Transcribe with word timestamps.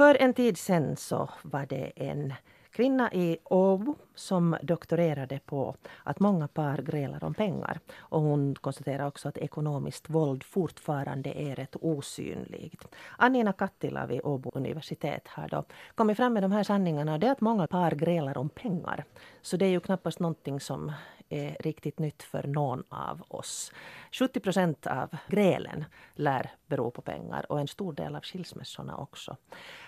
För 0.00 0.22
en 0.22 0.34
tid 0.34 0.58
sedan 0.58 0.96
så 0.96 1.30
var 1.42 1.66
det 1.66 1.92
en 1.96 2.34
kvinna 2.70 3.12
i 3.12 3.38
Åbo 3.44 3.96
som 4.14 4.56
doktorerade 4.62 5.40
på 5.46 5.74
att 6.04 6.20
många 6.20 6.48
par 6.48 6.78
grälar 6.78 7.24
om 7.24 7.34
pengar. 7.34 7.80
Och 7.98 8.20
hon 8.20 8.54
konstaterar 8.54 9.06
också 9.06 9.28
att 9.28 9.38
ekonomiskt 9.38 10.10
våld 10.10 10.44
fortfarande 10.44 11.30
är 11.30 11.56
rätt 11.56 11.76
osynligt. 11.80 12.88
Annina 13.16 13.52
Kattila 13.52 14.06
vid 14.06 14.20
Åbo 14.24 14.50
universitet 14.54 15.28
har 15.28 15.48
då 15.48 15.64
kommit 15.94 16.16
fram 16.16 16.32
med 16.32 16.42
de 16.42 16.52
här 16.52 16.62
sanningarna. 16.62 17.18
Det 17.18 17.26
är 17.26 17.32
att 17.32 17.40
många 17.40 17.66
par 17.66 17.90
grälar 17.90 18.38
om 18.38 18.48
pengar. 18.48 19.04
Så 19.42 19.56
det 19.56 19.64
är 19.64 19.70
ju 19.70 19.80
knappast 19.80 20.20
någonting 20.20 20.60
som 20.60 20.92
är 21.30 21.56
riktigt 21.60 21.98
nytt 21.98 22.22
för 22.22 22.42
någon 22.42 22.84
av 22.88 23.22
oss. 23.28 23.72
70 24.12 24.40
procent 24.40 24.86
av 24.86 25.16
grälen 25.28 25.84
lär 26.14 26.50
bero 26.66 26.90
på 26.90 27.02
pengar 27.02 27.46
och 27.52 27.60
en 27.60 27.68
stor 27.68 27.92
del 27.92 28.16
av 28.16 28.22
skilsmässorna 28.22 28.96
också. 28.96 29.36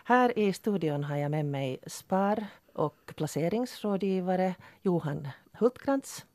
Här 0.05 0.39
i 0.39 0.53
studion 0.53 1.05
har 1.05 1.17
jag 1.17 1.31
med 1.31 1.45
mig 1.45 1.79
SPAR 1.87 2.47
och 2.73 3.13
placeringsrådgivare 3.17 4.55
Johan 4.83 5.29
Hultkrantz 5.53 6.27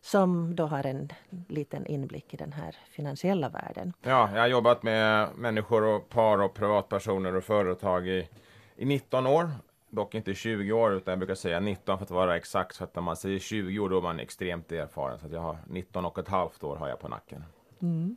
som 0.00 0.56
då 0.56 0.66
har 0.66 0.86
en 0.86 1.12
liten 1.48 1.86
inblick 1.86 2.34
i 2.34 2.36
den 2.36 2.52
här 2.52 2.76
finansiella 2.90 3.48
världen. 3.48 3.92
Ja, 4.02 4.30
jag 4.34 4.40
har 4.40 4.46
jobbat 4.46 4.82
med 4.82 5.28
människor 5.36 5.84
och 5.84 6.08
par 6.08 6.42
och 6.42 6.54
privatpersoner 6.54 7.34
och 7.34 7.44
företag 7.44 8.08
i, 8.08 8.28
i 8.76 8.84
19 8.84 9.26
år 9.26 9.50
dock 9.96 10.14
inte 10.14 10.34
20 10.34 10.72
år 10.72 10.94
utan 10.94 11.12
jag 11.12 11.18
brukar 11.18 11.34
säga 11.34 11.60
19 11.60 11.98
för 11.98 12.04
att 12.04 12.10
vara 12.10 12.36
exakt. 12.36 12.76
För 12.76 12.84
att 12.84 12.94
när 12.94 13.02
man 13.02 13.16
säger 13.16 13.38
20 13.38 13.78
år 13.78 13.88
då 13.88 13.98
är 13.98 14.02
man 14.02 14.20
extremt 14.20 14.72
erfaren. 14.72 15.18
Så 15.18 15.26
jag 15.30 15.40
har 15.40 15.58
19 15.66 16.04
och 16.04 16.18
ett 16.18 16.28
halvt 16.28 16.64
år 16.64 16.76
har 16.76 16.88
jag 16.88 17.00
på 17.00 17.08
nacken. 17.08 17.44
Mm. 17.82 18.16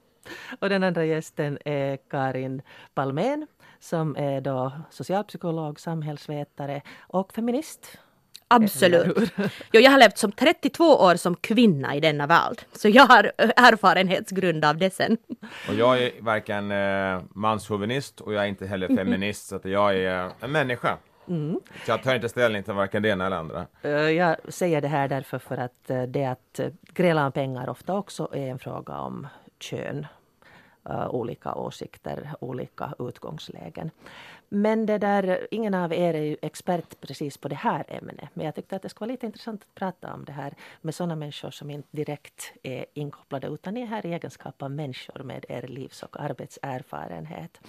Och 0.59 0.70
den 0.70 0.84
andra 0.84 1.05
gästen 1.05 1.57
är 1.65 1.97
Karin 2.09 2.61
Palmén 2.93 3.47
som 3.79 4.15
är 4.15 4.41
då 4.41 4.71
socialpsykolog, 4.89 5.79
samhällsvetare 5.79 6.81
och 6.99 7.34
feminist. 7.34 7.98
Absolut. 8.48 9.32
Jo, 9.71 9.82
jag 9.82 9.91
har 9.91 9.99
levt 9.99 10.17
som 10.17 10.32
32 10.32 10.84
år 10.84 11.15
som 11.15 11.35
kvinna 11.35 11.95
i 11.95 11.99
denna 11.99 12.27
värld. 12.27 12.61
Så 12.71 12.89
jag 12.89 13.05
har 13.05 13.32
erfarenhetsgrund 13.37 14.65
av 14.65 14.77
det 14.77 14.93
sen. 14.93 15.17
Och 15.67 15.73
jag 15.73 16.04
är 16.04 16.11
varken 16.21 16.71
eh, 16.71 17.21
manschauvinist 17.35 18.21
och 18.21 18.34
jag 18.34 18.43
är 18.43 18.48
inte 18.48 18.67
heller 18.67 18.87
feminist. 18.95 19.48
Så 19.48 19.55
att 19.55 19.65
jag 19.65 19.98
är 19.98 20.32
en 20.39 20.51
människa. 20.51 20.98
Mm. 21.30 21.60
Jag 21.88 22.04
tar 22.04 22.16
inte 22.16 22.30
ställning 22.30 22.63
till 22.63 22.74
varken 22.74 23.04
det 23.04 23.10
ena 23.10 23.26
eller 23.26 23.38
andra. 23.38 23.68
Eh, 23.82 23.91
jag 23.91 24.35
säger 24.48 24.82
det 24.82 24.88
här 24.88 25.08
därför 25.08 25.40
för 25.40 25.58
att 25.58 25.90
eh, 25.90 26.04
det 26.04 26.26
att 26.26 26.60
eh, 26.60 26.70
gräla 26.94 27.26
om 27.26 27.32
pengar 27.32 27.70
ofta 27.70 27.94
också 27.94 28.30
är 28.34 28.48
en 28.48 28.60
fråga 28.60 28.99
om 28.99 29.27
kön. 29.60 30.07
olika 31.10 31.54
åsikter, 31.54 32.30
olika 32.40 32.94
utgångslägen. 33.00 33.91
Men 34.50 34.85
det 34.85 34.98
där, 34.98 35.48
ingen 35.52 35.74
av 35.74 35.94
er 35.94 36.13
är 36.13 36.24
ju 36.24 36.38
expert 36.41 37.02
precis 37.02 37.38
på 37.38 37.48
det 37.48 37.55
här 37.55 37.85
ämnet. 37.88 38.30
Men 38.34 38.46
jag 38.46 38.55
tyckte 38.55 38.76
att 38.76 38.82
det 38.82 38.90
skulle 38.90 39.07
vara 39.07 39.12
lite 39.12 39.26
intressant 39.26 39.62
att 39.62 39.76
prata 39.76 40.13
om 40.13 40.26
det 40.26 40.32
här 40.32 40.54
med 40.82 40.96
sådana 40.96 41.16
människor 41.16 41.52
som 41.52 41.70
inte 41.70 41.88
direkt 41.91 42.54
är 42.63 42.85
inkopplade 42.94 43.48
utan 43.48 43.74
ni 43.74 43.82
är 43.82 43.85
här 43.85 44.05
i 44.05 44.13
egenskap 44.13 44.62
av 44.62 44.72
människor 44.72 45.24
med 45.24 45.46
er 45.50 45.68
livs 45.68 46.04
och 46.04 46.20
arbetserfarenhet. 46.20 47.62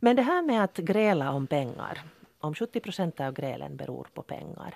Men 0.00 0.16
det 0.16 0.22
här 0.22 0.42
med 0.42 0.64
att 0.64 0.76
gräla 0.76 1.32
om 1.32 1.46
pengar 1.46 2.02
om 2.40 2.54
70 2.54 2.80
procent 2.80 3.20
av 3.20 3.32
grälen 3.32 3.76
beror 3.76 4.08
på 4.14 4.22
pengar. 4.22 4.74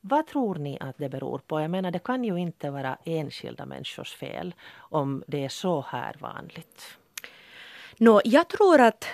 Vad 0.00 0.26
tror 0.26 0.54
ni 0.54 0.78
att 0.80 0.98
det 0.98 1.08
beror 1.08 1.38
på? 1.38 1.60
Jag 1.60 1.70
menar, 1.70 1.90
det 1.90 1.98
kan 1.98 2.24
ju 2.24 2.36
inte 2.36 2.70
vara 2.70 2.98
enskilda 3.04 3.66
människors 3.66 4.14
fel 4.14 4.54
om 4.76 5.24
det 5.26 5.44
är 5.44 5.48
så 5.48 5.84
här 5.88 6.16
vanligt. 6.20 6.98
No, 7.96 8.20
jag 8.24 8.48
tror 8.48 8.80
att 8.80 9.06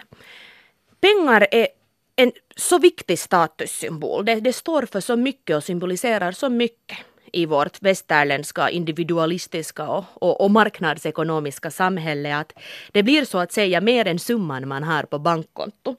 pengar 1.01 1.47
är 1.51 1.69
en 2.17 2.33
så 2.57 2.79
viktig 2.79 3.19
statussymbol. 3.19 4.25
Det, 4.25 4.41
det 4.41 4.53
står 4.53 4.83
för 4.83 5.01
så 5.01 5.17
mycket 5.17 5.57
och 5.57 5.65
symboliserar 5.65 6.33
så 6.33 6.49
mycket 6.49 6.99
i 7.33 7.47
vårt 7.47 7.83
västerländska 7.83 8.71
individualistiska 8.71 9.89
och, 9.89 10.05
och, 10.15 10.41
och, 10.41 10.51
marknadsekonomiska 10.51 11.71
samhälle 11.71 12.37
att 12.37 12.53
det 12.93 13.03
blir 13.03 13.25
så 13.25 13.39
att 13.39 13.53
säga 13.53 13.81
mer 13.81 14.07
än 14.07 14.19
summan 14.19 14.69
man 14.69 14.83
har 14.83 15.03
på 15.03 15.19
bankkonto. 15.19 15.97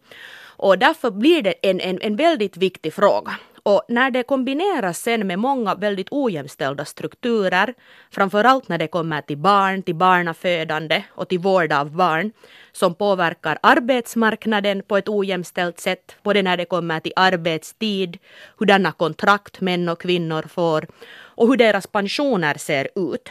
Och 0.64 0.78
därför 0.78 1.12
blir 1.12 1.42
det 1.42 1.54
en, 1.62 1.80
en, 1.80 2.02
en 2.02 2.16
väldigt 2.16 2.58
viktig 2.58 2.94
fråga. 2.94 3.32
Och 3.64 3.86
när 3.88 4.12
det 4.12 4.24
kombineras 4.24 5.00
sen 5.00 5.28
med 5.28 5.40
många 5.40 5.76
väldigt 5.76 6.08
ojämställda 6.12 6.86
strukturer, 6.86 7.74
framförallt 8.12 8.70
när 8.70 8.78
det 8.78 8.88
kommer 8.88 9.22
till 9.22 9.38
barn, 9.38 9.84
till 9.84 9.96
barnafödande 9.96 11.04
och 11.10 11.30
till 11.30 11.40
vård 11.40 11.74
av 11.74 11.92
barn, 11.92 12.32
som 12.72 12.96
påverkar 12.96 13.58
arbetsmarknaden 13.62 14.84
på 14.88 14.98
ett 14.98 15.10
ojämställt 15.10 15.80
sätt, 15.80 16.16
både 16.24 16.42
när 16.42 16.58
det 16.58 16.66
kommer 16.66 17.00
till 17.00 17.14
arbetstid, 17.16 18.18
hurdana 18.58 18.92
kontrakt 18.92 19.62
män 19.62 19.90
och 19.90 20.02
kvinnor 20.02 20.44
får 20.50 20.88
och 21.36 21.48
hur 21.48 21.58
deras 21.58 21.88
pensioner 21.88 22.58
ser 22.58 22.90
ut 22.96 23.30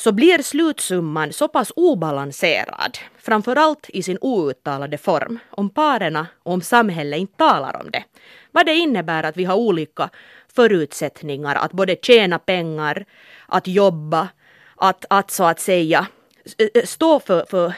så 0.00 0.12
blir 0.12 0.42
slutsumman 0.42 1.32
så 1.32 1.48
pass 1.48 1.72
obalanserad, 1.76 2.98
framförallt 3.18 3.90
i 3.90 4.02
sin 4.02 4.18
outtalade 4.20 4.98
form, 4.98 5.38
om 5.50 5.70
parerna 5.70 6.26
och 6.42 6.52
om 6.52 6.62
samhället 6.62 7.20
inte 7.20 7.36
talar 7.36 7.80
om 7.80 7.90
det. 7.90 8.04
Vad 8.52 8.66
det 8.66 8.74
innebär 8.74 9.22
att 9.22 9.36
vi 9.36 9.44
har 9.44 9.56
olika 9.56 10.10
förutsättningar 10.54 11.54
att 11.54 11.72
både 11.72 11.96
tjäna 12.02 12.38
pengar, 12.38 13.04
att 13.46 13.66
jobba, 13.66 14.28
att, 14.76 15.04
att 15.10 15.30
så 15.30 15.44
att 15.44 15.60
säga 15.60 16.06
eh, 16.58 16.84
stå 16.84 17.20
för, 17.20 17.44
för 17.50 17.72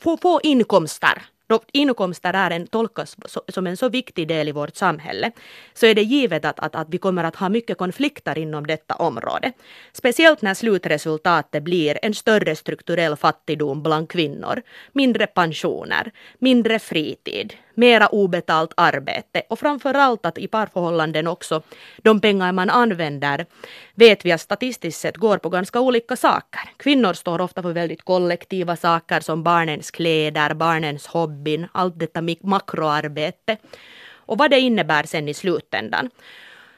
få, 0.00 0.16
få 0.16 0.40
inkomster 0.42 1.22
då 1.46 1.60
inkomster 1.72 2.34
är 2.34 2.50
en, 2.50 2.66
tolkas 2.66 3.16
som 3.48 3.66
en 3.66 3.76
så 3.76 3.88
viktig 3.88 4.28
del 4.28 4.48
i 4.48 4.52
vårt 4.52 4.76
samhälle, 4.76 5.30
så 5.74 5.86
är 5.86 5.94
det 5.94 6.02
givet 6.02 6.44
att, 6.44 6.60
att, 6.60 6.74
att 6.74 6.88
vi 6.90 6.98
kommer 6.98 7.24
att 7.24 7.36
ha 7.36 7.48
mycket 7.48 7.78
konflikter 7.78 8.38
inom 8.38 8.66
detta 8.66 8.94
område. 8.94 9.52
Speciellt 9.92 10.42
när 10.42 10.54
slutresultatet 10.54 11.62
blir 11.62 11.98
en 12.02 12.14
större 12.14 12.56
strukturell 12.56 13.16
fattigdom 13.16 13.82
bland 13.82 14.08
kvinnor, 14.08 14.62
mindre 14.92 15.26
pensioner, 15.26 16.12
mindre 16.38 16.78
fritid, 16.78 17.54
mera 17.74 18.06
obetalt 18.06 18.72
arbete 18.76 19.42
och 19.48 19.58
framförallt 19.58 20.26
att 20.26 20.38
i 20.38 20.48
parförhållanden 20.48 21.26
också 21.26 21.62
de 22.02 22.20
pengar 22.20 22.52
man 22.52 22.70
använder 22.70 23.46
vet 23.94 24.24
vi 24.24 24.32
att 24.32 24.40
statistiskt 24.40 25.00
sett 25.00 25.16
går 25.16 25.38
på 25.38 25.48
ganska 25.48 25.80
olika 25.80 26.16
saker. 26.16 26.60
Kvinnor 26.76 27.12
står 27.12 27.40
ofta 27.40 27.62
för 27.62 27.72
väldigt 27.72 28.02
kollektiva 28.02 28.76
saker 28.76 29.20
som 29.20 29.42
barnens 29.42 29.90
kläder, 29.90 30.54
barnens 30.54 31.06
hobbyn, 31.06 31.66
allt 31.72 31.98
detta 31.98 32.20
makroarbete 32.40 33.56
och 34.26 34.38
vad 34.38 34.50
det 34.50 34.60
innebär 34.60 35.02
sen 35.02 35.28
i 35.28 35.34
slutändan. 35.34 36.10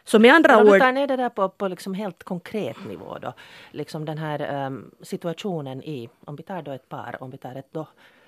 Så 0.05 0.19
med 0.19 0.35
andra 0.35 0.57
ord... 0.57 0.67
Om 0.67 0.73
du 0.73 0.79
tar 0.79 0.93
ner 0.93 1.07
det 1.07 1.17
där 1.17 1.29
på, 1.29 1.49
på 1.49 1.69
liksom 1.69 1.95
helt 1.95 2.25
konkret 2.25 2.85
nivå 2.89 3.19
då. 3.23 3.33
Liksom 3.71 4.05
den 4.05 4.19
här 4.19 4.67
um, 4.67 4.91
situationen 5.03 5.83
i, 5.83 6.09
om 6.25 6.37
vi 6.37 6.43
tar 6.43 6.63
då 6.63 6.73
ett 6.73 6.89
par, 6.89 7.17
om 7.21 7.31
vi 7.31 7.39
tar 7.39 7.55
ett 7.55 7.69
då 7.73 7.87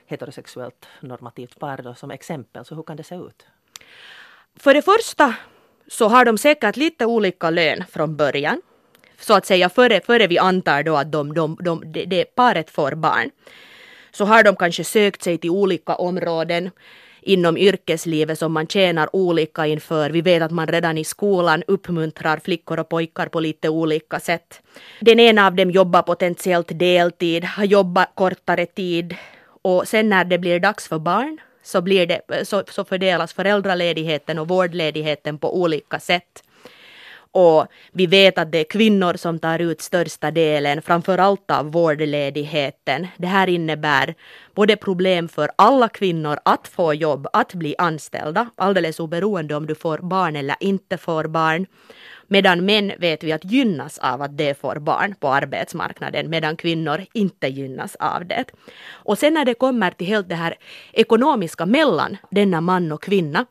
heterosexuellt 0.09 0.87
normativt 1.01 1.59
par 1.59 1.83
då, 1.83 1.95
som 1.95 2.11
exempel, 2.11 2.65
så 2.65 2.75
hur 2.75 2.83
kan 2.83 2.97
det 2.97 3.05
se 3.05 3.15
ut? 3.15 3.47
För 4.57 4.75
det 4.75 4.83
första 4.83 5.35
så 5.89 6.09
har 6.09 6.25
de 6.25 6.39
säkert 6.39 6.77
lite 6.77 7.07
olika 7.07 7.51
lön 7.51 7.85
från 7.91 8.17
början. 8.17 8.63
Så 9.21 9.35
att 9.35 9.47
säga 9.47 9.69
före, 9.69 10.01
före 10.01 10.27
vi 10.27 10.39
antar 10.39 10.83
då 10.83 10.97
att 10.97 11.13
de, 11.13 11.35
de, 11.35 11.59
de, 11.61 11.83
de, 11.93 12.07
det 12.07 12.25
paret 12.25 12.71
får 12.71 12.95
barn. 12.95 13.31
Så 14.11 14.25
har 14.25 14.43
de 14.43 14.57
kanske 14.57 14.85
sökt 14.85 15.23
sig 15.23 15.39
till 15.39 15.51
olika 15.51 15.95
områden 15.95 16.71
inom 17.21 17.57
yrkeslivet 17.57 18.39
som 18.39 18.53
man 18.53 18.67
tjänar 18.67 19.17
olika 19.17 19.67
inför. 19.67 20.11
Vi 20.11 20.21
vet 20.21 20.43
att 20.43 20.51
man 20.51 20.67
redan 20.67 20.99
i 20.99 21.05
skolan 21.05 21.63
uppmuntrar 21.67 22.39
flickor 22.45 22.79
och 22.79 22.89
pojkar 22.89 23.27
på 23.29 23.41
lite 23.41 23.69
olika 23.69 24.21
sätt. 24.21 24.63
Den 25.01 25.21
ena 25.21 25.47
av 25.47 25.55
dem 25.55 25.71
jobbar 25.71 26.03
potentiellt 26.03 26.79
deltid, 26.79 27.45
har 27.45 27.65
jobbat 27.65 28.11
kortare 28.15 28.67
tid 28.67 29.17
och 29.63 29.89
sen 29.89 30.09
när 30.09 30.25
det 30.25 30.39
blir 30.39 30.61
dags 30.61 30.89
för 30.89 30.99
barn 30.99 31.39
så, 31.63 31.81
blir 31.81 32.07
det, 32.07 32.45
så, 32.45 32.63
så 32.69 32.85
fördelas 32.85 33.33
föräldraledigheten 33.33 34.39
och 34.39 34.49
vårdledigheten 34.49 35.39
på 35.39 35.61
olika 35.61 36.01
sätt. 36.01 36.43
Och 37.39 37.67
vi 37.93 38.07
vet 38.07 38.39
att 38.39 38.53
det 38.53 38.59
är 38.59 38.65
kvinnor 38.65 39.15
som 39.17 39.39
tar 39.39 39.59
ut 39.59 39.81
största 39.81 40.31
delen, 40.31 40.83
framför 40.83 41.19
allt 41.19 41.51
av 41.51 41.73
vårdledigheten. 41.73 43.07
Det 43.17 43.27
här 43.27 43.49
innebär 43.49 44.15
både 44.55 44.77
problem 44.77 45.29
för 45.29 45.51
alla 45.57 45.89
kvinnor 45.89 46.39
att 46.45 46.69
få 46.69 46.95
jobb, 46.95 47.27
att 47.33 47.55
bli 47.55 47.75
anställda, 47.79 48.51
alldeles 48.57 49.01
oberoende 49.01 49.55
om 49.55 49.67
du 49.67 49.75
får 49.75 49.99
barn 49.99 50.37
eller 50.37 50.57
inte 50.61 50.99
får 50.99 51.25
barn. 51.25 51.67
Medan 52.27 52.65
män 52.65 52.93
vet 52.99 53.25
vi 53.25 53.33
att 53.33 53.53
gynnas 53.53 53.99
av 53.99 54.23
att 54.23 54.39
de 54.39 54.55
får 54.55 54.77
barn 54.77 55.15
på 55.21 55.29
arbetsmarknaden 55.29 56.31
medan 56.31 56.57
kvinnor 56.57 57.05
inte 57.13 57.49
gynnas 57.49 57.97
av 57.97 58.27
det. 58.27 58.45
Och 58.91 59.19
sen 59.19 59.35
när 59.35 59.45
det 59.45 59.55
kommer 59.55 59.91
till 59.91 60.07
helt 60.07 60.29
det 60.29 60.35
här 60.35 60.55
ekonomiska 60.93 61.67
mellan 61.67 62.17
denna 62.31 62.61
man 62.61 62.93
och 62.93 63.03
kvinna 63.03 63.47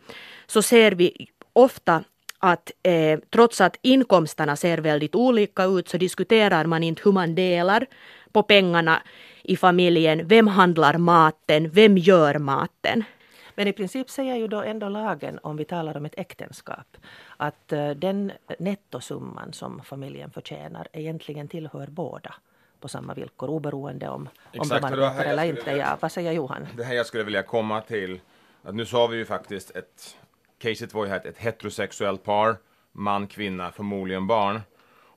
så 0.47 0.61
ser 0.61 0.91
vi 0.91 1.27
ofta 1.53 2.03
att 2.39 2.71
eh, 2.83 3.19
trots 3.29 3.61
att 3.61 3.79
inkomsterna 3.81 4.55
ser 4.55 4.77
väldigt 4.77 5.15
olika 5.15 5.63
ut 5.63 5.89
så 5.89 5.97
diskuterar 5.97 6.65
man 6.65 6.83
inte 6.83 7.01
hur 7.05 7.11
man 7.11 7.35
delar 7.35 7.85
på 8.31 8.43
pengarna 8.43 9.01
i 9.43 9.57
familjen. 9.57 10.27
Vem 10.27 10.47
handlar 10.47 10.97
maten? 10.97 11.69
Vem 11.69 11.97
gör 11.97 12.39
maten? 12.39 13.03
Men 13.55 13.67
i 13.67 13.73
princip 13.73 14.09
säger 14.09 14.35
ju 14.35 14.47
då 14.47 14.61
ändå 14.61 14.89
lagen, 14.89 15.39
om 15.43 15.57
vi 15.57 15.65
talar 15.65 15.97
om 15.97 16.05
ett 16.05 16.13
äktenskap, 16.17 16.97
att 17.37 17.73
uh, 17.73 17.89
den 17.89 18.31
nettosumman 18.59 19.53
som 19.53 19.81
familjen 19.83 20.31
förtjänar 20.31 20.87
egentligen 20.93 21.47
tillhör 21.47 21.87
båda 21.87 22.35
på 22.79 22.87
samma 22.87 23.13
villkor 23.13 23.49
oberoende 23.49 24.09
om, 24.09 24.29
om 24.57 24.67
de 24.67 24.75
arbetar 24.75 25.25
eller 25.25 25.43
inte. 25.43 25.71
Ja, 25.71 25.97
vad 25.99 26.11
säger 26.11 26.31
Johan? 26.31 26.67
Det 26.77 26.83
här 26.83 26.93
jag 26.93 27.05
skulle 27.05 27.23
vilja 27.23 27.43
komma 27.43 27.81
till. 27.81 28.19
Att 28.63 28.75
nu 28.75 28.85
sa 28.85 29.07
vi 29.07 29.17
ju 29.17 29.25
faktiskt 29.25 29.75
ett, 29.75 30.17
caset 30.59 30.93
var 30.93 31.05
ju 31.05 31.11
här 31.11 31.27
ett 31.27 31.37
heterosexuellt 31.37 32.23
par, 32.23 32.57
man, 32.91 33.27
kvinna, 33.27 33.71
förmodligen 33.71 34.27
barn. 34.27 34.61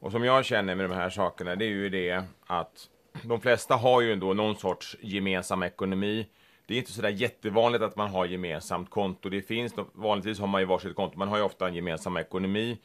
Och 0.00 0.12
som 0.12 0.24
jag 0.24 0.44
känner 0.44 0.74
med 0.74 0.90
de 0.90 0.96
här 0.96 1.10
sakerna, 1.10 1.56
det 1.56 1.64
är 1.64 1.68
ju 1.68 1.88
det 1.88 2.24
att 2.46 2.88
de 3.22 3.40
flesta 3.40 3.74
har 3.74 4.00
ju 4.00 4.12
ändå 4.12 4.34
någon 4.34 4.56
sorts 4.56 4.96
gemensam 5.00 5.62
ekonomi. 5.62 6.26
Det 6.66 6.74
är 6.74 6.78
inte 6.78 6.92
sådär 6.92 7.08
jättevanligt 7.08 7.84
att 7.84 7.96
man 7.96 8.10
har 8.10 8.26
gemensamt 8.26 8.90
konto. 8.90 9.28
Det 9.28 9.42
finns, 9.42 9.74
vanligtvis 9.92 10.38
har 10.38 10.46
man 10.46 10.60
ju 10.60 10.66
varsitt 10.66 10.96
konto. 10.96 11.18
Man 11.18 11.28
har 11.28 11.36
ju 11.36 11.42
ofta 11.42 11.68
en 11.68 11.74
gemensam 11.74 12.16
ekonomi, 12.16 12.78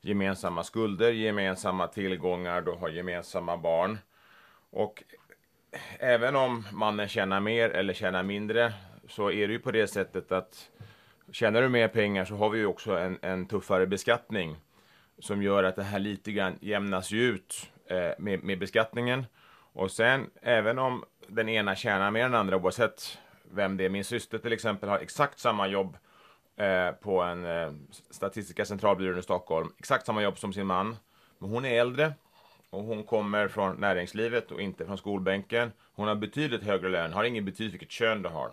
gemensamma 0.00 0.62
skulder, 0.62 1.12
gemensamma 1.12 1.86
tillgångar, 1.86 2.60
då 2.60 2.74
har 2.74 2.88
gemensamma 2.88 3.56
barn. 3.56 3.98
Och 4.70 5.02
även 5.98 6.36
om 6.36 6.66
mannen 6.72 7.08
tjänar 7.08 7.40
mer 7.40 7.70
eller 7.70 7.94
tjänar 7.94 8.22
mindre 8.22 8.72
så 9.08 9.30
är 9.30 9.46
det 9.46 9.52
ju 9.52 9.58
på 9.58 9.70
det 9.70 9.86
sättet 9.86 10.32
att 10.32 10.70
tjänar 11.32 11.62
du 11.62 11.68
mer 11.68 11.88
pengar 11.88 12.24
så 12.24 12.34
har 12.34 12.50
vi 12.50 12.58
ju 12.58 12.66
också 12.66 12.98
en, 12.98 13.18
en 13.22 13.46
tuffare 13.46 13.86
beskattning 13.86 14.56
som 15.18 15.42
gör 15.42 15.64
att 15.64 15.76
det 15.76 15.82
här 15.82 15.98
lite 15.98 16.32
grann 16.32 16.58
jämnas 16.60 17.12
ut 17.12 17.70
eh, 17.86 18.10
med, 18.18 18.44
med 18.44 18.58
beskattningen. 18.58 19.26
Och 19.72 19.90
sen 19.90 20.30
även 20.42 20.78
om 20.78 21.04
den 21.28 21.48
ena 21.48 21.76
tjänar 21.76 22.10
mer 22.10 22.24
än 22.24 22.30
den 22.30 22.40
andra 22.40 22.56
oavsett 22.56 23.18
vem 23.50 23.76
det 23.76 23.84
är. 23.84 23.88
Min 23.88 24.04
syster 24.04 24.38
till 24.38 24.52
exempel 24.52 24.88
har 24.88 24.98
exakt 24.98 25.38
samma 25.38 25.66
jobb 25.68 25.96
eh, 26.56 26.90
på 26.90 27.22
en 27.22 27.44
eh, 27.44 27.72
Statistiska 28.10 28.64
centralbyrån 28.64 29.18
i 29.18 29.22
Stockholm. 29.22 29.72
Exakt 29.78 30.06
samma 30.06 30.22
jobb 30.22 30.38
som 30.38 30.52
sin 30.52 30.66
man. 30.66 30.96
Men 31.38 31.50
hon 31.50 31.64
är 31.64 31.80
äldre 31.80 32.12
och 32.70 32.82
hon 32.82 33.04
kommer 33.04 33.48
från 33.48 33.76
näringslivet 33.76 34.50
och 34.50 34.60
inte 34.60 34.86
från 34.86 34.98
skolbänken. 34.98 35.72
Hon 35.94 36.08
har 36.08 36.14
betydligt 36.14 36.62
högre 36.62 36.88
lön, 36.88 37.12
har 37.12 37.24
ingen 37.24 37.44
betydelse 37.44 37.72
vilket 37.72 37.90
kön 37.90 38.22
du 38.22 38.28
har. 38.28 38.50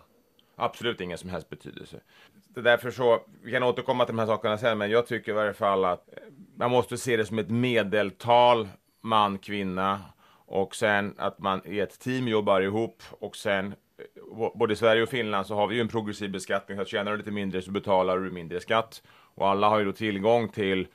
Absolut 0.56 1.00
ingen 1.00 1.18
som 1.18 1.30
helst 1.30 1.50
betydelse. 1.50 2.00
Det 2.48 2.60
är 2.60 2.64
därför 2.64 2.90
så, 2.90 3.20
vi 3.42 3.52
kan 3.52 3.62
återkomma 3.62 4.04
till 4.04 4.14
de 4.14 4.18
här 4.18 4.26
sakerna 4.26 4.58
sen, 4.58 4.78
men 4.78 4.90
jag 4.90 5.06
tycker 5.06 5.32
i 5.32 5.34
varje 5.34 5.52
fall 5.52 5.84
att 5.84 6.08
eh, 6.12 6.18
man 6.56 6.70
måste 6.70 6.98
se 6.98 7.16
det 7.16 7.26
som 7.26 7.38
ett 7.38 7.50
medeltal 7.50 8.68
man, 9.00 9.38
kvinna 9.38 10.00
och 10.46 10.76
sen 10.76 11.14
att 11.18 11.38
man 11.38 11.60
i 11.64 11.80
ett 11.80 11.98
team 11.98 12.28
jobbar 12.28 12.60
ihop 12.60 13.02
och 13.10 13.36
sen 13.36 13.74
eh, 13.98 14.48
både 14.54 14.72
i 14.72 14.76
Sverige 14.76 15.02
och 15.02 15.08
Finland 15.08 15.46
så 15.46 15.54
har 15.54 15.66
vi 15.66 15.74
ju 15.74 15.80
en 15.80 15.88
progressiv 15.88 16.30
beskattning, 16.30 16.78
så 16.78 16.82
att 16.82 16.88
tjänar 16.88 17.12
du 17.12 17.18
lite 17.18 17.30
mindre 17.30 17.62
så 17.62 17.70
betalar 17.70 18.18
du 18.18 18.30
mindre 18.30 18.60
skatt. 18.60 19.02
Och 19.34 19.48
alla 19.48 19.68
har 19.68 19.78
ju 19.78 19.84
då 19.84 19.92
tillgång 19.92 20.48
till 20.48 20.86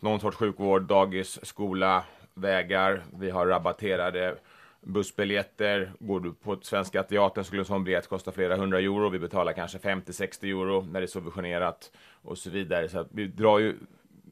någon 0.00 0.20
sorts 0.20 0.36
sjukvård, 0.36 0.82
dagis, 0.82 1.46
skola, 1.46 2.04
vägar, 2.34 3.02
vi 3.18 3.30
har 3.30 3.46
rabatterade 3.46 4.36
bussbiljetter. 4.82 5.92
Går 5.98 6.20
du 6.20 6.32
på 6.32 6.58
Svenska 6.62 7.02
Teatern 7.02 7.44
skulle 7.44 7.62
en 7.62 7.66
sån 7.66 7.84
biljett 7.84 8.08
kosta 8.08 8.32
flera 8.32 8.56
hundra 8.56 8.78
euro. 8.78 9.08
Vi 9.08 9.18
betalar 9.18 9.52
kanske 9.52 9.78
50-60 9.78 10.44
euro 10.44 10.82
när 10.82 11.00
det 11.00 11.04
är 11.04 11.06
subventionerat 11.06 11.92
och 12.22 12.38
så 12.38 12.50
vidare. 12.50 12.88
Så 12.88 12.98
att 12.98 13.08
vi 13.10 13.26
drar 13.26 13.58
ju, 13.58 13.76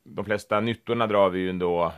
de 0.05 0.25
flesta 0.25 0.61
nyttorna 0.61 1.07
drar 1.07 1.31
vi 1.31 1.39
ju 1.41 1.51
ändå 1.51 1.93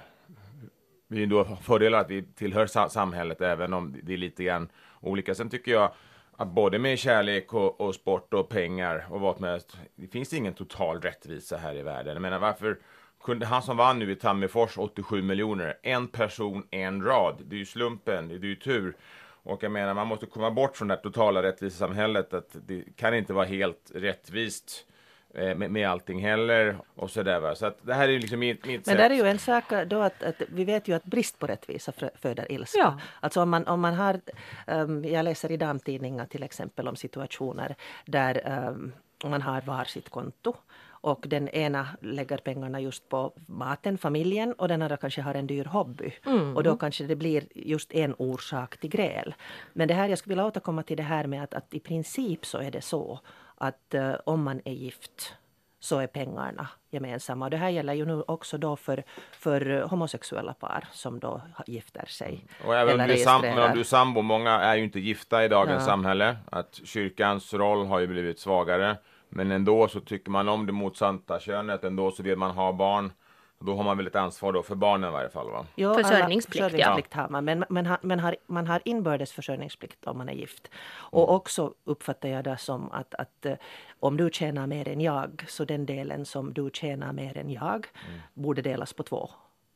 vi 1.08 1.18
är 1.18 1.22
ändå 1.22 1.44
fördelar 1.44 1.98
att 1.98 2.10
vi 2.10 2.22
tillhör 2.22 2.88
samhället 2.88 3.40
även 3.40 3.72
om 3.72 3.96
det 4.02 4.12
är 4.12 4.16
lite 4.16 4.44
grann 4.44 4.68
olika. 5.00 5.34
Sen 5.34 5.50
tycker 5.50 5.72
jag 5.72 5.92
att 6.36 6.48
både 6.48 6.78
med 6.78 6.98
kärlek 6.98 7.54
och, 7.54 7.80
och 7.80 7.94
sport 7.94 8.34
och 8.34 8.48
pengar 8.48 9.06
och 9.10 9.20
vad 9.20 9.36
som 9.36 9.44
helst, 9.44 9.76
det 9.94 10.06
finns 10.06 10.32
ingen 10.32 10.54
total 10.54 11.00
rättvisa 11.00 11.56
här 11.56 11.74
i 11.74 11.82
världen. 11.82 12.12
Jag 12.12 12.22
menar 12.22 12.38
varför 12.38 12.78
kunde 13.22 13.46
han 13.46 13.62
som 13.62 13.76
vann 13.76 13.98
nu 13.98 14.12
i 14.12 14.16
Tammerfors 14.16 14.78
87 14.78 15.22
miljoner, 15.22 15.78
en 15.82 16.08
person, 16.08 16.66
en 16.70 17.04
rad. 17.04 17.42
Det 17.46 17.56
är 17.56 17.58
ju 17.58 17.64
slumpen, 17.64 18.28
det 18.28 18.34
är 18.34 18.38
ju 18.38 18.56
tur. 18.56 18.96
Och 19.44 19.62
jag 19.62 19.72
menar, 19.72 19.94
man 19.94 20.06
måste 20.06 20.26
komma 20.26 20.50
bort 20.50 20.76
från 20.76 20.88
det 20.88 20.96
totala 20.96 21.42
rättvisesamhället, 21.42 22.34
att 22.34 22.56
det 22.66 22.84
kan 22.96 23.14
inte 23.14 23.32
vara 23.32 23.46
helt 23.46 23.90
rättvist 23.94 24.86
eh, 25.34 25.54
med, 25.54 25.70
med 25.70 25.88
allting 25.88 26.22
heller 26.22 26.78
och 26.94 27.10
sådär 27.10 27.40
va. 27.40 27.54
Så 27.54 27.66
att 27.66 27.78
det 27.82 27.94
här 27.94 28.08
är 28.08 28.18
liksom 28.18 28.38
mitt, 28.38 28.66
mitt 28.66 28.86
Men 28.86 28.96
det 28.96 29.02
är 29.02 29.10
ju 29.10 29.28
en 29.28 29.38
sak 29.38 29.64
då 29.86 30.00
att, 30.00 30.22
att, 30.22 30.42
vi 30.48 30.64
vet 30.64 30.88
ju 30.88 30.94
att 30.94 31.04
brist 31.04 31.38
på 31.38 31.46
rättvisa 31.46 31.92
föder 32.14 32.52
ilska. 32.52 32.78
Ja. 32.78 32.98
Alltså 33.20 33.42
om 33.42 33.50
man, 33.50 33.66
om 33.66 33.80
man 33.80 33.94
har, 33.94 34.20
um, 34.66 35.04
jag 35.04 35.24
läser 35.24 35.52
i 35.52 35.56
damtidningar 35.56 36.26
till 36.26 36.42
exempel 36.42 36.88
om 36.88 36.96
situationer 36.96 37.76
där 38.06 38.68
um, 38.68 38.92
man 39.24 39.42
har 39.42 39.60
varsitt 39.60 40.08
konto 40.10 40.56
och 41.02 41.24
den 41.28 41.48
ena 41.48 41.88
lägger 42.00 42.38
pengarna 42.38 42.80
just 42.80 43.08
på 43.08 43.32
maten, 43.46 43.98
familjen 43.98 44.52
och 44.52 44.68
den 44.68 44.82
andra 44.82 44.96
kanske 44.96 45.22
har 45.22 45.34
en 45.34 45.46
dyr 45.46 45.64
hobby. 45.64 46.12
Mm. 46.26 46.56
Och 46.56 46.62
då 46.62 46.76
kanske 46.76 47.04
det 47.04 47.16
blir 47.16 47.44
just 47.54 47.92
en 47.92 48.14
orsak 48.18 48.76
till 48.76 48.90
gräl. 48.90 49.34
Men 49.72 49.88
det 49.88 49.94
här, 49.94 50.08
jag 50.08 50.18
skulle 50.18 50.34
vilja 50.34 50.46
återkomma 50.46 50.82
till 50.82 50.96
det 50.96 51.02
här 51.02 51.26
med 51.26 51.42
att, 51.42 51.54
att 51.54 51.74
i 51.74 51.80
princip 51.80 52.46
så 52.46 52.58
är 52.58 52.70
det 52.70 52.80
så 52.80 53.20
att 53.54 53.94
uh, 53.94 54.14
om 54.26 54.42
man 54.42 54.60
är 54.64 54.72
gift 54.72 55.34
så 55.80 55.98
är 55.98 56.06
pengarna 56.06 56.68
gemensamma. 56.90 57.44
Och 57.44 57.50
det 57.50 57.56
här 57.56 57.68
gäller 57.68 57.94
ju 57.94 58.04
nu 58.04 58.22
också 58.26 58.58
då 58.58 58.76
för, 58.76 59.02
för 59.32 59.82
homosexuella 59.82 60.54
par 60.54 60.84
som 60.92 61.18
då 61.18 61.40
gifter 61.66 62.06
sig. 62.06 62.44
Och 62.64 62.76
även 62.76 63.00
om 63.00 63.06
du, 63.06 63.16
sam, 63.16 63.40
men 63.40 63.58
om 63.58 63.74
du 63.74 63.80
är 63.80 63.84
sambo, 63.84 64.22
många 64.22 64.50
är 64.50 64.76
ju 64.76 64.84
inte 64.84 65.00
gifta 65.00 65.44
i 65.44 65.48
dagens 65.48 65.80
ja. 65.80 65.86
samhälle. 65.86 66.36
Att 66.50 66.80
kyrkans 66.84 67.54
roll 67.54 67.86
har 67.86 68.00
ju 68.00 68.06
blivit 68.06 68.38
svagare. 68.38 68.96
Men 69.34 69.50
ändå 69.50 69.88
så 69.88 70.00
tycker 70.00 70.30
man 70.30 70.48
om 70.48 70.66
det 70.66 70.72
motsatta 70.72 71.40
könet, 71.40 71.84
ändå 71.84 72.10
så 72.10 72.22
vill 72.22 72.36
man 72.36 72.50
ha 72.50 72.72
barn. 72.72 73.12
Då 73.58 73.76
har 73.76 73.84
man 73.84 73.96
väl 73.96 74.06
ett 74.06 74.16
ansvar 74.16 74.52
då 74.52 74.62
för 74.62 74.74
barnen 74.74 75.08
i 75.08 75.12
varje 75.12 75.30
fall 75.30 75.50
va? 75.50 75.66
Jo, 75.74 75.94
försörjningsplikt, 75.94 76.64
försörjningsplikt 76.64 77.08
ja. 77.14 77.20
har 77.20 77.28
man. 77.28 77.44
Men, 77.44 77.64
men, 77.68 77.96
men 78.02 78.20
har, 78.20 78.36
man 78.46 78.66
har 78.66 78.82
inbördes 78.84 79.32
försörjningsplikt 79.32 80.06
om 80.06 80.18
man 80.18 80.28
är 80.28 80.32
gift. 80.32 80.70
Och 80.94 81.22
mm. 81.22 81.34
också 81.34 81.74
uppfattar 81.84 82.28
jag 82.28 82.44
det 82.44 82.56
som 82.58 82.92
att, 82.92 83.14
att 83.14 83.46
uh, 83.46 83.52
om 84.00 84.16
du 84.16 84.30
tjänar 84.32 84.66
mer 84.66 84.88
än 84.88 85.00
jag 85.00 85.44
så 85.48 85.64
den 85.64 85.86
delen 85.86 86.24
som 86.24 86.52
du 86.52 86.70
tjänar 86.72 87.12
mer 87.12 87.38
än 87.38 87.50
jag 87.50 87.86
mm. 88.08 88.20
borde 88.34 88.62
delas 88.62 88.92
på 88.92 89.02
två. 89.02 89.30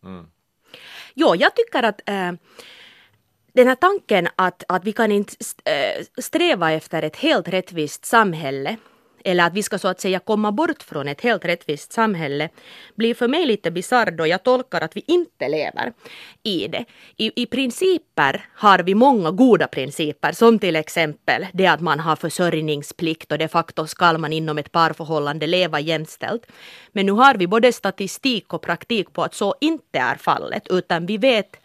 Mm. 0.05 0.27
Jo, 1.15 1.35
jag 1.35 1.57
tycker 1.57 1.83
att 1.83 2.09
äh, 2.09 2.33
den 3.53 3.69
här 3.69 3.75
tanken 3.75 4.29
att, 4.37 4.65
att 4.69 4.85
vi 4.85 4.93
kan 4.93 5.13
inte 5.13 5.35
sträva 6.19 6.73
efter 6.73 7.03
ett 7.03 7.17
helt 7.17 7.49
rättvist 7.49 8.05
samhälle 8.05 8.77
eller 9.27 9.47
att 9.47 9.55
vi 9.55 9.63
ska 9.63 9.79
så 9.79 9.89
att 9.89 10.01
säga 10.01 10.19
komma 10.19 10.53
bort 10.53 10.83
från 10.83 11.09
ett 11.09 11.21
helt 11.21 11.45
rättvist 11.45 11.93
samhälle, 11.93 12.49
blir 12.95 13.15
för 13.15 13.29
mig 13.29 13.47
lite 13.47 13.71
bisarr 13.71 14.11
då 14.11 14.27
jag 14.27 14.43
tolkar 14.43 14.81
att 14.81 14.97
vi 14.97 15.05
inte 15.07 15.49
lever 15.49 15.93
i 16.43 16.69
det. 16.69 16.85
I, 17.17 17.43
I 17.43 17.47
principer 17.47 18.49
har 18.55 18.79
vi 18.79 18.95
många 18.95 19.31
goda 19.31 19.67
principer, 19.67 20.33
som 20.33 20.59
till 20.59 20.77
exempel 20.77 21.47
det 21.53 21.67
att 21.67 21.81
man 21.81 22.01
har 22.01 22.17
försörjningsplikt 22.17 23.33
och 23.33 23.39
de 23.39 23.49
facto 23.49 23.87
ska 23.87 24.19
man 24.19 24.33
inom 24.33 24.59
ett 24.59 24.73
parförhållande 24.73 25.47
leva 25.47 25.81
jämställt. 25.81 26.47
Men 26.93 27.07
nu 27.07 27.13
har 27.13 27.35
vi 27.35 27.47
både 27.47 27.73
statistik 27.73 28.53
och 28.53 28.63
praktik 28.63 29.13
på 29.13 29.23
att 29.23 29.35
så 29.35 29.55
inte 29.61 29.99
är 29.99 30.15
fallet, 30.15 30.67
utan 30.71 31.07
vi 31.07 31.19
vet 31.19 31.57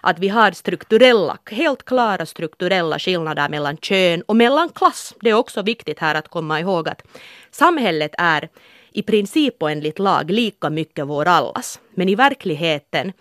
att 0.00 0.18
vi 0.18 0.28
har 0.28 0.52
strukturella, 0.52 1.38
helt 1.50 1.84
klara 1.84 2.26
strukturella 2.26 2.98
skillnader 2.98 3.48
mellan 3.48 3.76
kön 3.76 4.22
och 4.22 4.36
mellan 4.36 4.68
klass. 4.68 5.14
Det 5.20 5.30
är 5.30 5.34
också 5.34 5.62
viktigt 5.62 5.98
här 5.98 6.14
att 6.14 6.28
komma 6.28 6.60
ihåg 6.60 6.88
att 6.88 7.02
samhället 7.50 8.14
är 8.18 8.48
i 8.92 9.02
princip 9.02 9.62
och 9.62 9.70
enligt 9.70 9.98
lag 9.98 10.30
lika 10.30 10.70
mycket 10.70 11.06
vår 11.06 11.28
allas. 11.28 11.80
Men 11.94 12.08
i 12.08 12.14
verkligheten 12.14 13.12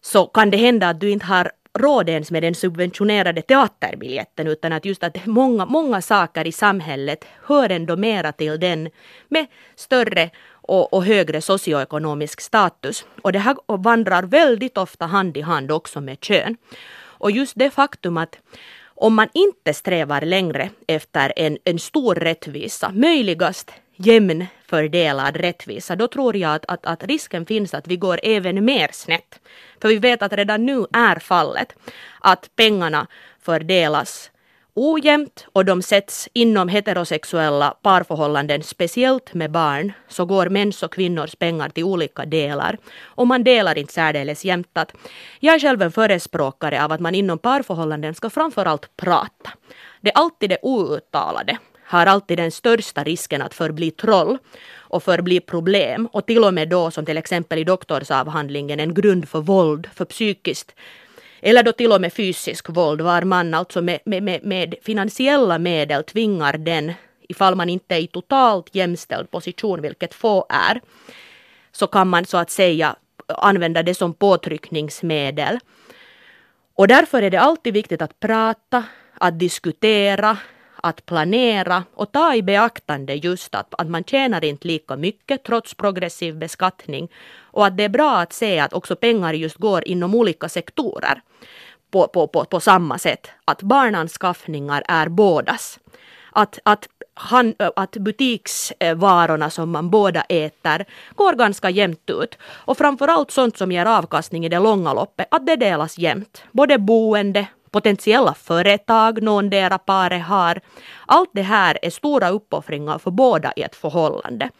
så 0.00 0.26
kan 0.26 0.50
det 0.50 0.56
hända 0.56 0.88
att 0.88 1.00
du 1.00 1.10
inte 1.10 1.26
har 1.26 1.50
råd 1.78 2.08
ens 2.08 2.30
med 2.30 2.42
den 2.42 2.54
subventionerade 2.54 3.42
teaterbiljetten 3.42 4.46
utan 4.46 4.72
att 4.72 4.84
just 4.84 5.02
att 5.02 5.26
många, 5.26 5.66
många 5.66 6.02
saker 6.02 6.46
i 6.46 6.52
samhället 6.52 7.24
hör 7.42 7.70
ändå 7.70 7.96
mera 7.96 8.32
till 8.32 8.60
den 8.60 8.90
med 9.28 9.46
större 9.76 10.30
och, 10.50 10.92
och, 10.92 11.04
högre 11.04 11.40
socioekonomisk 11.40 12.40
status. 12.40 13.04
Och 13.22 13.32
det 13.32 13.38
här 13.38 13.56
vandrar 13.66 14.22
väldigt 14.22 14.78
ofta 14.78 15.06
hand 15.06 15.36
i 15.36 15.40
hand 15.40 15.70
också 15.72 16.00
med 16.00 16.20
kön. 16.20 16.56
Och 17.20 17.30
just 17.30 17.52
det 17.56 17.70
faktum 17.70 18.16
att 18.16 18.38
om 19.00 19.14
man 19.14 19.28
inte 19.32 19.74
strävar 19.74 20.20
längre 20.20 20.70
efter 20.86 21.32
en, 21.36 21.58
en 21.64 21.78
stor 21.78 22.14
rättvisa, 22.14 22.90
möjligast 22.94 23.72
jämn 23.96 24.46
fördelad 24.66 25.36
rättvisa, 25.36 25.96
då 25.96 26.08
tror 26.08 26.36
jag 26.36 26.54
att, 26.54 26.64
att, 26.68 26.86
att, 26.86 27.04
risken 27.04 27.46
finns 27.46 27.74
att 27.74 27.86
vi 27.86 27.96
går 27.96 28.20
även 28.22 28.64
mer 28.64 28.88
snett. 28.92 29.40
För 29.82 29.88
vi 29.88 29.96
vet 29.96 30.22
att 30.22 30.32
redan 30.32 30.66
nu 30.66 30.86
är 30.92 31.18
fallet 31.18 31.74
att 32.20 32.50
pengarna 32.56 33.06
fördelas 33.42 34.30
ojämnt 34.78 35.46
och 35.52 35.64
de 35.64 35.82
sätts 35.82 36.28
inom 36.32 36.68
heterosexuella 36.68 37.70
parförhållanden, 37.82 38.62
speciellt 38.62 39.34
med 39.34 39.50
barn, 39.50 39.92
så 40.08 40.24
går 40.24 40.48
mäns 40.48 40.82
och 40.82 40.92
kvinnors 40.92 41.36
pengar 41.36 41.68
till 41.68 41.84
olika 41.84 42.24
delar. 42.24 42.78
Och 43.02 43.26
man 43.26 43.44
delar 43.44 43.78
inte 43.78 43.92
särdeles 43.92 44.44
jämnt. 44.44 44.68
Att 44.72 44.92
jag 45.40 45.54
är 45.54 45.58
själv 45.58 45.82
en 45.82 45.92
förespråkare 45.92 46.84
av 46.84 46.92
att 46.92 47.00
man 47.00 47.14
inom 47.14 47.38
parförhållanden 47.38 48.14
ska 48.14 48.30
framförallt 48.30 48.96
prata. 48.96 49.50
Det 50.00 50.10
är 50.10 50.18
alltid 50.18 50.50
det 50.50 50.58
outtalade 50.62 51.58
har 51.88 52.06
alltid 52.06 52.38
den 52.38 52.50
största 52.50 53.04
risken 53.04 53.42
att 53.42 53.54
förbli 53.54 53.90
troll 53.90 54.38
och 54.76 55.02
förbli 55.02 55.40
problem 55.40 56.08
och 56.12 56.26
till 56.26 56.44
och 56.44 56.54
med 56.54 56.68
då 56.68 56.90
som 56.90 57.06
till 57.06 57.18
exempel 57.18 57.58
i 57.58 57.64
doktorsavhandlingen 57.64 58.80
en 58.80 58.94
grund 58.94 59.28
för 59.28 59.40
våld, 59.40 59.88
för 59.94 60.04
psykiskt 60.04 60.74
eller 61.40 61.62
då 61.62 61.72
till 61.72 61.92
och 61.92 62.00
med 62.00 62.12
fysisk 62.12 62.68
våld 62.68 63.00
var 63.00 63.22
man 63.22 63.54
alltså 63.54 63.82
med, 63.82 63.98
med, 64.04 64.22
med, 64.22 64.44
med 64.44 64.74
finansiella 64.82 65.58
medel 65.58 66.04
tvingar 66.04 66.58
den 66.58 66.92
ifall 67.28 67.54
man 67.54 67.68
inte 67.68 67.94
är 67.94 67.98
i 67.98 68.06
totalt 68.06 68.74
jämställd 68.74 69.30
position, 69.30 69.82
vilket 69.82 70.14
få 70.14 70.46
är, 70.48 70.80
så 71.72 71.86
kan 71.86 72.08
man 72.08 72.24
så 72.24 72.36
att 72.36 72.50
säga 72.50 72.96
använda 73.26 73.82
det 73.82 73.94
som 73.94 74.14
påtryckningsmedel. 74.14 75.58
Och 76.74 76.88
därför 76.88 77.22
är 77.22 77.30
det 77.30 77.40
alltid 77.40 77.74
viktigt 77.74 78.02
att 78.02 78.20
prata, 78.20 78.84
att 79.14 79.38
diskutera, 79.38 80.36
att 80.82 81.06
planera 81.06 81.84
och 81.94 82.12
ta 82.12 82.34
i 82.34 82.42
beaktande 82.42 83.14
just 83.14 83.54
att, 83.54 83.74
att 83.78 83.88
man 83.90 84.04
tjänar 84.04 84.44
inte 84.44 84.68
lika 84.68 84.96
mycket 84.96 85.44
trots 85.44 85.74
progressiv 85.74 86.36
beskattning 86.36 87.08
och 87.40 87.66
att 87.66 87.76
det 87.76 87.84
är 87.84 87.88
bra 87.88 88.18
att 88.18 88.32
se 88.32 88.58
att 88.58 88.72
också 88.72 88.96
pengar 88.96 89.32
just 89.34 89.56
går 89.56 89.88
inom 89.88 90.14
olika 90.14 90.48
sektorer 90.48 91.22
på, 91.90 92.08
på, 92.08 92.26
på, 92.26 92.44
på 92.44 92.60
samma 92.60 92.98
sätt. 92.98 93.30
Att 93.44 93.62
barnanskaffningar 93.62 94.82
är 94.88 95.08
bådas. 95.08 95.78
Att, 96.32 96.58
att, 96.62 96.88
han, 97.14 97.54
att 97.58 97.96
butiksvarorna 97.96 99.50
som 99.50 99.70
man 99.70 99.90
båda 99.90 100.20
äter 100.20 100.84
går 101.14 101.32
ganska 101.32 101.70
jämnt 101.70 102.10
ut. 102.10 102.38
Och 102.42 102.78
framförallt 102.78 103.30
sånt 103.30 103.58
som 103.58 103.72
ger 103.72 103.86
avkastning 103.86 104.46
i 104.46 104.48
det 104.48 104.58
långa 104.58 104.92
loppet, 104.92 105.28
att 105.30 105.46
det 105.46 105.56
delas 105.56 105.98
jämnt. 105.98 106.42
Både 106.52 106.78
boende, 106.78 107.46
potentiella 107.68 108.34
företag 108.34 109.22
någondera 109.22 109.78
paret 109.78 110.22
har. 110.22 110.60
Allt 111.06 111.30
det 111.32 111.42
här 111.42 111.78
är 111.82 111.90
stora 111.90 112.28
uppoffringar 112.28 112.98
för 112.98 113.10
båda 113.10 113.52
i 113.56 113.62
ett 113.62 113.76
förhållande. 113.76 114.50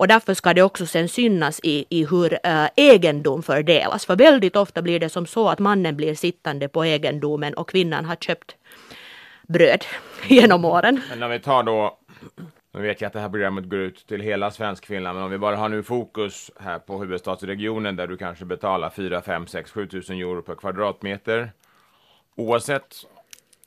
Och 0.00 0.08
därför 0.08 0.34
ska 0.34 0.54
det 0.54 0.62
också 0.62 0.86
sen 0.86 1.08
synas 1.08 1.60
i, 1.62 1.86
i 1.90 2.06
hur 2.06 2.38
äh, 2.46 2.66
egendom 2.76 3.42
fördelas. 3.42 4.06
För 4.06 4.16
väldigt 4.16 4.56
ofta 4.56 4.82
blir 4.82 5.00
det 5.00 5.08
som 5.08 5.26
så 5.26 5.48
att 5.48 5.58
mannen 5.58 5.96
blir 5.96 6.14
sittande 6.14 6.68
på 6.68 6.84
egendomen 6.84 7.54
och 7.54 7.68
kvinnan 7.68 8.04
har 8.04 8.16
köpt 8.16 8.56
bröd 9.48 9.84
genom 10.28 10.64
åren. 10.64 11.00
Men 11.10 11.22
om 11.22 11.30
vi 11.30 11.40
tar 11.40 11.62
då 11.62 11.98
nu 12.72 12.82
vet 12.82 13.00
jag 13.00 13.06
att 13.06 13.12
det 13.12 13.20
här 13.20 13.28
programmet 13.28 13.64
går 13.64 13.78
ut 13.78 14.06
till 14.06 14.20
hela 14.20 14.50
svensk 14.50 14.86
Finland, 14.86 15.16
men 15.16 15.24
om 15.24 15.30
vi 15.30 15.38
bara 15.38 15.56
har 15.56 15.68
nu 15.68 15.82
fokus 15.82 16.50
här 16.60 16.78
på 16.78 16.98
huvudstadsregionen 16.98 17.96
där 17.96 18.06
du 18.06 18.16
kanske 18.16 18.44
betalar 18.44 18.90
4, 18.90 19.22
5, 19.22 19.46
6, 19.46 19.70
7 19.70 19.88
000 19.92 20.02
euro 20.02 20.42
per 20.42 20.54
kvadratmeter. 20.54 21.52
Oavsett 22.36 22.96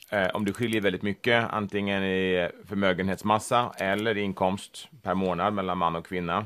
eh, 0.10 0.28
om 0.34 0.46
det 0.46 0.54
skiljer 0.54 0.82
väldigt 0.82 1.02
mycket, 1.02 1.50
antingen 1.50 2.04
i 2.04 2.50
förmögenhetsmassa 2.68 3.72
eller 3.78 4.18
inkomst 4.18 4.88
per 5.02 5.14
månad 5.14 5.54
mellan 5.54 5.78
man 5.78 5.96
och 5.96 6.06
kvinna. 6.06 6.46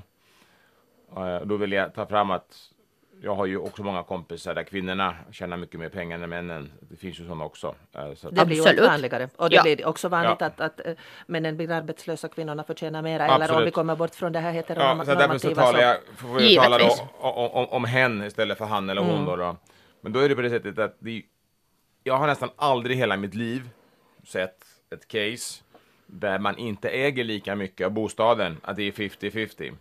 Eh, 1.17 1.41
då 1.45 1.57
vill 1.57 1.71
jag 1.71 1.93
ta 1.93 2.05
fram 2.05 2.31
att 2.31 2.71
jag 3.21 3.35
har 3.35 3.45
ju 3.45 3.57
också 3.57 3.83
många 3.83 4.03
kompisar 4.03 4.53
där 4.55 4.63
kvinnorna 4.63 5.15
tjänar 5.31 5.57
mycket 5.57 5.79
mer 5.79 5.89
pengar 5.89 6.19
än 6.19 6.29
männen. 6.29 6.71
Det 6.79 6.95
finns 6.95 7.19
ju 7.19 7.23
sådana 7.23 7.45
också. 7.45 7.75
Eh, 7.93 8.13
så 8.13 8.29
det 8.29 8.45
blir 8.45 8.75
ju 8.75 8.81
vanligare. 8.81 9.29
Och 9.35 9.49
det 9.49 9.55
ja. 9.55 9.63
blir 9.63 9.87
också 9.87 10.09
vanligt 10.09 10.37
ja. 10.39 10.45
att, 10.45 10.61
att 10.61 10.87
uh, 10.87 10.93
männen 11.27 11.57
blir 11.57 11.71
arbetslösa, 11.71 12.27
kvinnorna 12.27 12.63
förtjänar 12.63 13.01
mera. 13.01 13.23
Absolut. 13.23 13.49
Eller 13.49 13.59
om 13.59 13.65
vi 13.65 13.71
kommer 13.71 13.95
bort 13.95 14.15
från 14.15 14.31
det 14.31 14.39
här 14.39 14.51
heteronormativa. 14.51 15.13
Ja, 15.13 15.27
så 15.27 15.27
därför 15.27 15.49
så 15.49 15.55
talar 15.55 15.79
jag, 15.79 15.97
får 16.17 16.41
jag 16.41 16.63
tala 16.63 16.77
då, 16.77 17.09
om, 17.19 17.51
om, 17.51 17.65
om 17.65 17.85
hen 17.85 18.23
istället 18.23 18.57
för 18.57 18.65
han 18.65 18.89
eller 18.89 19.01
hon. 19.01 19.15
Mm. 19.15 19.25
Då, 19.25 19.35
då. 19.35 19.55
Men 20.01 20.13
då 20.13 20.19
är 20.19 20.29
det 20.29 20.35
på 20.35 20.41
det 20.41 20.49
sättet 20.49 20.79
att 20.79 20.95
det, 20.99 21.21
jag 22.07 22.17
har 22.17 22.27
nästan 22.27 22.49
aldrig 22.55 22.95
i 22.95 22.99
hela 22.99 23.17
mitt 23.17 23.33
liv 23.33 23.69
sett 24.23 24.65
ett 24.89 25.07
case 25.07 25.63
där 26.05 26.39
man 26.39 26.57
inte 26.57 26.89
äger 26.89 27.23
lika 27.23 27.55
mycket 27.55 27.85
av 27.85 27.91
bostaden, 27.91 28.57
att 28.63 28.75
det 28.75 28.83
är 28.83 28.91
50-50. 28.91 29.73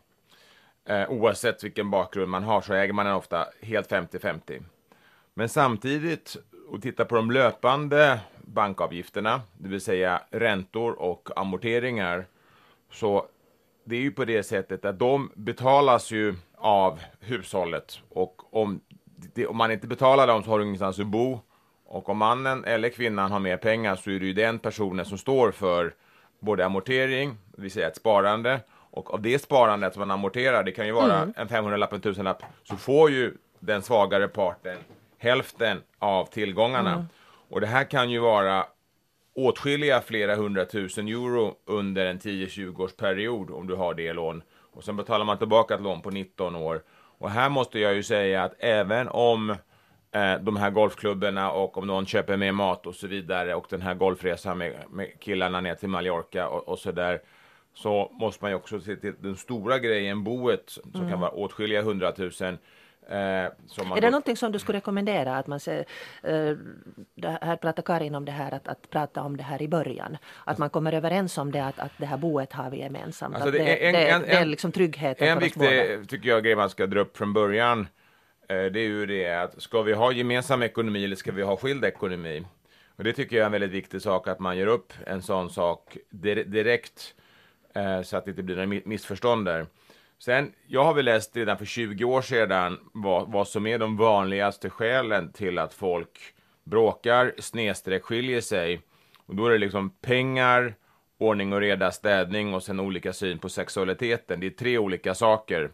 Eh, 0.85 1.11
oavsett 1.11 1.65
vilken 1.65 1.91
bakgrund 1.91 2.31
man 2.31 2.45
har 2.45 2.61
så 2.61 2.75
äger 2.75 2.93
man 2.93 3.07
den 3.07 3.15
ofta 3.15 3.47
helt 3.63 3.91
50-50. 3.91 4.63
Men 5.35 5.49
samtidigt, 5.49 6.37
och 6.69 6.83
titta 6.83 7.05
på 7.05 7.15
de 7.15 7.31
löpande 7.31 8.21
bankavgifterna, 8.41 9.43
det 9.59 9.69
vill 9.69 9.81
säga 9.81 10.23
räntor 10.31 10.93
och 10.93 11.29
amorteringar, 11.37 12.27
så 12.91 13.27
det 13.85 13.97
är 13.97 14.01
ju 14.01 14.11
på 14.11 14.25
det 14.25 14.43
sättet 14.43 14.85
att 14.85 14.99
de 14.99 15.31
betalas 15.35 16.11
ju 16.11 16.35
av 16.55 17.01
hushållet 17.21 18.01
och 18.09 18.55
om, 18.57 18.81
det, 19.35 19.47
om 19.47 19.57
man 19.57 19.71
inte 19.73 19.87
betalar 19.87 20.27
dem 20.27 20.43
så 20.43 20.51
har 20.51 20.59
du 20.59 20.65
ingenstans 20.65 20.99
att 20.99 21.07
bo 21.07 21.41
och 21.87 22.09
om 22.09 22.19
mannen 22.19 22.65
eller 22.65 22.89
kvinnan 22.89 23.33
har 23.33 23.41
mer 23.41 23.57
pengar 23.57 23.97
så 23.97 24.11
är 24.11 24.21
det 24.21 24.27
ju 24.27 24.33
den 24.33 24.59
personen 24.59 25.05
som 25.05 25.19
står 25.19 25.51
för 25.51 25.95
både 26.41 26.67
amortering, 26.67 27.37
det 27.57 27.63
vill 27.63 27.71
säga 27.71 27.89
ett 27.89 27.97
sparande, 27.97 28.61
och 28.91 29.15
av 29.15 29.23
det 29.23 29.39
sparandet 29.39 29.93
som 29.93 30.01
man 30.01 30.11
amorterar, 30.11 30.65
det 30.65 30.73
kan 30.73 30.87
ju 30.87 30.93
vara 30.93 31.23
mm. 31.23 31.35
en 31.37 31.49
500-lapp, 31.49 31.93
en 31.93 32.01
tusenlapp, 32.01 32.43
så 32.65 32.77
får 32.77 33.11
ju 33.11 33.35
den 33.61 33.83
svagare 33.83 34.29
parten 34.29 34.77
hälften 35.19 35.83
av 35.99 36.27
tillgångarna. 36.27 36.93
Mm. 36.93 37.07
Och 37.49 37.61
det 37.61 37.67
här 37.67 37.85
kan 37.85 38.11
ju 38.11 38.19
vara 38.19 38.67
åtskilliga 39.35 40.01
flera 40.01 40.37
hundratusen 40.37 41.09
euro 41.09 41.55
under 41.65 42.07
en 42.07 42.19
10-20 42.19 42.81
års 42.81 42.93
period 42.93 43.51
om 43.51 43.67
du 43.67 43.75
har 43.75 43.95
det 43.95 44.13
lån. 44.13 44.43
Och 44.73 44.85
sen 44.85 44.97
betalar 44.97 45.25
man 45.25 45.39
tillbaka 45.39 45.75
ett 45.75 45.81
lån 45.81 46.03
på 46.03 46.11
19 46.11 46.57
år. 46.57 46.83
Och 47.19 47.31
här 47.31 47.49
måste 47.49 47.79
jag 47.79 47.95
ju 47.95 48.03
säga 48.03 48.45
att 48.45 48.55
även 48.59 49.09
om 49.09 49.57
de 50.41 50.57
här 50.57 50.71
golfklubbarna 50.71 51.51
och 51.51 51.79
om 51.79 51.87
någon 51.87 52.07
köper 52.07 52.37
mer 52.37 52.53
mat 52.53 52.87
och 52.87 52.95
så 52.95 53.07
vidare 53.07 53.55
och 53.55 53.67
den 53.71 53.83
här 53.83 53.95
golfresan 53.95 54.59
med, 54.59 54.75
med 54.91 55.21
killarna 55.21 55.61
ner 55.61 55.75
till 55.75 55.89
Mallorca 55.89 56.49
och, 56.49 56.69
och 56.69 56.79
så 56.79 56.93
där 56.93 57.21
så 57.75 58.11
måste 58.13 58.45
man 58.45 58.51
ju 58.51 58.57
också 58.57 58.81
se 58.81 58.97
till 58.97 59.15
den 59.21 59.37
stora 59.37 59.79
grejen, 59.79 60.25
boet, 60.25 60.71
som 60.71 60.95
mm. 60.95 61.11
kan 61.11 61.21
vara 61.21 61.31
åtskilliga 61.31 61.83
hundratusen. 61.83 62.59
Eh, 63.09 63.17
är 63.17 63.95
det 63.95 64.01
då... 64.01 64.11
någonting 64.11 64.37
som 64.37 64.53
du 64.53 64.59
skulle 64.59 64.79
rekommendera? 64.79 65.37
Att 65.37 65.47
man 65.47 65.61
ser, 65.61 65.85
eh, 66.23 66.57
här 67.23 67.57
pratar 67.57 67.83
Karin 67.83 68.15
om 68.15 68.25
det 68.25 68.33
här 68.33 68.55
att, 68.55 68.69
att 68.69 68.91
prata 68.91 69.23
om 69.23 69.37
det 69.37 69.43
här 69.43 69.63
i 69.63 69.69
början. 69.69 70.17
Att 70.45 70.59
man 70.59 70.71
kommer 70.71 70.93
överens 70.93 71.39
om 71.39 71.53
det 71.53 71.65
att, 71.65 71.79
att 71.79 71.93
det 71.99 72.07
här 72.07 72.17
boet 72.17 72.53
har 72.53 72.71
vi 72.71 72.79
gemensamt. 72.79 73.35
Alltså 73.35 73.51
det, 73.51 73.59
det, 73.59 73.87
en, 73.87 73.93
det, 73.93 74.09
en, 74.11 74.23
det, 74.23 74.33
är 74.33 74.45
liksom 74.45 74.73
tryggheten 74.73 75.29
En 75.29 75.39
viktig, 75.39 76.09
tycker 76.09 76.29
jag, 76.29 76.45
grej 76.45 76.57
man 76.57 76.71
ska 76.71 76.87
dra 76.87 77.01
upp 77.01 77.17
från 77.17 77.33
början. 77.33 77.89
Eh, 78.49 78.65
det 78.65 78.81
är 78.81 78.89
ju 78.89 79.07
det 79.07 79.43
att 79.43 79.63
ska 79.63 79.83
vi 79.83 79.93
ha 79.93 80.13
gemensam 80.13 80.63
ekonomi 80.63 81.05
eller 81.05 81.17
ska 81.17 81.33
vi 81.33 81.43
ha 81.43 81.57
skild 81.57 81.85
ekonomi? 81.85 82.45
Och 82.97 83.05
det 83.05 83.13
tycker 83.13 83.37
jag 83.37 83.43
är 83.43 83.47
en 83.47 83.53
väldigt 83.53 83.71
viktig 83.71 84.03
sak 84.03 84.29
att 84.29 84.39
man 84.39 84.59
gör 84.59 84.67
upp 84.67 84.93
en 85.07 85.23
sån 85.23 85.51
sak 85.51 85.97
direkt 86.47 87.15
eh, 87.75 88.03
så 88.03 88.17
att 88.17 88.25
det 88.25 88.31
inte 88.31 88.43
blir 88.43 88.57
några 88.57 88.81
missförstånd 88.85 89.45
där. 89.45 89.67
Sen, 90.19 90.53
jag 90.67 90.85
har 90.85 90.95
väl 90.95 91.05
läst 91.05 91.37
redan 91.37 91.59
för 91.59 91.65
20 91.65 92.05
år 92.05 92.23
sedan 92.23 92.79
vad, 92.93 93.33
vad 93.33 93.49
som 93.49 93.67
är 93.67 93.79
de 93.79 93.97
vanligaste 93.97 94.71
skälen 94.71 95.33
till 95.33 95.59
att 95.59 95.75
folk 95.75 96.19
bråkar, 96.65 97.35
snedstreck 97.39 98.03
skiljer 98.03 98.41
sig. 98.41 98.81
Och 99.27 99.37
då 99.37 99.47
är 99.47 99.51
det 99.51 99.59
liksom 99.59 99.91
pengar, 99.91 100.75
ordning 101.19 101.53
och 101.53 101.61
reda, 101.61 101.93
städning 101.93 102.55
och 102.55 102.63
sen 102.63 102.81
olika 102.81 103.13
syn 103.13 103.39
på 103.39 103.49
sexualiteten. 103.49 104.41
Det 104.41 104.47
är 104.47 104.51
tre 104.51 104.79
olika 104.79 105.15
saker. 105.15 105.71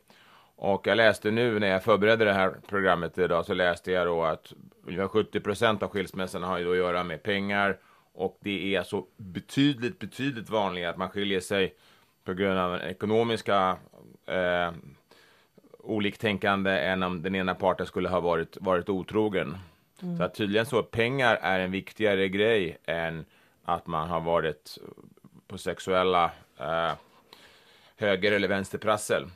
Och 0.65 0.87
jag 0.87 0.97
läste 0.97 1.31
nu 1.31 1.59
när 1.59 1.67
jag 1.67 1.85
förberedde 1.85 2.25
det 2.25 2.33
här 2.33 2.55
programmet 2.69 3.19
idag 3.19 3.47
så 3.47 3.55
läste 3.55 3.93
jag 3.93 4.07
då 4.07 4.25
att 4.25 4.53
ungefär 4.87 5.09
70 5.09 5.41
procent 5.41 5.83
av 5.83 5.89
skilsmässorna 5.89 6.47
har 6.47 6.59
ju 6.59 6.65
då 6.65 6.71
att 6.71 6.77
göra 6.77 7.05
med 7.05 7.23
pengar 7.23 7.79
och 8.13 8.39
det 8.41 8.75
är 8.75 8.79
alltså 8.79 9.07
betydligt, 9.17 9.99
betydligt 9.99 10.51
vanligare 10.51 10.91
att 10.91 10.97
man 10.97 11.09
skiljer 11.09 11.41
sig 11.41 11.75
på 12.25 12.35
grund 12.35 12.59
av 12.59 12.81
ekonomiska 12.81 13.77
eh, 14.27 14.73
oliktänkande 15.79 16.71
än 16.71 17.03
om 17.03 17.23
den 17.23 17.35
ena 17.35 17.55
parten 17.55 17.87
skulle 17.87 18.09
ha 18.09 18.21
varit, 18.21 18.57
varit 18.61 18.89
otrogen. 18.89 19.57
Mm. 20.03 20.19
Så 20.19 20.29
tydligen 20.29 20.67
så 20.67 20.83
pengar 20.83 21.39
är 21.43 21.61
en 21.61 21.71
viktigare 21.71 22.29
grej 22.29 22.79
än 22.85 23.25
att 23.65 23.87
man 23.87 24.09
har 24.09 24.21
varit 24.21 24.79
på 25.47 25.59
sexuella 25.59 26.31
eh, 26.59 26.93
höger 27.97 28.33
eller 28.33 28.49
vänsterprassel. 28.49 29.27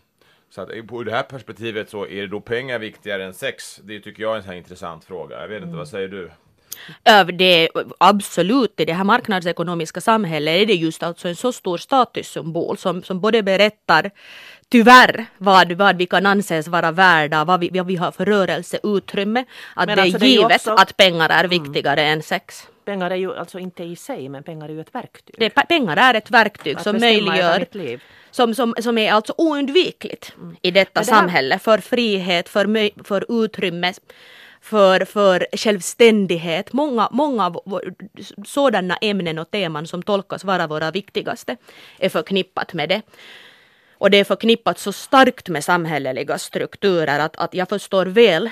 Så 0.56 0.62
att 0.62 0.86
på 0.86 1.02
det 1.02 1.10
här 1.10 1.22
perspektivet 1.22 1.90
så 1.90 2.06
är 2.06 2.20
det 2.20 2.26
då 2.26 2.40
pengar 2.40 2.78
viktigare 2.78 3.24
än 3.24 3.34
sex? 3.34 3.80
Det 3.84 4.00
tycker 4.00 4.22
jag 4.22 4.32
är 4.32 4.36
en 4.36 4.42
sån 4.42 4.50
här 4.50 4.58
intressant 4.58 5.04
fråga. 5.04 5.40
Jag 5.40 5.48
vet 5.48 5.56
inte, 5.56 5.66
mm. 5.66 5.78
vad 5.78 5.88
säger 5.88 6.08
du? 6.08 6.30
Det, 7.32 7.68
absolut, 7.98 8.80
i 8.80 8.84
det 8.84 8.92
här 8.92 9.04
marknadsekonomiska 9.04 10.00
samhället 10.00 10.62
är 10.62 10.66
det 10.66 10.74
just 10.74 11.02
alltså 11.02 11.28
en 11.28 11.36
så 11.36 11.52
stor 11.52 11.78
statussymbol 11.78 12.76
som, 12.78 13.02
som 13.02 13.20
både 13.20 13.42
berättar 13.42 14.10
tyvärr 14.68 15.26
vad, 15.38 15.72
vad 15.72 15.96
vi 15.96 16.06
kan 16.06 16.26
anses 16.26 16.68
vara 16.68 16.92
värda, 16.92 17.44
vad 17.44 17.60
vi, 17.60 17.70
vad 17.72 17.86
vi 17.86 17.96
har 17.96 18.12
för 18.12 18.24
rörelseutrymme. 18.24 19.44
Att 19.74 19.86
men 19.86 19.96
det 19.96 20.02
alltså 20.02 20.24
är 20.24 20.28
givet 20.28 20.48
det 20.48 20.54
är 20.54 20.72
också... 20.72 20.82
att 20.82 20.96
pengar 20.96 21.28
är 21.28 21.44
viktigare 21.44 22.00
mm. 22.00 22.12
än 22.12 22.22
sex. 22.22 22.68
Pengar 22.86 23.10
är 23.10 23.16
ju 23.16 23.36
alltså 23.36 23.58
inte 23.58 23.84
i 23.84 23.96
sig, 23.96 24.28
men 24.28 24.42
pengar 24.42 24.68
är 24.68 24.72
ju 24.72 24.80
ett 24.80 24.94
verktyg. 24.94 25.34
Det, 25.38 25.50
pengar 25.50 25.96
är 25.96 26.14
ett 26.14 26.30
verktyg 26.30 26.76
att 26.76 26.82
som 26.82 26.98
möjliggör, 26.98 27.66
som, 28.30 28.54
som, 28.54 28.74
som 28.80 28.98
är 28.98 29.12
alltså 29.12 29.34
oundvikligt 29.36 30.34
mm. 30.36 30.56
i 30.62 30.70
detta 30.70 31.00
det 31.00 31.06
samhälle 31.06 31.58
för 31.58 31.78
frihet, 31.78 32.48
för, 32.48 33.04
för 33.04 33.44
utrymme 33.44 33.92
för, 34.60 35.04
för 35.04 35.46
självständighet. 35.52 36.72
Många, 36.72 37.08
många 37.10 37.54
sådana 38.46 38.96
ämnen 38.96 39.38
och 39.38 39.50
teman 39.50 39.86
som 39.86 40.02
tolkas 40.02 40.44
vara 40.44 40.66
våra 40.66 40.90
viktigaste 40.90 41.56
är 41.98 42.08
förknippat 42.08 42.74
med 42.74 42.88
det. 42.88 43.02
Och 43.98 44.10
det 44.10 44.18
är 44.18 44.24
förknippat 44.24 44.78
så 44.78 44.92
starkt 44.92 45.48
med 45.48 45.64
samhälleliga 45.64 46.38
strukturer 46.38 47.18
att, 47.18 47.36
att 47.36 47.54
jag 47.54 47.68
förstår 47.68 48.06
väl 48.06 48.50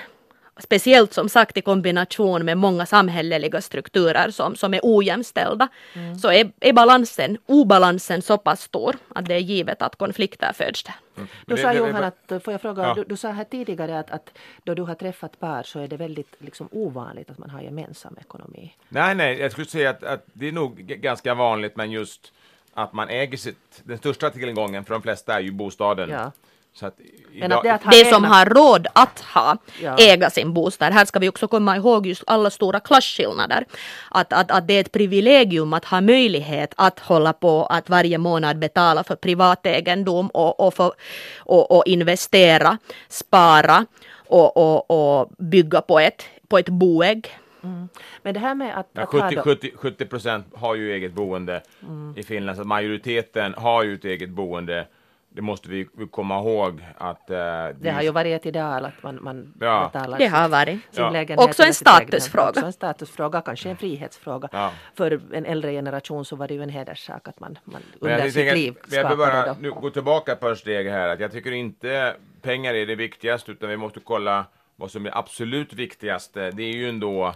Speciellt 0.59 1.13
som 1.13 1.29
sagt 1.29 1.57
i 1.57 1.61
kombination 1.61 2.45
med 2.45 2.59
många 2.59 2.87
samhälleliga 2.87 3.61
strukturer 3.61 4.31
som, 4.31 4.57
som 4.57 4.75
är 4.75 4.81
ojämställda. 4.83 5.69
Mm. 5.95 6.19
Så 6.19 6.33
är, 6.33 6.53
är 6.61 6.73
balansen, 6.73 7.39
obalansen 7.47 8.23
så 8.23 8.39
pass 8.39 8.63
stor 8.63 8.97
att 9.09 9.25
det 9.25 9.35
är 9.35 9.39
givet 9.39 9.83
att 9.83 9.97
konflikter 9.97 10.53
föds 10.53 10.83
där. 10.83 10.95
Mm. 11.17 11.29
Du 11.47 11.57
sa 11.57 11.73
Johan, 11.73 12.05
att, 12.05 12.43
får 12.45 12.53
jag 12.53 12.61
fråga, 12.61 12.83
ja. 12.83 12.95
du, 12.95 13.05
du, 13.05 13.17
sa 13.17 13.31
här 13.31 13.45
tidigare 13.45 13.99
att, 13.99 14.11
att 14.11 14.31
då 14.65 14.75
du 14.75 14.83
har 14.83 14.95
träffat 14.95 15.41
par 15.41 15.63
så 15.63 15.81
är 15.81 15.89
det 15.89 15.97
väldigt 15.97 16.35
liksom, 16.39 16.69
ovanligt 16.73 17.31
att 17.31 17.39
man 17.39 17.51
har 17.51 17.61
gemensam 17.61 18.17
ekonomi. 18.21 18.75
Nej, 18.89 19.15
nej, 19.15 19.41
jag 19.41 19.53
skulle 19.53 19.67
säga 19.67 19.91
att, 19.91 20.03
att 20.03 20.25
det 20.33 20.49
är 20.49 20.53
nog 20.53 20.77
ganska 20.77 21.35
vanligt 21.35 21.77
men 21.77 21.91
just 21.91 22.33
att 22.75 22.93
man 22.93 23.09
äger 23.09 23.39
sitt, 23.39 23.83
den 23.85 23.99
största 23.99 24.31
tillgången 24.31 24.85
för 24.85 24.95
de 24.95 25.03
flesta 25.03 25.35
är 25.35 25.41
ju 25.41 25.51
bostaden. 25.51 26.11
Ja. 26.11 26.33
Så 26.77 26.87
att 26.87 27.01
idag, 27.33 27.61
det, 27.63 27.71
att 27.71 27.91
det 27.91 28.05
som 28.05 28.25
har 28.25 28.47
råd 28.47 28.87
att 28.93 29.21
ha, 29.21 29.57
ja. 29.83 29.97
äga 29.99 30.31
sin 30.31 30.53
bostad. 30.55 30.93
Här 30.93 31.05
ska 31.05 31.19
vi 31.19 31.29
också 31.29 31.49
komma 31.49 31.77
ihåg 31.77 32.07
just 32.07 32.25
alla 32.27 32.51
stora 32.51 32.81
klasskillnader. 32.81 33.65
Att, 34.11 34.33
att, 34.33 34.51
att 34.51 34.69
det 34.69 34.75
är 34.75 34.81
ett 34.81 34.93
privilegium 34.93 35.73
att 35.73 35.85
ha 35.85 36.01
möjlighet 36.01 36.75
att 36.77 36.99
hålla 36.99 37.33
på 37.33 37.67
att 37.67 37.89
varje 37.89 38.19
månad 38.19 38.59
betala 38.59 39.05
för 39.05 39.17
privategendom 39.17 40.29
och, 40.29 40.61
och, 40.61 40.75
för, 40.75 40.93
och, 41.39 41.77
och 41.77 41.87
investera, 41.87 42.79
spara 43.09 43.87
och, 44.17 44.57
och, 44.57 44.91
och 44.91 45.31
bygga 45.39 45.81
på 45.81 46.01
ett, 46.01 46.25
på 46.49 46.59
ett 46.59 46.69
boägg. 46.69 47.39
Mm. 47.63 47.89
Men 48.23 48.35
det 48.35 48.41
här 48.41 48.55
med 48.55 48.79
att... 48.79 48.89
Ja, 48.93 49.03
att 49.03 49.09
70, 49.09 49.37
70, 49.37 49.73
70 49.77 50.07
procent 50.07 50.47
har 50.55 50.75
ju 50.75 50.93
eget 50.93 51.13
boende 51.13 51.63
mm. 51.83 52.15
i 52.17 52.23
Finland, 52.23 52.59
så 52.59 52.65
majoriteten 52.65 53.55
har 53.55 53.83
ju 53.83 53.95
ett 53.95 54.05
eget 54.05 54.31
boende 54.31 54.87
det 55.35 55.43
måste 55.43 55.69
vi 55.69 55.87
komma 56.11 56.39
ihåg 56.39 56.81
att... 56.99 57.31
Uh, 57.31 57.37
det 57.81 57.91
har 57.91 58.03
ju 58.03 58.11
varit 58.11 58.41
ett 58.41 58.47
ideal 58.47 58.85
att 58.85 59.03
man, 59.03 59.19
man 59.23 59.55
ja. 59.61 59.91
betalar 59.93 60.19
det 60.19 60.27
har 60.27 60.49
varit. 60.49 60.81
sin 60.91 61.05
ja. 61.05 61.11
lägenhet. 61.11 61.49
Också 61.49 61.63
en 61.63 61.75
statusfråga. 61.75 62.49
Också 62.49 62.67
en 62.67 62.73
statusfråga, 62.73 63.41
kanske 63.41 63.71
en 63.71 63.77
frihetsfråga. 63.77 64.49
Ja. 64.53 64.73
För 64.95 65.21
en 65.33 65.47
äldre 65.47 65.73
generation 65.73 66.25
så 66.25 66.37
var 66.37 66.49
det 66.49 66.55
ju 66.55 66.63
en 66.63 66.69
hederssak 66.69 67.29
att 67.29 67.41
man, 67.41 67.59
man 67.65 67.83
under 68.01 68.25
sitt 68.25 68.35
tänker, 68.35 68.55
liv 68.55 68.73
skapade. 68.73 68.97
Jag 68.97 69.09
vill 69.09 69.19
bara 69.19 69.57
nu 69.61 69.71
gå 69.71 69.91
tillbaka 69.91 70.33
ett 70.33 70.41
par 70.41 70.55
steg 70.55 70.87
här. 70.87 71.09
Att 71.09 71.21
jag 71.21 71.33
tycker 71.33 71.53
inte 71.53 72.17
pengar 72.43 72.75
är 72.75 72.87
det 72.87 72.95
viktigaste 72.95 73.53
utan 73.53 73.69
vi 73.69 73.77
måste 73.77 74.01
kolla 74.01 74.45
vad 74.77 74.91
som 74.91 75.07
är 75.07 75.19
absolut 75.19 75.73
viktigaste. 75.73 76.51
Det 76.51 76.63
är 76.63 76.73
ju 76.73 76.89
ändå 76.89 77.35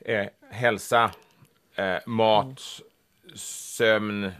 eh, 0.00 0.26
hälsa, 0.50 1.10
eh, 1.74 1.96
mat, 2.06 2.44
mm. 2.44 3.36
sömn, 3.36 4.32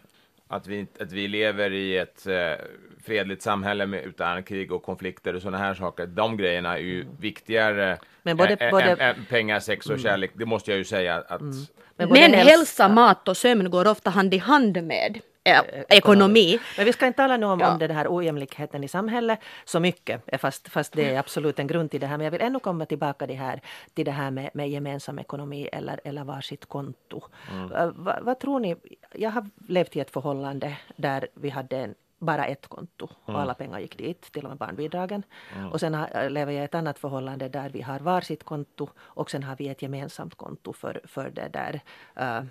att 0.54 0.66
vi, 0.66 0.86
att 1.00 1.12
vi 1.12 1.28
lever 1.28 1.72
i 1.72 1.96
ett 1.96 2.26
eh, 2.26 2.66
fredligt 3.04 3.42
samhälle 3.42 3.86
med, 3.86 4.04
utan 4.04 4.42
krig 4.42 4.72
och 4.72 4.82
konflikter 4.82 5.34
och 5.34 5.42
sådana 5.42 5.58
här 5.58 5.74
saker. 5.74 6.06
De 6.06 6.36
grejerna 6.36 6.78
är 6.78 6.82
ju 6.82 7.00
mm. 7.00 7.16
viktigare 7.20 7.98
Men 8.22 8.36
både, 8.36 8.56
ä, 8.60 8.70
både... 8.70 8.84
Än, 8.84 9.00
än 9.00 9.24
pengar, 9.28 9.60
sex 9.60 9.86
och 9.86 9.92
mm. 9.92 10.02
kärlek. 10.02 10.30
Det 10.34 10.46
måste 10.46 10.70
jag 10.70 10.78
ju 10.78 10.84
säga 10.84 11.16
att 11.16 11.40
mm. 11.40 11.54
Men, 11.96 12.08
Men 12.08 12.34
hälsa, 12.34 12.88
mat 12.88 13.28
och 13.28 13.36
sömn 13.36 13.70
går 13.70 13.86
ofta 13.86 14.10
hand 14.10 14.34
i 14.34 14.38
hand 14.38 14.82
med 14.82 15.20
äh, 15.44 15.62
ekonomi. 15.88 16.58
Men 16.76 16.86
vi 16.86 16.92
ska 16.92 17.06
inte 17.06 17.16
tala 17.16 17.36
nu 17.36 17.46
om, 17.46 17.60
ja. 17.60 17.72
om 17.72 17.78
den 17.78 17.90
här 17.90 18.06
ojämlikheten 18.08 18.84
i 18.84 18.88
samhället 18.88 19.38
så 19.64 19.80
mycket, 19.80 20.40
fast, 20.40 20.68
fast 20.68 20.92
det 20.92 21.14
är 21.14 21.18
absolut 21.18 21.58
en 21.58 21.66
grund 21.66 21.90
till 21.90 22.00
det 22.00 22.06
här. 22.06 22.16
Men 22.16 22.24
jag 22.24 22.30
vill 22.30 22.40
ännu 22.40 22.58
komma 22.58 22.86
tillbaka 22.86 23.26
det 23.26 23.34
här, 23.34 23.60
till 23.94 24.04
det 24.04 24.10
här 24.10 24.30
med, 24.30 24.50
med 24.54 24.70
gemensam 24.70 25.18
ekonomi 25.18 25.68
eller, 25.72 26.00
eller 26.04 26.24
varsitt 26.24 26.66
konto. 26.66 27.22
Mm. 27.50 27.72
Uh, 27.72 27.92
vad, 27.94 28.22
vad 28.22 28.38
tror 28.38 28.60
ni? 28.60 28.76
Jag 29.12 29.30
har 29.30 29.50
levt 29.68 29.96
i 29.96 30.00
ett 30.00 30.10
förhållande 30.10 30.76
där 30.96 31.26
vi 31.34 31.50
hade 31.50 31.76
en 31.76 31.94
bara 32.18 32.46
ett 32.46 32.66
konto 32.66 33.08
och 33.24 33.28
mm. 33.28 33.40
alla 33.40 33.54
pengar 33.54 33.78
gick 33.78 33.98
dit, 33.98 34.32
till 34.32 34.44
och 34.44 34.48
med 34.48 34.58
barnbidragen. 34.58 35.22
Mm. 35.56 35.72
Och 35.72 35.80
sen 35.80 35.94
har, 35.94 36.30
lever 36.30 36.52
jag 36.52 36.62
i 36.62 36.64
ett 36.64 36.74
annat 36.74 36.98
förhållande 36.98 37.48
där 37.48 37.70
vi 37.70 37.82
har 37.82 37.98
varsitt 37.98 38.44
konto 38.44 38.88
och 38.98 39.30
sen 39.30 39.42
har 39.42 39.56
vi 39.56 39.68
ett 39.68 39.82
gemensamt 39.82 40.34
konto 40.34 40.72
för, 40.72 41.00
för 41.04 41.30
det 41.30 41.48
där 41.48 41.80
uh, 42.20 42.46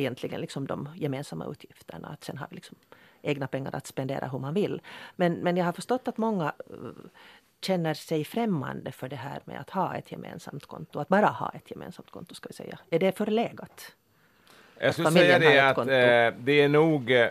egentligen 0.00 0.40
liksom 0.40 0.66
de 0.66 0.88
gemensamma 0.96 1.46
utgifterna. 1.46 2.08
Att 2.08 2.24
sen 2.24 2.38
har 2.38 2.46
vi 2.50 2.54
liksom 2.54 2.76
egna 3.22 3.46
pengar 3.46 3.74
att 3.74 3.86
spendera 3.86 4.28
hur 4.28 4.38
man 4.38 4.54
vill. 4.54 4.82
Men, 5.16 5.32
men 5.34 5.56
jag 5.56 5.64
har 5.64 5.72
förstått 5.72 6.08
att 6.08 6.16
många 6.16 6.52
uh, 6.70 6.90
känner 7.60 7.94
sig 7.94 8.24
främmande 8.24 8.92
för 8.92 9.08
det 9.08 9.16
här 9.16 9.40
med 9.44 9.60
att 9.60 9.70
ha 9.70 9.96
ett 9.96 10.12
gemensamt 10.12 10.66
konto. 10.66 10.98
Att 10.98 11.08
bara 11.08 11.26
ha 11.26 11.50
ett 11.54 11.70
gemensamt 11.70 12.10
konto, 12.10 12.34
ska 12.34 12.48
vi 12.48 12.54
säga. 12.54 12.78
Är 12.90 12.98
det 12.98 13.16
förlegat? 13.16 13.92
Jag 14.78 14.94
skulle 14.94 15.10
säga 15.10 15.38
det 15.38 15.58
att 15.58 15.78
eh, 15.78 16.40
det 16.44 16.60
är 16.60 16.68
nog 16.68 17.10
eh, 17.10 17.28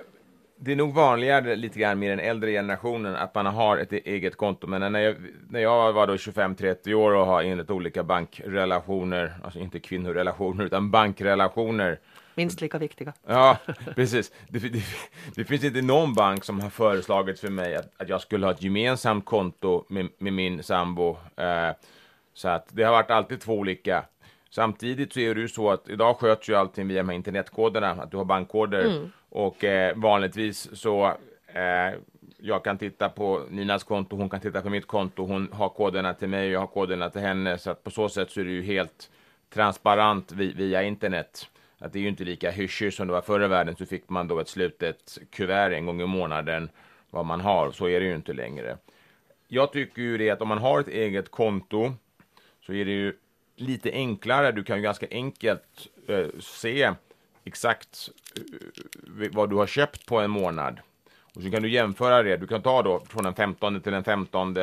det 0.62 0.72
är 0.72 0.76
nog 0.76 0.93
vanligare 0.93 1.56
lite 1.56 1.80
grann 1.80 2.00
med 2.00 2.10
den 2.12 2.19
äldre 2.19 2.52
generationen 2.52 3.15
att 3.15 3.36
man 3.36 3.45
har 3.45 3.78
ett 3.78 3.91
eget 3.91 4.38
konto. 4.38 4.67
Men 4.67 4.91
när 4.91 5.00
jag, 5.00 5.15
när 5.50 5.60
jag 5.60 5.93
var 5.93 6.08
då 6.08 6.15
25-30 6.15 6.93
år 6.93 7.12
och 7.12 7.26
har 7.26 7.43
enligt 7.43 7.69
olika 7.69 8.04
bankrelationer, 8.04 9.34
alltså 9.43 9.60
inte 9.60 9.80
kvinnorelationer 9.80 10.65
utan 10.65 10.91
bankrelationer. 10.91 12.00
Minst 12.36 12.62
lika 12.62 12.78
viktiga. 12.78 13.13
Ja, 13.28 13.58
precis. 13.95 14.32
Det, 14.48 14.60
det, 14.60 14.84
det, 15.36 15.43
finns 15.43 15.63
inte 15.63 15.82
någon 15.82 16.13
bank 16.13 16.43
som 16.43 16.60
har 16.60 16.69
föreslagit 16.69 17.39
för 17.39 17.50
mig 17.50 17.76
att, 17.76 18.02
att 18.02 18.10
jag 18.10 18.22
skulle 18.22 18.45
ha 18.45 18.54
ett 18.54 18.63
gemensamt 18.63 19.26
konto 19.26 19.86
med, 19.89 20.10
med 20.17 20.34
min 20.34 20.63
sambo. 20.63 21.17
Eh, 21.38 21.72
så 22.34 22.48
att 22.48 22.67
det 22.72 22.84
har 22.84 22.91
varit 22.91 23.12
alltid 23.12 23.41
två 23.41 23.54
olika. 23.54 24.06
Samtidigt 24.49 25.13
så 25.13 25.19
är 25.19 25.35
det 25.35 25.41
ju 25.41 25.47
så 25.47 25.71
att 25.71 25.89
idag 25.89 26.17
sköts 26.17 26.49
ju 26.49 26.55
allting 26.55 26.88
via 26.88 26.97
de 26.97 27.09
här 27.09 27.15
internetkoderna, 27.15 27.89
att 27.89 28.12
du 28.12 28.17
har 28.17 28.25
bankkoder. 28.25 28.85
Mm 28.85 29.09
och 29.29 29.63
eh, 29.63 29.95
vanligtvis 29.95 30.69
så 30.73 31.05
eh, 31.47 31.99
jag 32.38 32.63
kan 32.63 32.77
titta 32.77 33.09
på 33.09 33.45
Ninas 33.49 33.83
konto, 33.83 34.15
hon 34.15 34.29
kan 34.29 34.39
titta 34.39 34.62
på 34.62 34.69
mitt 34.69 34.88
konto, 34.88 35.25
hon 35.25 35.49
har 35.51 35.69
koderna 35.69 36.13
till 36.13 36.27
mig 36.27 36.47
och 36.47 36.53
jag 36.53 36.59
har 36.59 36.67
koderna 36.67 37.09
till 37.09 37.21
henne. 37.21 37.57
Så 37.57 37.71
att 37.71 37.83
på 37.83 37.91
så 37.91 38.09
sätt 38.09 38.31
så 38.31 38.39
är 38.39 38.45
det 38.45 38.51
ju 38.51 38.62
helt 38.62 39.09
transparent 39.53 40.31
vi, 40.31 40.53
via 40.53 40.83
internet. 40.83 41.49
Att 41.77 41.93
det 41.93 41.99
är 41.99 42.01
ju 42.01 42.09
inte 42.09 42.23
lika 42.23 42.51
hyschigt 42.51 42.93
som 42.93 43.07
det 43.07 43.13
var 43.13 43.21
förr 43.21 43.43
i 43.43 43.47
världen 43.47 43.75
så 43.75 43.85
fick 43.85 44.09
man 44.09 44.27
då 44.27 44.39
ett 44.39 44.47
slutet 44.47 45.17
kuvert 45.31 45.71
en 45.71 45.85
gång 45.85 46.01
i 46.01 46.05
månaden 46.05 46.69
vad 47.09 47.25
man 47.25 47.41
har. 47.41 47.71
Så 47.71 47.88
är 47.88 47.99
det 47.99 48.05
ju 48.05 48.15
inte 48.15 48.33
längre. 48.33 48.77
Jag 49.47 49.71
tycker 49.71 50.01
ju 50.01 50.17
det 50.17 50.29
att 50.29 50.41
om 50.41 50.47
man 50.47 50.57
har 50.57 50.79
ett 50.79 50.88
eget 50.88 51.31
konto 51.31 51.93
så 52.65 52.73
är 52.73 52.85
det 52.85 52.91
ju 52.91 53.13
lite 53.60 53.91
enklare. 53.91 54.52
Du 54.52 54.63
kan 54.63 54.78
ju 54.78 54.84
ganska 54.84 55.08
enkelt 55.12 55.88
eh, 56.08 56.28
se 56.39 56.93
exakt 57.43 58.10
eh, 58.36 59.24
eh, 59.24 59.30
vad 59.32 59.50
du 59.50 59.56
har 59.56 59.67
köpt 59.67 60.06
på 60.06 60.19
en 60.19 60.32
månad. 60.32 60.80
Och 61.36 61.41
så 61.41 61.52
kan 61.52 61.62
du 61.62 61.69
jämföra 61.69 62.24
det. 62.24 62.38
Du 62.38 62.48
kan 62.48 62.62
ta 62.62 62.84
då 62.84 63.04
från 63.10 63.24
den 63.24 63.34
15 63.34 63.82
till 63.82 63.91
den 63.91 64.04
15 64.04 64.58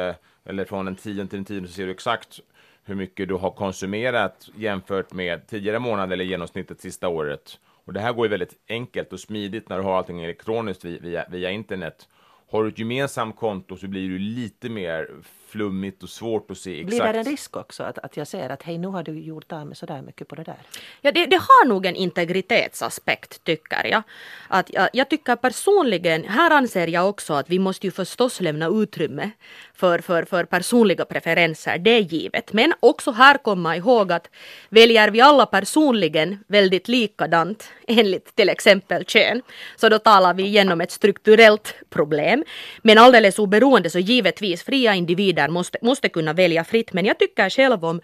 eller 0.45 0.65
från 0.65 0.85
den 0.85 0.97
10 0.97 1.27
till 1.27 1.39
den 1.39 1.45
10 1.45 1.67
så 1.67 1.73
ser 1.73 1.85
du 1.87 1.91
exakt 1.93 2.41
hur 2.85 2.95
mycket 2.95 3.29
du 3.29 3.35
har 3.35 3.51
konsumerat 3.51 4.49
jämfört 4.55 5.13
med 5.13 5.47
tidigare 5.47 5.79
månad 5.79 6.13
eller 6.13 6.25
genomsnittet 6.25 6.81
sista 6.81 7.09
året. 7.09 7.59
Och 7.85 7.93
det 7.93 8.01
här 8.01 8.13
går 8.13 8.27
ju 8.27 8.31
väldigt 8.31 8.55
enkelt 8.69 9.13
och 9.13 9.21
smidigt 9.21 9.69
när 9.69 9.77
du 9.77 9.83
har 9.83 9.99
allting 9.99 10.25
elektroniskt 10.25 10.85
via, 10.85 11.25
via 11.31 11.51
internet. 11.51 12.09
Har 12.51 12.63
du 12.63 12.69
ett 12.69 12.79
gemensamt 12.79 13.37
konto 13.37 13.77
så 13.77 13.89
blir 13.89 14.09
du 14.09 14.19
lite 14.19 14.69
mer 14.69 15.11
flummigt 15.57 16.03
och 16.03 16.09
svårt 16.09 16.51
att 16.51 16.59
se 16.59 16.81
exakt. 16.81 16.89
Blir 16.89 17.13
det 17.13 17.19
en 17.19 17.25
risk 17.25 17.57
också 17.57 17.83
att, 17.83 17.99
att 17.99 18.17
jag 18.17 18.27
ser 18.27 18.51
att 18.51 18.63
hej 18.63 18.79
nu 18.79 18.89
har 18.89 19.03
du 19.03 19.21
gjort 19.21 19.53
av 19.53 19.67
med 19.67 19.77
sådär 19.77 20.03
mycket 20.03 20.29
på 20.29 20.35
det 20.35 20.45
där? 20.45 20.57
Ja 21.01 21.13
det, 21.13 21.27
det 21.27 21.37
har 21.37 21.67
nog 21.67 21.87
en 21.87 21.97
integritetsaspekt 21.97 23.45
tycker 23.45 23.87
jag. 23.87 24.03
Att, 24.49 24.73
jag. 24.73 24.89
Jag 24.93 25.11
tycker 25.11 25.37
personligen, 25.37 26.25
här 26.25 26.51
anser 26.51 26.87
jag 26.87 27.09
också 27.09 27.35
att 27.35 27.51
vi 27.51 27.59
måste 27.59 27.87
ju 27.87 27.91
förstås 27.91 28.41
lämna 28.41 28.67
utrymme 28.67 29.31
för, 29.75 29.99
för, 29.99 30.25
för 30.25 30.45
personliga 30.45 31.05
preferenser, 31.05 31.79
det 31.79 31.91
är 31.91 32.01
givet. 32.01 32.53
Men 32.53 32.73
också 32.81 33.13
här 33.13 33.39
komma 33.39 33.77
ihåg 33.77 34.13
att 34.13 34.31
väljer 34.69 35.11
vi 35.11 35.21
alla 35.21 35.47
personligen 35.47 36.45
väldigt 36.49 36.89
likadant 36.89 37.71
enligt 37.87 38.37
till 38.37 38.49
exempel 38.49 39.05
kön, 39.05 39.43
så 39.77 39.89
då 39.89 39.99
talar 39.99 40.35
vi 40.35 40.43
igenom 40.43 40.81
ett 40.81 40.91
strukturellt 40.91 41.75
problem. 41.91 42.45
Men 42.83 42.99
alldeles 42.99 43.39
oberoende 43.39 43.91
så 43.91 43.99
givetvis 43.99 44.63
fria 44.63 44.95
individer 44.95 45.46
måste, 45.49 45.79
måste 45.83 46.09
kunna 46.09 46.33
välja 46.33 46.65
fritt. 46.65 46.93
Men 46.93 47.05
jag 47.05 47.19
tycker 47.19 47.51
själv 47.51 47.85
om 47.85 48.01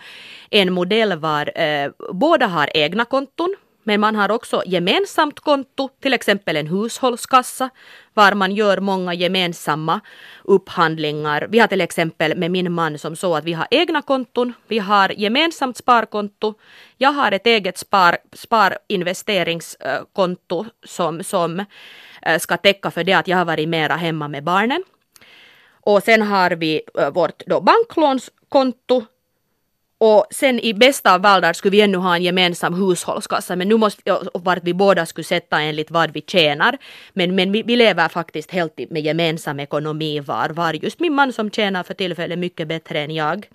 en 0.50 0.72
modell 0.72 1.18
var 1.18 1.60
eh, 1.60 1.90
båda 2.12 2.46
har 2.46 2.70
egna 2.74 3.04
konton 3.04 3.56
men 3.84 4.00
man 4.00 4.16
har 4.16 4.30
också 4.30 4.62
gemensamt 4.66 5.40
konto, 5.40 5.88
till 6.00 6.12
exempel 6.12 6.56
en 6.56 6.66
hushållskassa, 6.66 7.70
var 8.14 8.34
man 8.34 8.52
gör 8.52 8.78
många 8.78 9.14
gemensamma 9.14 10.00
upphandlingar. 10.44 11.46
Vi 11.50 11.58
har 11.58 11.66
till 11.66 11.80
exempel 11.80 12.36
med 12.36 12.50
min 12.50 12.72
man 12.72 12.98
som 12.98 13.16
så 13.16 13.36
att 13.36 13.44
vi 13.44 13.52
har 13.52 13.66
egna 13.70 14.02
konton, 14.02 14.52
vi 14.68 14.78
har 14.78 15.12
gemensamt 15.16 15.76
sparkonto, 15.76 16.54
jag 16.96 17.12
har 17.12 17.32
ett 17.32 17.46
eget 17.46 17.78
spar, 17.78 18.18
sparinvesteringskonto 18.32 20.64
som, 20.84 21.24
som 21.24 21.64
eh, 22.22 22.38
ska 22.38 22.56
täcka 22.56 22.90
för 22.90 23.04
det 23.04 23.12
att 23.12 23.28
jag 23.28 23.38
har 23.38 23.44
varit 23.44 23.68
mera 23.68 23.96
hemma 23.96 24.28
med 24.28 24.44
barnen. 24.44 24.82
Och 25.84 26.02
sen 26.02 26.22
har 26.22 26.50
vi 26.50 26.82
eh, 26.98 27.10
vårt 27.10 27.42
då 27.46 27.60
banklånskonto 27.60 29.04
Och 29.98 30.26
sen 30.30 30.60
i 30.60 30.74
bästa 30.74 31.14
av 31.14 31.22
världar 31.22 31.52
skulle 31.52 31.70
vi 31.70 31.80
ännu 31.80 31.98
ha 31.98 32.16
en 32.16 32.22
gemensam 32.22 32.74
hushållskassa 32.74 33.56
men 33.56 33.68
nu 33.68 33.76
måste, 33.76 34.18
vart 34.34 34.62
vi 34.62 34.74
båda 34.74 35.06
skulle 35.06 35.24
sätta 35.24 35.60
enligt 35.60 35.90
vad 35.90 36.10
vi 36.10 36.22
tjänar. 36.26 36.78
Men, 37.12 37.34
men 37.34 37.52
vi, 37.52 37.62
vi 37.62 37.76
lever 37.76 38.08
faktiskt 38.08 38.50
helt 38.50 38.78
med 38.90 39.02
gemensam 39.02 39.60
ekonomi 39.60 40.20
var, 40.20 40.48
var 40.48 40.72
just 40.72 41.00
min 41.00 41.14
man 41.14 41.32
som 41.32 41.50
tjänar 41.50 41.82
för 41.82 41.94
tillfället 41.94 42.38
mycket 42.38 42.68
bättre 42.68 43.00
än 43.00 43.10
jag 43.10 43.46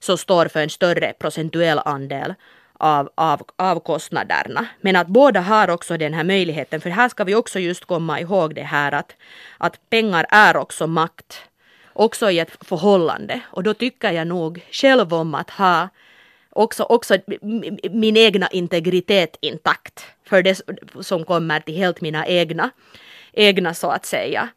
så 0.00 0.16
står 0.16 0.48
för 0.48 0.60
en 0.60 0.70
större 0.70 1.12
procentuell 1.18 1.80
andel 1.84 2.34
av, 2.78 3.10
av, 3.14 3.42
av 3.56 3.80
kostnaderna. 3.80 4.66
Men 4.80 4.96
att 4.96 5.06
båda 5.06 5.40
har 5.40 5.70
också 5.70 5.96
den 5.96 6.14
här 6.14 6.24
möjligheten, 6.24 6.80
för 6.80 6.90
här 6.90 7.08
ska 7.08 7.24
vi 7.24 7.34
också 7.34 7.58
just 7.58 7.84
komma 7.84 8.20
ihåg 8.20 8.54
det 8.54 8.62
här 8.62 8.92
att, 8.92 9.16
att 9.58 9.90
pengar 9.90 10.26
är 10.30 10.56
också 10.56 10.86
makt, 10.86 11.42
också 11.98 12.30
i 12.30 12.38
ett 12.38 12.56
förhållande. 12.60 13.40
Och 13.46 13.62
då 13.62 13.74
tycker 13.74 14.12
jag 14.12 14.26
nog 14.26 14.66
själv 14.70 15.14
om 15.14 15.34
att 15.34 15.50
ha 15.50 15.88
också, 16.50 16.82
också 16.82 17.18
min 17.90 18.16
egna 18.16 18.48
integritet 18.48 19.36
intakt 19.40 20.06
för 20.24 20.42
det 20.42 20.60
som 21.00 21.24
kommer 21.24 21.60
till 21.60 21.74
helt 21.74 22.00
mina 22.00 22.26
egna, 22.26 22.70
egna 23.32 23.74
så 23.74 23.90
att 23.90 24.06
säga 24.06 24.48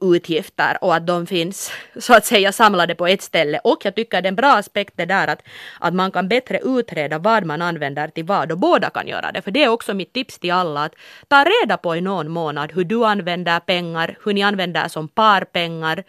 utgifter 0.00 0.78
och 0.80 0.94
att 0.94 1.06
de 1.06 1.26
finns 1.26 1.72
så 2.00 2.14
att 2.14 2.26
säga 2.26 2.52
samlade 2.52 2.94
på 2.94 3.06
ett 3.06 3.22
ställe. 3.22 3.60
Och 3.64 3.78
jag 3.84 3.94
tycker 3.94 4.22
det 4.22 4.26
är 4.26 4.28
en 4.28 4.36
bra 4.36 4.52
aspekt 4.52 4.92
det 4.96 5.04
där 5.04 5.28
att, 5.28 5.42
att 5.80 5.94
man 5.94 6.10
kan 6.10 6.28
bättre 6.28 6.60
utreda 6.64 7.18
vad 7.18 7.44
man 7.44 7.62
använder 7.62 8.08
till 8.08 8.24
vad 8.24 8.52
och 8.52 8.58
båda 8.58 8.90
kan 8.90 9.08
göra 9.08 9.32
det. 9.32 9.42
För 9.42 9.50
det 9.50 9.64
är 9.64 9.68
också 9.68 9.94
mitt 9.94 10.12
tips 10.12 10.38
till 10.38 10.52
alla 10.52 10.84
att 10.84 10.94
ta 11.28 11.44
reda 11.44 11.76
på 11.76 11.96
i 11.96 12.00
någon 12.00 12.30
månad 12.30 12.72
hur 12.74 12.84
du 12.84 13.04
använder 13.04 13.60
pengar, 13.60 14.18
hur 14.24 14.32
ni 14.32 14.42
använder 14.42 14.88
som 14.88 15.08
par 15.08 15.44
pengar 15.44 16.04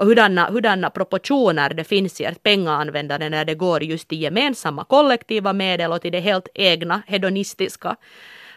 och 0.00 0.06
hurdana, 0.06 0.50
hurdana 0.50 0.90
proportioner 0.90 1.74
det 1.74 1.84
finns 1.84 2.20
i 2.20 2.24
ert 2.24 2.42
pengaanvändande 2.42 3.28
när 3.28 3.44
det 3.44 3.54
går 3.54 3.82
just 3.82 4.08
till 4.08 4.22
gemensamma 4.22 4.84
kollektiva 4.84 5.52
medel 5.52 5.92
och 5.92 6.02
till 6.02 6.12
det 6.12 6.20
helt 6.20 6.48
egna 6.54 7.02
hedonistiska 7.06 7.96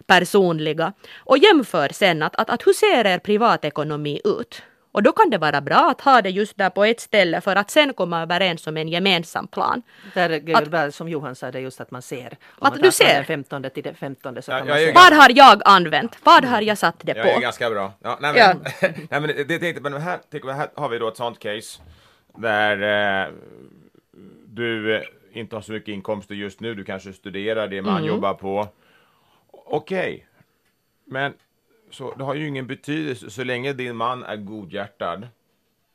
personliga 0.08 0.94
och 1.18 1.38
jämför 1.38 1.90
sen 1.94 2.24
att, 2.24 2.36
att, 2.36 2.50
att 2.50 2.68
hur 2.68 2.74
ser 2.74 3.08
er 3.08 3.20
privatekonomi 3.20 4.22
ut? 4.24 4.64
Och 4.94 5.04
då 5.04 5.12
kan 5.12 5.30
det 5.30 5.38
vara 5.38 5.62
bra 5.62 5.90
att 5.92 6.02
ha 6.02 6.22
det 6.22 6.30
just 6.30 6.58
där 6.58 6.70
på 6.70 6.84
ett 6.84 7.00
ställe 7.00 7.42
för 7.42 7.56
att 7.56 7.72
sen 7.72 7.94
komma 7.94 8.22
överens 8.22 8.68
om 8.68 8.78
en 8.78 8.88
gemensam 8.88 9.48
plan. 9.48 9.82
Där, 10.14 10.76
att, 10.76 10.96
som 10.96 11.10
Johan 11.10 11.36
sa, 11.36 11.52
det 11.52 11.58
är 11.58 11.62
just 11.62 11.82
att 11.82 11.92
man 11.92 12.02
ser. 12.02 12.38
Om 12.60 12.68
att 12.68 12.74
man 12.74 12.82
du 12.82 12.92
ser. 12.92 13.14
Den 13.14 13.26
15 13.26 13.64
till 13.74 13.84
den 13.84 13.96
15 13.96 14.42
så 14.42 14.52
ja, 14.52 14.58
kan 14.58 14.68
man 14.68 14.78
se. 14.78 14.92
Vad 14.92 15.14
har 15.14 15.32
jag 15.36 15.62
använt? 15.66 16.18
Vad 16.24 16.46
har 16.46 16.62
jag 16.62 16.78
satt 16.78 16.96
det 17.00 17.14
på? 17.14 17.20
Jag 17.20 17.38
är 17.38 17.42
ganska 17.42 17.70
bra. 17.70 17.94
Ja, 18.04 18.18
nej, 18.22 18.34
men, 18.34 18.62
ja. 18.82 18.90
nej, 19.10 19.22
men 19.22 19.28
det, 19.48 19.58
det, 19.58 19.82
men 19.82 19.94
här, 19.94 20.20
här 20.54 20.70
har 20.76 20.90
vi 20.90 20.98
då 20.98 21.08
ett 21.08 21.18
sånt 21.18 21.40
case 21.40 21.82
där 22.38 23.24
eh, 23.24 23.34
du 24.46 25.02
inte 25.34 25.56
har 25.56 25.62
så 25.62 25.72
mycket 25.72 25.90
inkomster 25.90 26.36
just 26.36 26.60
nu. 26.60 26.76
Du 26.76 26.84
kanske 26.84 27.14
studerar 27.14 27.68
det 27.68 27.82
man 27.82 27.98
mm. 27.98 28.08
jobbar 28.08 28.34
på. 28.34 28.68
Okej, 29.74 30.14
okay. 30.14 30.26
men 31.06 31.34
så 31.90 32.14
det 32.14 32.24
har 32.24 32.36
ju 32.36 32.48
ingen 32.48 32.68
betydelse 32.68 33.30
så 33.30 33.44
länge 33.44 33.74
din 33.74 33.96
man 33.96 34.24
är 34.24 34.36
godhjärtad 34.36 35.28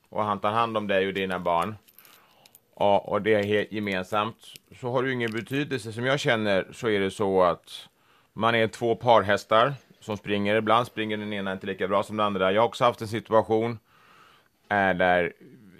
och 0.08 0.24
han 0.24 0.40
tar 0.40 0.50
hand 0.50 0.76
om 0.76 0.86
dig 0.86 1.06
och 1.06 1.14
dina 1.14 1.38
barn 1.38 1.74
och, 2.74 3.08
och 3.08 3.22
det 3.22 3.34
är 3.34 3.44
helt 3.44 3.72
gemensamt 3.72 4.36
så 4.80 4.90
har 4.90 5.02
det 5.02 5.08
ju 5.08 5.14
ingen 5.14 5.32
betydelse. 5.32 5.92
Som 5.92 6.06
jag 6.06 6.20
känner 6.20 6.68
så 6.72 6.88
är 6.88 7.00
det 7.00 7.10
så 7.10 7.42
att 7.42 7.88
man 8.32 8.54
är 8.54 8.68
två 8.68 8.94
parhästar 8.94 9.74
som 10.00 10.16
springer. 10.16 10.56
Ibland 10.56 10.86
springer 10.86 11.16
den 11.16 11.32
ena 11.32 11.52
inte 11.52 11.66
lika 11.66 11.88
bra 11.88 12.02
som 12.02 12.16
den 12.16 12.26
andra. 12.26 12.52
Jag 12.52 12.62
har 12.62 12.68
också 12.68 12.84
haft 12.84 13.00
en 13.00 13.08
situation 13.08 13.78
äh, 14.68 14.94
där 14.94 15.32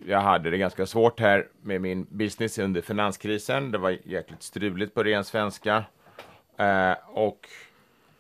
jag 0.07 0.21
hade 0.21 0.51
det 0.51 0.59
ganska 0.59 0.87
svårt 0.87 1.21
här 1.21 1.49
med 1.63 1.81
min 1.81 2.07
business 2.11 2.59
under 2.59 2.81
finanskrisen. 2.81 3.71
Det 3.71 3.79
var 3.79 3.99
jäkligt 4.05 4.43
struligt 4.43 4.95
på 4.95 5.03
ren 5.03 5.25
svenska. 5.25 5.85
Äh, 6.57 6.93
och 7.09 7.49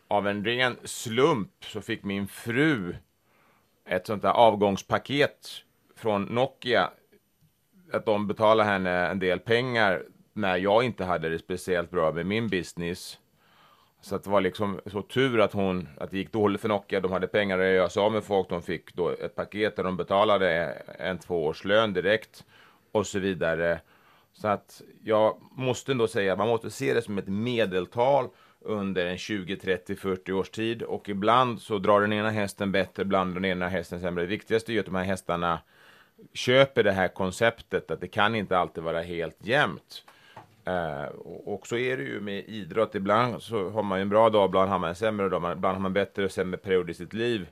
av 0.09 0.27
en 0.27 0.44
ren 0.44 0.77
slump 0.85 1.64
så 1.64 1.81
fick 1.81 2.05
min 2.05 2.29
fru 2.29 2.94
ett 3.88 4.07
sånt 4.07 4.23
där 4.23 4.31
avgångspaket 4.31 5.49
från 5.97 6.23
Nokia. 6.23 6.90
Att 7.92 8.07
de 8.07 8.27
betalade 8.27 8.71
henne 8.71 8.90
en 8.90 9.18
del 9.18 9.38
pengar 9.38 10.03
när 10.33 10.57
jag 10.57 10.85
inte 10.85 11.05
hade 11.05 11.29
det 11.29 11.38
speciellt 11.38 11.90
bra 11.90 12.12
med 12.12 12.27
min 12.27 12.49
business. 12.49 13.18
Så 14.01 14.16
att 14.16 14.25
det 14.25 14.31
var 14.31 14.40
liksom 14.40 14.81
så 14.87 15.03
tur 15.03 15.40
att 15.40 15.53
hon, 15.53 15.88
att 15.97 16.11
det 16.11 16.18
gick 16.18 16.33
dåligt 16.33 16.61
för 16.61 16.68
Nokia. 16.68 17.01
De 17.01 17.12
hade 17.12 17.27
pengar 17.27 17.59
att 17.59 17.66
göra 17.66 17.88
sig 17.88 18.03
av 18.03 18.12
med 18.12 18.25
folk. 18.25 18.49
De 18.49 18.62
fick 18.62 18.94
då 18.94 19.09
ett 19.09 19.35
paket 19.35 19.77
där 19.77 19.85
de 19.85 19.97
betalade 19.97 20.49
en 20.99 21.18
tvåårslön 21.18 21.92
direkt 21.92 22.44
och 22.92 23.07
så 23.07 23.18
vidare. 23.18 23.81
Så 24.33 24.49
att 24.49 24.83
jag 25.05 25.37
måste 25.53 25.92
ändå 25.92 26.07
säga 26.09 26.33
att 26.33 26.38
man 26.38 26.49
måste 26.49 26.71
se 26.71 26.94
det 26.94 27.03
som 27.03 27.18
ett 27.18 27.29
medeltal 27.29 28.29
under 28.61 29.07
en 29.07 29.18
20, 29.18 29.57
30, 29.57 29.97
40 29.97 30.33
års 30.33 30.51
tid 30.51 30.83
och 30.83 31.09
ibland 31.09 31.61
så 31.61 31.79
drar 31.79 32.01
den 32.01 32.12
ena 32.12 32.31
hästen 32.31 32.73
bättre, 32.73 33.03
ibland 33.03 33.35
den 33.35 33.44
ena 33.44 33.68
hästen 33.68 34.01
sämre. 34.01 34.25
Det 34.25 34.29
viktigaste 34.29 34.73
är 34.73 34.75
ju 34.75 34.81
att 34.81 34.87
de 34.87 34.94
här 34.94 35.05
hästarna 35.05 35.61
köper 36.33 36.83
det 36.83 36.92
här 36.92 37.09
konceptet 37.09 37.90
att 37.90 38.01
det 38.01 38.09
kan 38.09 38.35
inte 38.35 38.59
alltid 38.59 38.85
vara 38.85 39.03
helt 39.03 39.47
jämnt. 39.47 40.05
Eh, 40.64 41.05
och 41.25 41.66
så 41.66 41.77
är 41.77 41.97
det 41.97 42.03
ju 42.03 42.21
med 42.21 42.44
idrott. 42.49 42.94
Ibland 42.94 43.42
så 43.42 43.71
har 43.71 43.83
man 43.83 44.01
en 44.01 44.09
bra 44.09 44.31
dag, 44.31 44.49
ibland 44.49 44.71
har 44.71 44.79
man 44.79 44.88
en 44.88 44.97
sämre 44.97 45.29
dag, 45.29 45.53
ibland 45.53 45.75
har 45.75 45.81
man 45.81 45.92
bättre 45.92 46.25
och 46.25 46.31
sämre 46.31 46.59
period 46.59 46.90
i 46.90 46.94
sitt 46.94 47.12
liv. 47.12 47.49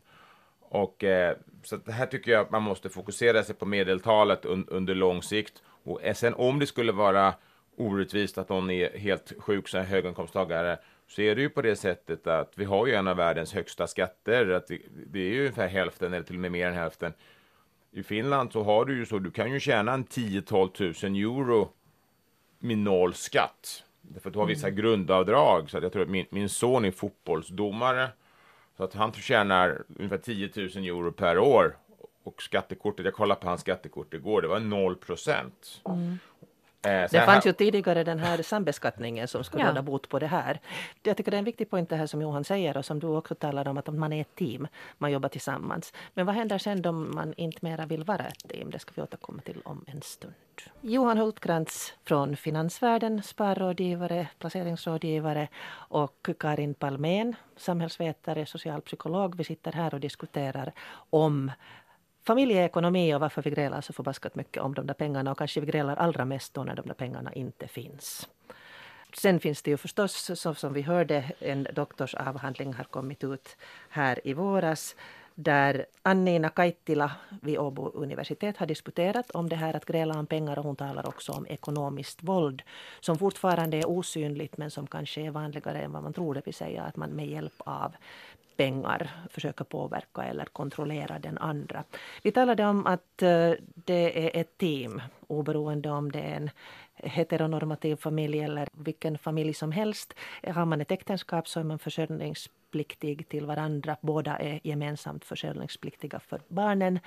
Och 0.60 1.04
eh, 1.04 1.36
så 1.62 1.76
det 1.76 1.92
här 1.92 2.06
tycker 2.06 2.32
jag 2.32 2.40
att 2.40 2.50
man 2.50 2.62
måste 2.62 2.88
fokusera 2.88 3.42
sig 3.42 3.54
på 3.54 3.66
medeltalet 3.66 4.44
un 4.44 4.66
under 4.68 4.94
lång 4.94 5.22
sikt. 5.22 5.62
Och 5.84 6.02
eh, 6.02 6.14
sen 6.14 6.34
om 6.34 6.58
det 6.58 6.66
skulle 6.66 6.92
vara 6.92 7.34
orättvist 7.76 8.38
att 8.38 8.48
någon 8.48 8.70
är 8.70 8.98
helt 8.98 9.32
sjuk, 9.38 9.68
så 9.68 9.78
här 9.78 9.84
höginkomsttagare, 9.84 10.78
så 11.08 11.22
är 11.22 11.34
det 11.34 11.40
ju 11.40 11.50
på 11.50 11.62
det 11.62 11.76
sättet 11.76 12.26
att 12.26 12.52
vi 12.54 12.64
har 12.64 12.86
ju 12.86 12.94
en 12.94 13.08
av 13.08 13.16
världens 13.16 13.54
högsta 13.54 13.86
skatter. 13.86 14.50
Att 14.50 14.70
vi, 14.70 14.82
det 15.06 15.20
är 15.20 15.32
ju 15.32 15.40
ungefär 15.40 15.68
hälften 15.68 16.12
eller 16.12 16.24
till 16.24 16.36
och 16.36 16.40
med 16.40 16.52
mer 16.52 16.66
än 16.66 16.74
hälften. 16.74 17.12
I 17.90 18.02
Finland 18.02 18.52
så 18.52 18.62
har 18.62 18.84
du 18.84 18.96
ju 18.96 19.06
så, 19.06 19.18
du 19.18 19.30
kan 19.30 19.52
ju 19.52 19.60
tjäna 19.60 19.92
en 19.92 20.04
10-12 20.04 21.08
000 21.08 21.16
euro 21.16 21.68
med 22.58 22.78
noll 22.78 23.14
skatt. 23.14 23.84
Därför 24.00 24.28
att 24.28 24.32
du 24.32 24.38
har 24.38 24.46
vissa 24.46 24.68
mm. 24.68 24.80
grundavdrag. 24.80 25.70
Så 25.70 25.76
att 25.76 25.82
jag 25.82 25.92
tror 25.92 26.02
att 26.02 26.08
min, 26.08 26.26
min 26.30 26.48
son 26.48 26.84
är 26.84 26.90
fotbollsdomare. 26.90 28.08
Så 28.76 28.84
att 28.84 28.94
han 28.94 29.12
tjänar 29.12 29.82
ungefär 29.98 30.18
10 30.18 30.50
000 30.56 30.66
euro 30.66 31.12
per 31.12 31.38
år. 31.38 31.76
Och 32.22 32.42
skattekortet, 32.42 33.04
jag 33.04 33.14
kollade 33.14 33.40
på 33.40 33.48
hans 33.48 33.60
skattekort 33.60 34.14
igår, 34.14 34.42
det 34.42 34.48
var 34.48 34.60
0 34.60 34.96
procent. 34.96 35.82
Mm. 35.84 36.18
Eh, 36.82 37.10
det 37.10 37.26
fanns 37.26 37.46
ju 37.46 37.52
tidigare 37.52 38.04
den 38.04 38.18
här 38.18 38.42
sambeskattningen 38.42 39.28
som 39.28 39.44
skulle 39.44 39.62
ja. 39.62 39.70
råda 39.70 39.82
bot 39.82 40.08
på 40.08 40.18
det 40.18 40.26
här. 40.26 40.60
Jag 41.02 41.16
tycker 41.16 41.30
det 41.30 41.36
är 41.36 41.38
en 41.38 41.44
viktig 41.44 41.70
poäng 41.70 41.86
det 41.88 41.96
här 41.96 42.06
som 42.06 42.22
Johan 42.22 42.44
säger 42.44 42.76
och 42.76 42.84
som 42.84 43.00
du 43.00 43.06
också 43.06 43.34
talar 43.34 43.68
om 43.68 43.78
att 43.78 43.94
man 43.94 44.12
är 44.12 44.20
ett 44.20 44.34
team, 44.34 44.68
man 44.98 45.12
jobbar 45.12 45.28
tillsammans. 45.28 45.92
Men 46.14 46.26
vad 46.26 46.34
händer 46.34 46.58
sen 46.58 46.86
om 46.86 47.10
man 47.14 47.34
inte 47.36 47.58
mera 47.60 47.86
vill 47.86 48.04
vara 48.04 48.26
ett 48.26 48.48
team? 48.48 48.70
Det 48.70 48.78
ska 48.78 48.92
vi 48.94 49.02
återkomma 49.02 49.42
till 49.42 49.60
om 49.64 49.84
en 49.86 50.02
stund. 50.02 50.34
Johan 50.80 51.18
Hultkrantz 51.18 51.94
från 52.04 52.36
Finansvärlden, 52.36 53.22
sparrådgivare, 53.22 54.28
placeringsrådgivare 54.38 55.48
och 55.74 56.28
Karin 56.38 56.74
Palmén, 56.74 57.36
samhällsvetare, 57.56 58.46
socialpsykolog. 58.46 59.36
Vi 59.36 59.44
sitter 59.44 59.72
här 59.72 59.94
och 59.94 60.00
diskuterar 60.00 60.72
om 61.10 61.50
familjeekonomi 62.26 63.14
och 63.14 63.20
varför 63.20 63.42
vi 63.42 63.50
grälar 63.50 63.80
så 63.80 63.92
förbaskat 63.92 64.34
mycket 64.34 64.62
om 64.62 64.74
de 64.74 64.86
där 64.86 64.94
pengarna 64.94 65.30
och 65.30 65.38
kanske 65.38 65.60
vi 65.60 65.66
grälar 65.66 65.96
allra 65.96 66.24
mest 66.24 66.54
då 66.54 66.64
när 66.64 66.74
de 66.76 66.86
där 66.86 66.94
pengarna 66.94 67.32
inte 67.32 67.68
finns. 67.68 68.28
Sen 69.12 69.40
finns 69.40 69.62
det 69.62 69.70
ju 69.70 69.76
förstås, 69.76 70.30
så 70.34 70.54
som 70.54 70.72
vi 70.72 70.82
hörde, 70.82 71.32
en 71.38 71.66
doktorsavhandling 71.74 72.74
har 72.74 72.84
kommit 72.84 73.24
ut 73.24 73.56
här 73.88 74.20
i 74.24 74.34
våras 74.34 74.96
där 75.38 75.86
Annina 76.02 76.48
Kaittila 76.48 77.10
vid 77.42 77.58
Åbo 77.58 77.90
universitet 77.94 78.56
har 78.56 78.66
disputerat 78.66 79.30
om 79.30 79.48
det 79.48 79.56
här 79.56 79.76
att 79.76 79.84
gräla 79.84 80.18
om 80.18 80.26
pengar 80.26 80.58
och 80.58 80.64
hon 80.64 80.76
talar 80.76 81.08
också 81.08 81.32
om 81.32 81.46
ekonomiskt 81.46 82.22
våld 82.22 82.62
som 83.00 83.18
fortfarande 83.18 83.76
är 83.76 83.88
osynligt 83.88 84.56
men 84.56 84.70
som 84.70 84.86
kanske 84.86 85.20
är 85.20 85.30
vanligare 85.30 85.80
än 85.82 85.92
vad 85.92 86.02
man 86.02 86.12
tror, 86.12 86.34
det 86.34 86.46
vill 86.46 86.54
säga 86.54 86.82
att 86.82 86.96
man 86.96 87.10
med 87.10 87.26
hjälp 87.26 87.54
av 87.58 87.94
pengar 88.56 89.10
försöka 89.30 89.64
påverka 89.64 90.22
eller 90.22 90.44
kontrollera 90.44 91.18
den 91.18 91.38
andra. 91.38 91.84
Vi 92.22 92.32
talade 92.32 92.64
om 92.64 92.86
att 92.86 93.22
eh, 93.22 93.52
det 93.74 94.26
är 94.26 94.40
ett 94.40 94.58
team 94.58 95.02
oberoende 95.26 95.90
om 95.90 96.12
det 96.12 96.20
är 96.20 96.36
en 96.36 96.50
heteronormativ 96.94 97.96
familj 97.96 98.40
eller 98.40 98.68
vilken 98.72 99.18
familj 99.18 99.54
som 99.54 99.72
helst. 99.72 100.14
Har 100.54 100.64
man 100.64 100.80
ett 100.80 100.90
äktenskap 100.90 101.48
så 101.48 101.60
är 101.60 101.64
man 101.64 101.78
försörjningspliktig 101.78 102.65
till 102.84 103.46
varandra. 103.46 103.96
Båda 104.00 104.36
är 104.36 104.60
gemensamt 104.62 105.24
försörjningspliktiga 105.24 106.20
för 106.20 106.40
barnen. 106.48 106.98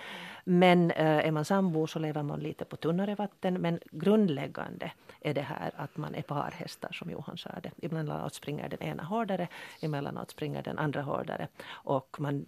Men 0.43 0.91
eh, 0.91 1.27
är 1.27 1.31
man 1.31 1.45
sambo 1.45 1.87
så 1.87 1.99
lever 1.99 2.23
man 2.23 2.39
lite 2.39 2.65
på 2.65 2.75
tunnare 2.75 3.15
vatten. 3.15 3.53
Men 3.53 3.79
grundläggande 3.91 4.91
är 5.21 5.33
det 5.33 5.41
här 5.41 5.71
att 5.75 5.97
man 5.97 6.15
är 6.15 6.21
parhästar 6.21 6.91
som 6.91 7.11
Johan 7.11 7.37
sa 7.37 7.49
det. 7.63 8.33
Springer 8.33 8.69
den 8.69 8.83
ena 8.83 9.03
hårdare, 9.03 9.47
emellanåt 9.81 10.31
springer 10.31 10.63
den 10.63 10.79
andra 10.79 11.01
hårdare. 11.01 11.47
Och 11.69 12.15
man 12.19 12.45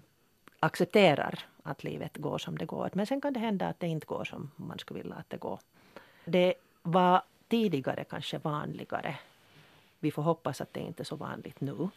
accepterar 0.60 1.40
att 1.64 1.84
livet 1.84 2.18
går 2.18 2.38
som 2.38 2.58
det 2.58 2.66
går. 2.66 2.90
Men 2.94 3.06
sen 3.06 3.22
kan 3.22 3.34
det 3.34 3.40
hända 3.40 3.68
att 3.68 3.80
det 3.80 3.88
inte 3.88 4.06
går 4.06 4.24
som 4.24 4.52
man 4.56 4.80
skulle 4.80 5.02
vilja 5.02 5.16
att 5.16 5.30
det 5.30 5.38
går. 5.38 5.60
Det 6.26 6.54
var 6.82 7.22
tidigare 7.48 8.04
kanske 8.04 8.38
vanligare. 8.38 9.16
Vi 10.02 10.12
får 10.12 10.22
hoppas 10.22 10.62
att 10.62 10.74
det 10.74 10.80
inte 10.80 11.04
är 11.04 11.06
så 11.06 11.16
vanligt 11.16 11.62
nu. 11.62 11.90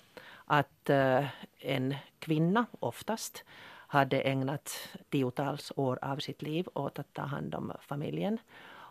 Att 0.45 0.91
eh, 0.91 1.27
en 1.59 1.95
kvinna 2.19 2.67
oftast 2.81 3.45
hade 3.67 4.21
ägnat 4.21 4.89
tiotals 5.11 5.73
år 5.77 5.99
av 6.03 6.17
sitt 6.17 6.43
liv 6.43 6.69
åt 6.75 6.99
att 6.99 7.13
ta 7.13 7.23
hand 7.23 7.55
om 7.55 7.73
familjen 7.81 8.39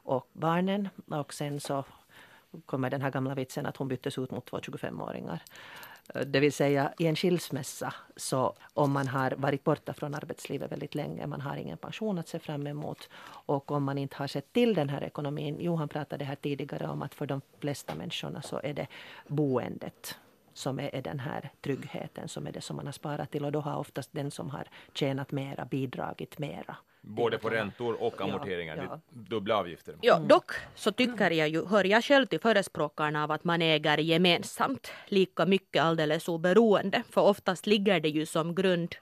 och 0.03 0.29
barnen. 0.33 0.89
Och 1.07 1.33
sen 1.33 1.59
så 1.59 1.85
kommer 2.65 2.89
den 2.89 3.01
här 3.01 3.11
gamla 3.11 3.35
vitsen 3.35 3.65
att 3.65 3.77
hon 3.77 3.87
byttes 3.87 4.17
ut 4.17 4.31
mot 4.31 4.45
två 4.45 4.57
25-åringar. 4.57 5.43
Eh, 6.13 6.21
det 6.21 6.39
vill 6.39 6.53
säga 6.53 6.93
i 6.97 7.07
en 7.07 7.15
skilsmässa, 7.15 7.93
så 8.15 8.55
om 8.73 8.91
man 8.91 9.07
har 9.07 9.31
varit 9.31 9.63
borta 9.63 9.93
från 9.93 10.15
arbetslivet 10.15 10.71
väldigt 10.71 10.95
länge, 10.95 11.27
man 11.27 11.41
har 11.41 11.57
ingen 11.57 11.77
pension 11.77 12.19
att 12.19 12.27
se 12.27 12.39
fram 12.39 12.67
emot 12.67 13.09
och 13.45 13.71
om 13.71 13.83
man 13.83 13.97
inte 13.97 14.15
har 14.17 14.27
sett 14.27 14.53
till 14.53 14.73
den 14.73 14.89
här 14.89 15.03
ekonomin. 15.03 15.59
Johan 15.59 15.89
pratade 15.89 16.25
här 16.25 16.35
tidigare 16.35 16.87
om 16.87 17.01
att 17.01 17.13
för 17.13 17.25
de 17.25 17.41
flesta 17.59 17.95
människorna 17.95 18.41
så 18.41 18.59
är 18.63 18.73
det 18.73 18.87
boendet 19.27 20.17
som 20.53 20.79
är, 20.79 20.95
är 20.95 21.01
den 21.01 21.19
här 21.19 21.51
tryggheten 21.61 22.27
som 22.27 22.47
är 22.47 22.51
det 22.51 22.61
som 22.61 22.75
man 22.75 22.85
har 22.85 22.93
sparat 22.93 23.31
till 23.31 23.45
och 23.45 23.51
då 23.51 23.59
har 23.59 23.75
oftast 23.77 24.09
den 24.13 24.31
som 24.31 24.49
har 24.49 24.67
tjänat 24.93 25.31
mera 25.31 25.65
bidragit 25.65 26.39
mera. 26.39 26.75
Både 27.05 27.37
på 27.37 27.49
räntor 27.49 28.01
och 28.01 28.21
amorteringar, 28.21 28.77
ja, 28.77 28.83
ja. 28.83 28.99
dubbla 29.09 29.57
avgifter. 29.57 29.95
Ja, 30.01 30.19
dock 30.19 30.51
så 30.75 30.91
tycker 30.91 31.31
jag 31.31 31.49
ju, 31.49 31.65
hör 31.65 31.83
jag 31.83 32.03
själv 32.03 32.25
till 32.25 32.39
förespråkarna 32.39 33.23
av 33.23 33.31
att 33.31 33.43
man 33.43 33.61
äger 33.61 33.97
gemensamt 33.97 34.91
lika 35.07 35.45
mycket 35.45 35.83
alldeles 35.83 36.27
oberoende. 36.27 37.03
För 37.09 37.21
oftast 37.21 37.67
ligger 37.67 37.99
det 37.99 38.09
ju 38.09 38.25
som 38.25 38.55
grund 38.55 38.95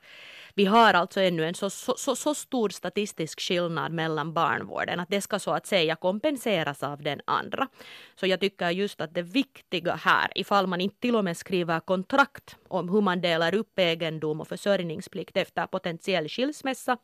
vi 0.55 0.65
har 0.65 0.93
alltså 0.93 1.21
ännu 1.21 1.45
en 1.45 1.53
så, 1.53 1.69
så, 1.69 1.93
så, 1.97 2.15
så, 2.15 2.35
stor 2.35 2.69
statistisk 2.69 3.41
skillnad 3.41 3.91
mellan 3.91 4.33
barnvården 4.33 4.99
att 4.99 5.09
det 5.09 5.21
ska 5.21 5.39
så 5.39 5.51
att 5.51 5.65
säga 5.65 5.95
kompenseras 5.95 6.83
av 6.83 7.01
den 7.01 7.21
andra. 7.25 7.67
Så 8.15 8.27
jag 8.27 8.39
tycker 8.39 8.69
just 8.69 9.01
att 9.01 9.13
det 9.13 9.21
viktiga 9.21 9.95
här, 9.95 10.31
ifall 10.35 10.67
man 10.67 10.81
inte 10.81 10.99
till 10.99 11.15
och 11.15 11.23
med 11.23 11.37
skriver 11.37 11.79
kontrakt 11.79 12.57
om 12.67 12.89
hur 12.89 13.01
man 13.01 13.21
delar 13.21 13.55
upp 13.55 13.79
egendom 13.79 14.41
och 14.41 14.47
försörjningsplikt 14.47 15.37
efter 15.37 15.67
potentiell 15.67 16.29
skilsmässa, 16.29 16.97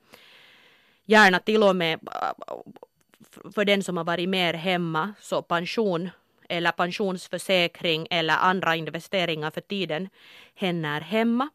gärna 1.07 1.39
till 1.39 1.63
och 1.63 1.75
med 1.75 1.99
eh, 2.05 3.51
för 3.55 3.65
den 3.65 3.83
som 3.83 3.97
har 3.97 4.03
varit 4.03 4.29
mer 4.29 4.53
hemma, 4.53 5.13
så 5.21 5.41
pension 5.41 6.09
eller 6.49 6.71
pensionsförsäkring 6.71 8.07
eller 8.09 8.33
andra 8.33 8.75
investeringar 8.75 9.51
för 9.51 9.61
tiden 9.61 10.09
hen 10.55 10.85
är 10.85 11.01
hemma 11.01 11.49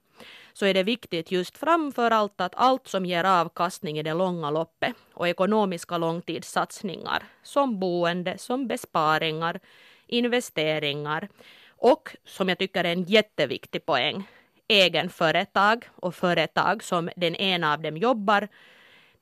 så 0.53 0.67
är 0.67 0.75
det 0.75 0.83
viktigt 0.83 1.31
just 1.31 1.59
framför 1.59 2.11
allt 2.11 2.41
att 2.41 2.55
allt 2.57 2.89
som 2.89 3.07
ger 3.07 3.25
avkastning 3.25 3.99
i 3.99 4.03
det 4.03 4.15
långa 4.15 4.51
loppet 4.51 4.95
och 5.15 5.29
ekonomiska 5.29 5.99
långtidssatsningar 5.99 7.23
som 7.43 7.81
boende, 7.81 8.39
som 8.39 8.67
besparingar, 8.67 9.61
investeringar 10.07 11.29
och 11.69 12.17
som 12.25 12.49
jag 12.49 12.59
tycker 12.59 12.85
är 12.85 12.93
en 12.93 13.05
jätteviktig 13.05 13.87
poäng, 13.87 14.29
egenföretag 14.69 15.89
och 15.97 16.15
företag 16.15 16.83
som 16.83 17.11
den 17.17 17.37
ena 17.37 17.73
av 17.73 17.81
dem 17.81 17.97
jobbar 17.97 18.49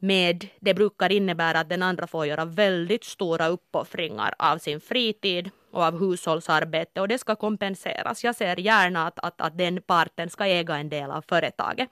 med. 0.03 0.47
Det 0.61 0.75
brukar 0.75 1.13
innebära 1.13 1.61
att 1.61 1.69
den 1.69 1.83
andra 1.83 2.07
får 2.07 2.27
göra 2.27 2.45
väldigt 2.45 3.05
stora 3.05 3.49
uppoffringar 3.49 4.35
av 4.39 4.59
sin 4.59 4.81
fritid 4.81 5.51
och 5.71 5.83
av 5.83 5.99
hushållsarbete 5.99 7.01
och 7.01 7.09
det 7.09 7.19
ska 7.19 7.37
kompenseras. 7.37 8.25
Jag 8.25 8.37
ser 8.37 8.57
gärna 8.57 9.07
att, 9.07 9.19
att, 9.19 9.41
att 9.41 9.59
den 9.59 9.83
parten 9.83 10.31
ska 10.31 10.47
äga 10.47 10.77
en 10.77 10.89
del 10.89 11.11
av 11.11 11.25
företaget. 11.29 11.89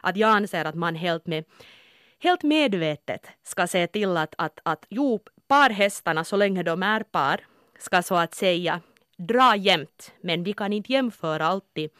Att 0.00 0.16
jag 0.16 0.30
anser 0.30 0.64
att 0.64 0.74
man 0.74 0.94
helt, 0.94 1.26
med, 1.26 1.44
helt 2.18 2.42
medvetet 2.42 3.26
ska 3.42 3.66
se 3.66 3.86
till 3.86 4.16
att, 4.16 4.34
att, 4.38 4.60
att 4.62 4.86
jo, 4.88 5.20
parhästarna 5.48 6.24
så 6.24 6.36
länge 6.36 6.62
de 6.62 6.82
är 6.82 7.00
par 7.00 7.40
ska 7.78 8.02
så 8.02 8.14
att 8.14 8.34
säga 8.34 8.80
dra 9.16 9.56
jämnt, 9.56 10.12
men 10.20 10.44
vi 10.44 10.52
kan 10.52 10.72
inte 10.72 10.92
jämföra 10.92 11.46
alltid 11.46 11.90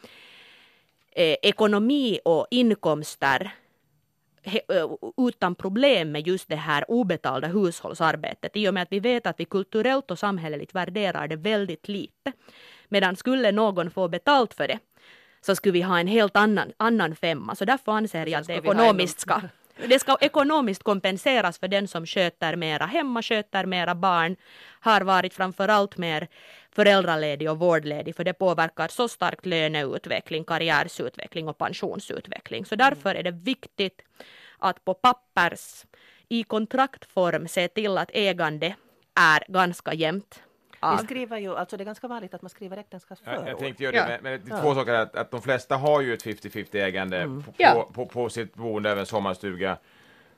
eh, 1.11 1.35
ekonomi 1.41 2.19
och 2.25 2.47
inkomster 2.51 3.51
utan 5.17 5.55
problem 5.55 6.11
med 6.11 6.27
just 6.27 6.49
det 6.49 6.55
här 6.55 6.91
obetalda 6.91 7.47
hushållsarbetet 7.47 8.51
i 8.55 8.69
och 8.69 8.73
med 8.73 8.83
att 8.83 8.91
vi 8.91 8.99
vet 8.99 9.27
att 9.27 9.39
vi 9.39 9.45
kulturellt 9.45 10.11
och 10.11 10.19
samhälleligt 10.19 10.75
värderar 10.75 11.27
det 11.27 11.35
väldigt 11.35 11.87
lite. 11.87 12.31
Medan 12.89 13.15
skulle 13.15 13.51
någon 13.51 13.91
få 13.91 14.07
betalt 14.07 14.53
för 14.53 14.67
det 14.67 14.79
så 15.41 15.55
skulle 15.55 15.73
vi 15.73 15.81
ha 15.81 15.99
en 15.99 16.07
helt 16.07 16.35
annan, 16.35 16.71
annan 16.77 17.15
femma. 17.15 17.55
Så 17.55 17.65
därför 17.65 17.91
anser 17.91 18.25
jag 18.25 18.41
att 18.41 18.47
det 18.47 18.53
ekonomiskt 18.53 19.19
ska 19.19 19.41
det 19.87 19.99
ska 19.99 20.17
ekonomiskt 20.21 20.83
kompenseras 20.83 21.59
för 21.59 21.67
den 21.67 21.87
som 21.87 22.05
sköter 22.05 22.55
mera 22.55 22.85
hemma, 22.85 23.21
sköter 23.21 23.65
mera 23.65 23.95
barn, 23.95 24.35
har 24.79 25.01
varit 25.01 25.33
framförallt 25.33 25.97
mer 25.97 26.27
föräldraledig 26.75 27.51
och 27.51 27.59
vårdledig, 27.59 28.15
för 28.15 28.23
det 28.23 28.33
påverkar 28.33 28.87
så 28.87 29.07
starkt 29.07 29.45
löneutveckling, 29.45 30.43
karriärsutveckling 30.43 31.47
och 31.47 31.57
pensionsutveckling. 31.57 32.65
Så 32.65 32.75
därför 32.75 33.15
är 33.15 33.23
det 33.23 33.31
viktigt 33.31 34.01
att 34.59 34.85
på 34.85 34.93
pappers, 34.93 35.85
i 36.29 36.43
kontraktform, 36.43 37.47
se 37.47 37.67
till 37.67 37.97
att 37.97 38.09
ägande 38.13 38.75
är 39.15 39.51
ganska 39.51 39.93
jämnt 39.93 40.41
vi 40.91 41.05
skriver 41.05 41.37
ju, 41.37 41.55
alltså 41.55 41.77
det 41.77 41.83
är 41.83 41.85
ganska 41.85 42.07
vanligt 42.07 42.33
att 42.33 42.41
man 42.41 42.49
skriver 42.49 42.77
äktenskapsförord. 42.77 43.39
Jag, 43.39 43.49
jag 43.49 43.59
tänkte 43.59 43.83
göra 43.83 43.91
det, 43.91 44.11
ja. 44.11 44.17
men, 44.21 44.41
men 44.43 44.61
två 44.61 44.75
saker, 44.75 44.93
att, 44.93 45.15
att 45.15 45.31
de 45.31 45.41
flesta 45.41 45.77
har 45.77 46.01
ju 46.01 46.13
ett 46.13 46.25
50-50 46.25 46.75
ägande 46.75 47.17
mm. 47.17 47.43
på, 47.43 47.53
ja. 47.57 47.71
på, 47.73 47.93
på, 47.93 48.05
på, 48.05 48.29
sitt 48.29 48.55
boende, 48.55 48.89
även 48.89 49.05
sommarstuga. 49.05 49.77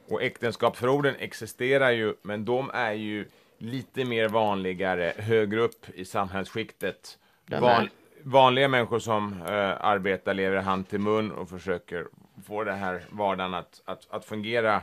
Och 0.09 0.21
äktenskapsförorden 0.21 1.15
existerar 1.19 1.91
ju, 1.91 2.15
men 2.21 2.45
de 2.45 2.71
är 2.73 2.93
ju 2.93 3.25
lite 3.57 4.05
mer 4.05 4.29
vanligare 4.29 5.13
högre 5.17 5.59
upp 5.59 5.85
i 5.93 6.05
samhällsskiktet. 6.05 7.19
Van, 7.45 7.89
vanliga 8.23 8.67
människor 8.67 8.99
som 8.99 9.41
äh, 9.41 9.85
arbetar, 9.85 10.33
lever 10.33 10.61
hand 10.61 10.89
till 10.89 10.99
mun 10.99 11.31
och 11.31 11.49
försöker 11.49 12.07
få 12.47 12.63
det 12.63 12.73
här 12.73 13.01
vardagen 13.09 13.53
att, 13.53 13.81
att, 13.85 14.07
att 14.09 14.25
fungera 14.25 14.81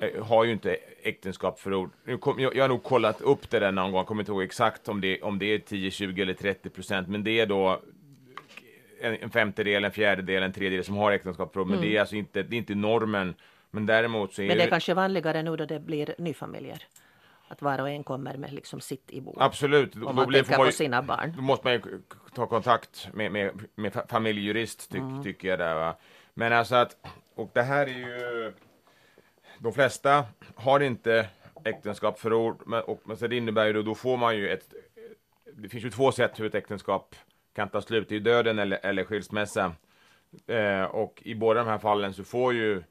Eh, 0.00 0.24
har 0.24 0.44
ju 0.44 0.52
inte 0.52 0.76
äktenskapsförord. 1.02 1.90
Jag, 2.04 2.54
jag 2.54 2.64
har 2.64 2.68
nog 2.68 2.82
kollat 2.82 3.20
upp 3.20 3.50
det 3.50 3.58
där 3.58 3.72
någon 3.72 3.92
gång, 3.92 4.04
kommer 4.04 4.22
inte 4.22 4.32
ihåg 4.32 4.42
exakt 4.42 4.88
om 4.88 5.00
det, 5.00 5.22
om 5.22 5.38
det 5.38 5.46
är 5.46 5.58
10, 5.58 5.90
20 5.90 6.22
eller 6.22 6.34
30 6.34 6.70
procent, 6.70 7.08
men 7.08 7.24
det 7.24 7.40
är 7.40 7.46
då 7.46 7.80
en, 9.00 9.14
en 9.14 9.30
femtedel, 9.30 9.84
en 9.84 9.92
fjärdedel, 9.92 10.42
en 10.42 10.52
tredjedel 10.52 10.84
som 10.84 10.96
har 10.96 11.12
äktenskapsförord, 11.12 11.66
men 11.66 11.78
mm. 11.78 11.88
det 11.88 11.96
är 11.96 12.00
alltså 12.00 12.16
inte, 12.16 12.42
det 12.42 12.56
är 12.56 12.58
inte 12.58 12.74
normen. 12.74 13.34
Men 13.70 13.86
däremot 13.86 14.34
så 14.34 14.42
är 14.42 14.48
Men 14.48 14.58
det 14.58 14.64
är 14.64 14.70
kanske 14.70 14.94
vanligare 14.94 15.42
nu 15.42 15.56
då 15.56 15.66
det 15.66 15.80
blir 15.80 16.14
nyfamiljer? 16.18 16.82
Att 17.48 17.62
var 17.62 17.80
och 17.80 17.88
en 17.88 18.04
kommer 18.04 18.36
med 18.36 18.52
liksom 18.52 18.80
sitt 18.80 19.10
i 19.10 19.20
boet. 19.20 19.36
Absolut. 19.40 19.94
Om 19.94 20.16
man 20.16 20.32
tänker 20.32 20.56
på 20.56 20.72
sina 20.72 21.02
barn. 21.02 21.32
Då 21.36 21.42
måste 21.42 21.66
man 21.66 21.72
ju 21.72 21.80
ta 22.34 22.46
kontakt 22.46 23.08
med, 23.12 23.32
med, 23.32 23.50
med 23.74 24.04
familjejurist, 24.08 24.90
ty, 24.90 24.98
mm. 24.98 25.22
tycker 25.22 25.48
jag. 25.48 25.58
Där, 25.58 25.74
va? 25.74 25.96
Men 26.34 26.52
alltså 26.52 26.74
att, 26.74 26.96
och 27.34 27.50
det 27.54 27.62
här 27.62 27.86
är 27.86 27.98
ju 27.98 28.52
de 29.58 29.72
flesta 29.72 30.24
har 30.54 30.80
inte 30.80 31.28
äktenskapsförord, 31.64 32.62
men, 32.66 32.82
och, 32.82 33.00
men 33.04 33.16
så 33.16 33.26
det 33.26 33.36
innebär 33.36 33.66
ju 33.66 33.72
då, 33.72 33.82
då 33.82 33.94
får 33.94 34.16
man 34.16 34.36
ju 34.36 34.48
ett, 34.48 34.74
det 35.54 35.68
finns 35.68 35.84
ju 35.84 35.90
två 35.90 36.12
sätt 36.12 36.40
hur 36.40 36.46
ett 36.46 36.54
äktenskap 36.54 37.16
kan 37.54 37.68
ta 37.68 37.80
slut, 37.80 38.08
det 38.08 38.16
är 38.16 38.20
döden 38.20 38.58
eller, 38.58 38.78
eller 38.82 39.04
skilsmässa. 39.04 39.72
Eh, 40.46 40.82
och 40.82 41.22
i 41.24 41.34
båda 41.34 41.60
de 41.64 41.70
här 41.70 41.78
fallen 41.78 42.14
så 42.14 42.24
får 42.24 42.54
ju, 42.54 42.82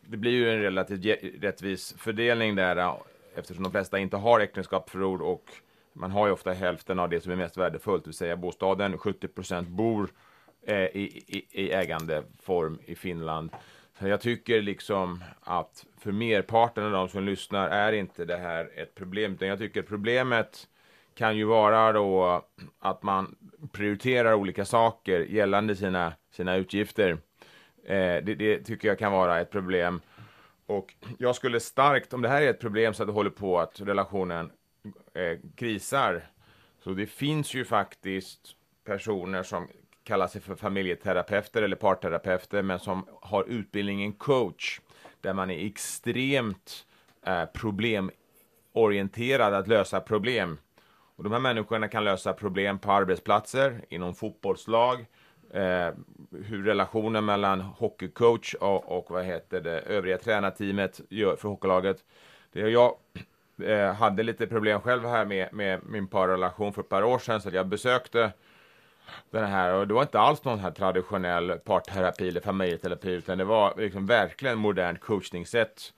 det 0.00 0.16
blir 0.16 0.32
ju 0.32 0.50
en 0.50 0.62
relativt 0.62 1.22
rättvis 1.42 1.94
fördelning 1.98 2.54
där, 2.54 2.94
eftersom 3.34 3.62
de 3.62 3.72
flesta 3.72 3.98
inte 3.98 4.16
har 4.16 4.40
äktenskapsförord 4.40 5.22
och 5.22 5.44
man 5.92 6.10
har 6.10 6.26
ju 6.26 6.32
ofta 6.32 6.52
hälften 6.52 6.98
av 6.98 7.08
det 7.08 7.20
som 7.20 7.32
är 7.32 7.36
mest 7.36 7.56
värdefullt, 7.56 8.04
det 8.04 8.08
vill 8.08 8.14
säga 8.14 8.36
bostaden, 8.36 8.98
70 8.98 9.28
procent 9.28 9.68
bor 9.68 10.10
eh, 10.66 10.76
i, 10.76 11.24
i, 11.26 11.46
i 11.50 11.72
ägandeform 11.72 12.78
i 12.84 12.94
Finland. 12.94 13.50
Jag 13.98 14.20
tycker 14.20 14.62
liksom 14.62 15.24
att 15.40 15.86
för 15.98 16.12
merparten 16.12 16.84
av 16.84 16.92
de 16.92 17.08
som 17.08 17.24
lyssnar 17.24 17.68
är 17.68 17.92
inte 17.92 18.24
det 18.24 18.36
här 18.36 18.70
ett 18.76 18.94
problem. 18.94 19.32
Utan 19.32 19.48
jag 19.48 19.58
tycker 19.58 19.82
problemet 19.82 20.68
kan 21.14 21.36
ju 21.36 21.44
vara 21.44 21.92
då 21.92 22.44
att 22.78 23.02
man 23.02 23.36
prioriterar 23.72 24.34
olika 24.34 24.64
saker 24.64 25.20
gällande 25.20 25.76
sina, 25.76 26.12
sina 26.30 26.56
utgifter. 26.56 27.10
Eh, 27.84 28.16
det, 28.22 28.34
det, 28.34 28.58
tycker 28.58 28.88
jag 28.88 28.98
kan 28.98 29.12
vara 29.12 29.40
ett 29.40 29.50
problem. 29.50 30.00
Och 30.70 30.94
jag 31.18 31.36
skulle 31.36 31.60
starkt, 31.60 32.12
om 32.12 32.22
det 32.22 32.28
här 32.28 32.42
är 32.42 32.50
ett 32.50 32.60
problem 32.60 32.94
så 32.94 33.02
att 33.02 33.06
det 33.06 33.12
håller 33.12 33.30
på 33.30 33.58
att 33.58 33.80
relationen 33.80 34.52
eh, 35.14 35.38
krisar, 35.56 36.22
så 36.84 36.90
det 36.90 37.06
finns 37.06 37.54
ju 37.54 37.64
faktiskt 37.64 38.40
personer 38.84 39.42
som 39.42 39.68
kallar 40.04 40.26
sig 40.26 40.40
för 40.40 40.54
familjeterapeuter 40.54 41.62
eller 41.62 41.76
parterapeuter, 41.76 42.62
men 42.62 42.78
som 42.78 43.06
har 43.20 43.44
utbildningen 43.48 44.12
coach, 44.12 44.80
där 45.20 45.32
man 45.32 45.50
är 45.50 45.66
extremt 45.66 46.86
eh, 47.26 47.44
problemorienterad 47.44 49.54
att 49.54 49.68
lösa 49.68 50.00
problem. 50.00 50.58
Och 51.16 51.24
de 51.24 51.32
här 51.32 51.40
människorna 51.40 51.88
kan 51.88 52.04
lösa 52.04 52.32
problem 52.32 52.78
på 52.78 52.92
arbetsplatser, 52.92 53.84
inom 53.88 54.14
fotbollslag, 54.14 55.06
eh, 55.50 55.88
hur 56.30 56.64
relationen 56.64 57.24
mellan 57.24 57.60
hockeycoach 57.60 58.54
och, 58.54 58.98
och 58.98 59.10
vad 59.10 59.24
heter 59.24 59.60
det, 59.60 59.80
övriga 59.80 60.18
tränarteamet 60.18 61.00
gör 61.08 61.36
för 61.36 61.48
hockeylaget. 61.48 62.04
Det, 62.52 62.60
jag, 62.60 62.94
eh, 63.62 63.92
hade 63.94 64.22
lite 64.22 64.46
problem 64.46 64.80
själv 64.80 65.04
här 65.04 65.24
med, 65.24 65.52
med 65.52 65.80
min 65.86 66.06
parrelation 66.06 66.72
för 66.72 66.82
ett 66.82 66.88
par 66.88 67.02
år 67.02 67.18
sedan, 67.18 67.40
så 67.40 67.50
jag 67.52 67.66
besökte 67.66 68.32
den 69.30 69.46
här 69.46 69.74
och 69.74 69.88
det 69.88 69.94
var 69.94 70.02
inte 70.02 70.20
alls 70.20 70.44
någon 70.44 70.58
här 70.58 70.70
traditionell 70.70 71.58
parterapi 71.64 72.28
eller 72.28 72.40
familjeterapi 72.40 73.10
utan 73.10 73.38
det 73.38 73.44
var 73.44 73.74
liksom 73.76 74.06
verkligen 74.06 74.58
modernt 74.58 75.00
coachningssätt. 75.00 75.92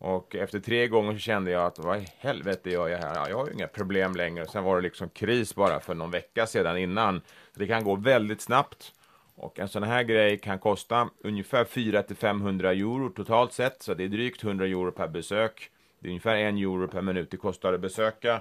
Och 0.00 0.36
efter 0.36 0.60
tre 0.60 0.88
gånger 0.88 1.12
så 1.12 1.18
kände 1.18 1.50
jag 1.50 1.66
att 1.66 1.78
vad 1.78 1.98
i 1.98 2.06
helvete 2.18 2.70
gör 2.70 2.88
jag 2.88 2.98
här? 2.98 3.14
Ja, 3.14 3.28
jag 3.28 3.36
har 3.36 3.46
ju 3.46 3.52
inga 3.52 3.66
problem 3.66 4.14
längre. 4.14 4.46
Sen 4.46 4.64
var 4.64 4.76
det 4.76 4.82
liksom 4.82 5.08
kris 5.08 5.54
bara 5.54 5.80
för 5.80 5.94
någon 5.94 6.10
vecka 6.10 6.46
sedan 6.46 6.78
innan. 6.78 7.20
Så 7.52 7.60
det 7.60 7.66
kan 7.66 7.84
gå 7.84 7.96
väldigt 7.96 8.40
snabbt. 8.40 8.92
Och 9.40 9.58
en 9.58 9.68
sån 9.68 9.82
här 9.82 10.02
grej 10.02 10.38
kan 10.38 10.58
kosta 10.58 11.08
ungefär 11.24 11.64
4 11.64 12.02
till 12.02 12.16
500 12.16 12.72
euro 12.72 13.08
totalt 13.10 13.52
sett, 13.52 13.82
så 13.82 13.94
det 13.94 14.04
är 14.04 14.08
drygt 14.08 14.44
100 14.44 14.64
euro 14.66 14.92
per 14.92 15.08
besök. 15.08 15.70
Det 16.00 16.06
är 16.06 16.10
ungefär 16.10 16.36
en 16.36 16.56
euro 16.58 16.88
per 16.88 17.02
minut 17.02 17.30
det 17.30 17.36
kostar 17.36 17.72
att 17.72 17.80
besöka. 17.80 18.40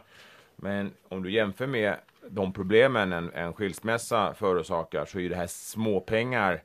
Men 0.55 0.91
om 1.09 1.23
du 1.23 1.31
jämför 1.31 1.67
med 1.67 1.95
de 2.29 2.53
problemen 2.53 3.13
en, 3.13 3.33
en 3.33 3.53
skilsmässa 3.53 4.33
förorsakar 4.33 5.05
så 5.05 5.19
är 5.19 5.29
det 5.29 5.35
här 5.35 5.47
småpengar. 5.47 6.63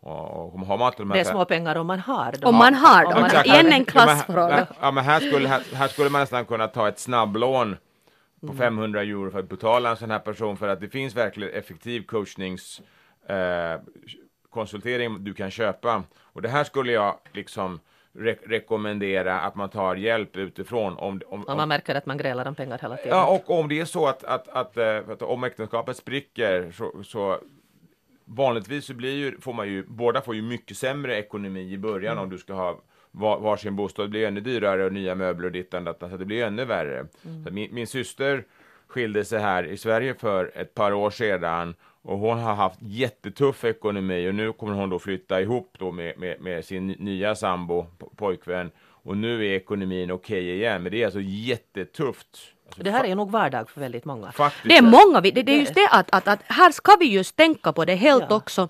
Och, 0.00 0.54
och 0.54 0.60
har 0.60 0.78
man 0.78 0.86
inte 0.88 1.02
de 1.02 1.10
här 1.10 1.14
Det 1.16 1.20
är 1.20 1.32
små 1.32 1.44
pengar 1.44 1.76
om 1.76 1.86
man 1.86 2.00
har 2.00 2.32
dem. 2.32 2.48
Om 2.48 2.54
man 2.56 2.74
har 2.74 3.02
Ja, 3.04 3.10
dem. 3.14 3.24
exakt. 3.24 3.46
Igen 3.46 3.66
en 3.72 3.78
Ja, 3.78 3.84
klassfråga. 3.84 4.66
Ja, 4.80 4.90
men 4.90 5.04
här 5.04 5.20
skulle, 5.20 5.48
här, 5.48 5.62
här 5.74 5.88
skulle 5.88 6.10
man 6.10 6.20
nästan 6.20 6.44
kunna 6.44 6.68
ta 6.68 6.88
ett 6.88 6.98
snabblån 6.98 7.76
Mm. 8.42 8.56
på 8.56 8.62
500 8.62 9.02
euro 9.02 9.30
för 9.30 9.38
att 9.38 9.48
betala 9.48 9.90
en 9.90 9.96
sån 9.96 10.10
här 10.10 10.18
person 10.18 10.56
för 10.56 10.68
att 10.68 10.80
det 10.80 10.88
finns 10.88 11.14
verkligen 11.16 11.52
effektiv 11.54 12.02
coachnings 12.06 12.80
eh, 13.30 13.80
konsultering 14.50 15.24
du 15.24 15.34
kan 15.34 15.50
köpa. 15.50 16.02
Och 16.18 16.42
det 16.42 16.48
här 16.48 16.64
skulle 16.64 16.92
jag 16.92 17.18
liksom 17.32 17.80
re 18.12 18.36
rekommendera 18.46 19.40
att 19.40 19.54
man 19.54 19.68
tar 19.68 19.96
hjälp 19.96 20.36
utifrån 20.36 20.96
om, 20.96 21.20
om, 21.26 21.44
Om 21.46 21.56
man 21.56 21.68
märker 21.68 21.94
att 21.94 22.06
man 22.06 22.18
grälar 22.18 22.48
om 22.48 22.54
pengar 22.54 22.78
hela 22.82 22.96
tiden. 22.96 23.18
Ja, 23.18 23.26
och 23.26 23.58
om 23.60 23.68
det 23.68 23.80
är 23.80 23.84
så 23.84 24.06
att, 24.06 24.24
att, 24.24 24.48
att, 24.48 24.76
eh, 24.76 24.96
att 25.08 25.22
om 25.22 25.44
äktenskapet 25.44 25.96
spricker 25.96 26.70
så, 26.72 27.02
så 27.04 27.38
vanligtvis 28.24 28.84
så 28.84 28.94
blir 28.94 29.16
ju, 29.16 29.40
får 29.40 29.52
man 29.52 29.68
ju, 29.68 29.84
båda 29.86 30.20
får 30.20 30.34
ju 30.34 30.42
mycket 30.42 30.76
sämre 30.76 31.18
ekonomi 31.18 31.72
i 31.72 31.78
början 31.78 32.18
om 32.18 32.30
du 32.30 32.38
ska 32.38 32.54
ha 32.54 32.80
var, 33.10 33.40
varsin 33.40 33.76
bostad, 33.76 34.04
det 34.04 34.08
blir 34.08 34.26
ännu 34.26 34.40
dyrare 34.40 34.84
och 34.84 34.92
nya 34.92 35.14
möbler 35.14 35.46
och 35.46 35.52
dittan 35.52 35.94
så 36.00 36.16
det 36.16 36.24
blir 36.24 36.44
ännu 36.44 36.64
värre. 36.64 37.06
Så 37.46 37.52
min, 37.52 37.74
min 37.74 37.86
syster 37.86 38.44
skilde 38.86 39.24
sig 39.24 39.40
här 39.40 39.64
i 39.64 39.76
Sverige 39.76 40.14
för 40.14 40.52
ett 40.54 40.74
par 40.74 40.92
år 40.92 41.10
sedan 41.10 41.74
och 42.02 42.18
hon 42.18 42.38
har 42.38 42.54
haft 42.54 42.78
jättetuff 42.82 43.64
ekonomi 43.64 44.28
och 44.30 44.34
nu 44.34 44.52
kommer 44.52 44.74
hon 44.74 44.90
då 44.90 44.98
flytta 44.98 45.40
ihop 45.40 45.76
då 45.78 45.92
med, 45.92 46.18
med, 46.18 46.40
med 46.40 46.64
sin 46.64 46.86
nya 46.88 47.34
sambo, 47.34 47.86
po- 47.98 48.16
pojkvän 48.16 48.70
och 49.02 49.16
nu 49.16 49.46
är 49.46 49.56
ekonomin 49.56 50.10
okej 50.10 50.54
igen, 50.56 50.82
men 50.82 50.92
det 50.92 51.00
är 51.02 51.04
alltså 51.04 51.20
jättetufft. 51.20 52.26
Alltså, 52.66 52.82
Det 52.82 52.90
här 52.90 53.04
är 53.04 53.14
nog 53.14 53.30
vardag 53.30 53.70
för 53.70 53.80
väldigt 53.80 54.04
många. 54.04 54.32
faktiskt. 54.32 54.68
Det 54.68 54.76
är 54.76 54.82
många, 54.82 55.20
vi- 55.20 55.30
det, 55.30 55.42
det 55.42 55.52
är 55.52 55.60
just 55.60 55.74
det 55.74 55.88
att, 55.90 56.10
att, 56.14 56.28
att 56.28 56.40
här 56.46 56.70
ska 56.72 56.96
vi 57.00 57.06
just 57.12 57.36
tänka 57.36 57.72
på 57.72 57.84
det 57.84 57.94
helt 57.94 58.24
Ja. 58.28 58.36
också 58.36 58.68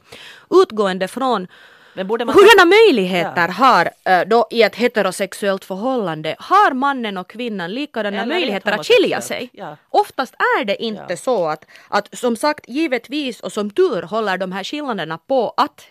utgående 0.51 1.09
från 1.09 1.47
hurdana 1.95 2.65
möjligheter 2.65 3.49
har 3.49 3.91
eh, 4.05 4.21
då 4.29 4.47
i 4.51 4.63
ett 4.63 4.77
heterosexuellt 4.77 5.65
förhållande, 5.65 6.37
har 6.39 6.75
mannen 6.75 7.17
och 7.19 7.31
kvinnan 7.31 7.73
likadana 7.75 8.17
Eller 8.23 8.27
möjligheter 8.35 8.73
att 8.73 8.87
skilja 8.87 9.21
sig? 9.21 9.51
ja. 9.53 9.77
Oftast 9.89 10.35
är 10.35 10.65
det 10.65 10.83
inte 10.83 11.05
Ja. 11.09 11.17
så 11.17 11.47
att, 11.49 11.65
att 11.89 12.19
som 12.19 12.37
sagt 12.37 12.69
givetvis 12.69 13.41
och 13.41 13.53
som 13.53 13.71
tur 13.71 14.03
håller 14.03 14.39
de 14.39 14.53
här 14.53 14.65
skillnaderna 14.65 15.19
på 15.19 15.55
att 15.57 15.87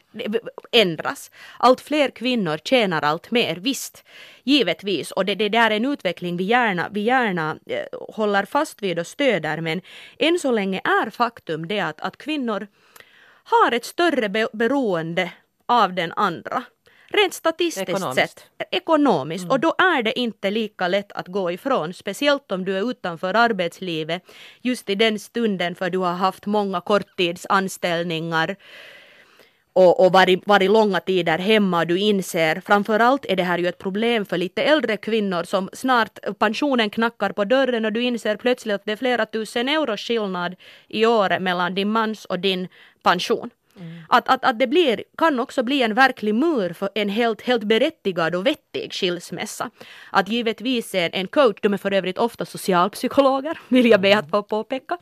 ändras. 0.72 1.32
Allt 1.58 1.82
fler 1.82 2.10
kvinnor 2.10 2.58
tjänar 2.64 3.02
allt 3.02 3.32
mer, 3.32 3.56
visst. 3.56 4.04
Givetvis, 4.44 5.12
och 5.12 5.26
det, 5.26 5.36
det 5.36 5.50
där 5.50 5.72
är 5.72 5.76
en 5.76 5.86
utveckling 5.86 6.38
vi 6.38 6.44
gärna, 6.44 6.88
vi 6.92 7.02
gärna 7.02 7.58
eh, 7.66 8.00
håller 8.14 8.46
fast 8.46 8.82
vid 8.82 9.00
och 9.00 9.08
stöder 9.08 9.62
men 9.62 9.82
än 10.20 10.40
så 10.40 10.52
länge 10.52 10.82
är 10.84 11.10
faktum 11.10 11.68
det 11.68 11.80
att, 11.80 12.02
att 12.02 12.18
kvinnor 12.18 12.68
har 13.44 13.72
ett 13.72 13.86
större 13.86 14.30
be- 14.30 14.48
beroende 14.54 15.32
av 15.70 15.94
den 15.94 16.14
andra. 16.16 16.64
Rent 17.12 17.34
statistiskt 17.34 17.90
Ekonomiskt. 17.90 18.40
sett. 18.40 18.68
Ekonomiskt. 18.72 19.52
Och 19.52 19.60
då 19.60 19.76
är 19.78 20.04
det 20.04 20.20
inte 20.20 20.52
lika 20.52 20.88
lätt 20.88 21.12
att 21.12 21.28
gå 21.28 21.52
ifrån. 21.52 21.94
Speciellt 21.94 22.52
om 22.52 22.66
du 22.66 22.78
är 22.78 22.90
utanför 22.90 23.34
arbetslivet. 23.34 24.24
Just 24.62 24.90
i 24.90 24.96
den 24.96 25.20
stunden 25.20 25.76
för 25.76 25.90
du 25.90 25.98
har 25.98 26.14
haft 26.14 26.46
många 26.46 26.82
korttidsanställningar 26.82 28.56
och, 29.74 30.06
och 30.06 30.12
varit, 30.12 30.48
varit 30.48 30.72
långa 30.72 31.00
tider 31.00 31.38
hemma 31.38 31.80
och 31.80 31.88
du 31.88 32.00
inser, 32.00 32.62
framförallt 32.66 33.26
är 33.26 33.36
det 33.36 33.44
här 33.44 33.58
ju 33.58 33.68
ett 33.68 33.78
problem 33.78 34.26
för 34.26 34.38
lite 34.38 34.64
äldre 34.64 34.98
kvinnor 34.98 35.44
som 35.44 35.70
snart 35.74 36.20
pensionen 36.40 36.90
knackar 36.90 37.32
på 37.32 37.46
dörren 37.46 37.86
och 37.86 37.94
du 37.94 38.04
inser 38.04 38.38
plötsligt 38.38 38.76
att 38.76 38.86
det 38.86 38.92
är 38.92 38.96
flera 38.96 39.26
tusen 39.26 39.70
euro 39.70 39.98
skillnad 39.98 40.56
i 40.88 41.06
året 41.06 41.42
mellan 41.42 41.76
din 41.76 41.90
mans 41.90 42.26
och 42.26 42.40
din 42.40 42.68
pension. 43.04 43.50
Att, 44.10 44.30
att, 44.30 44.46
att 44.46 44.60
det 44.60 44.68
blir, 44.68 45.04
kan 45.18 45.40
också 45.40 45.64
bli 45.64 45.84
en 45.84 45.94
verklig 45.94 46.36
mur 46.36 46.74
för 46.74 46.90
en 46.96 47.10
helt, 47.10 47.42
helt 47.42 47.64
berättigad 47.64 48.36
och 48.36 48.48
vettig 48.48 48.94
skilsmässa. 48.94 49.70
Att 50.12 50.30
givetvis 50.30 50.96
en, 50.96 51.10
en 51.14 51.28
coach, 51.28 51.58
de 51.62 51.74
är 51.74 51.78
för 51.78 51.94
övrigt 51.94 52.18
ofta 52.18 52.46
socialpsykologer, 52.46 53.60
vill 53.68 53.90
jag 53.90 54.02
be 54.02 54.18
att 54.18 54.30
få 54.30 54.44
påpeka. 54.44 54.98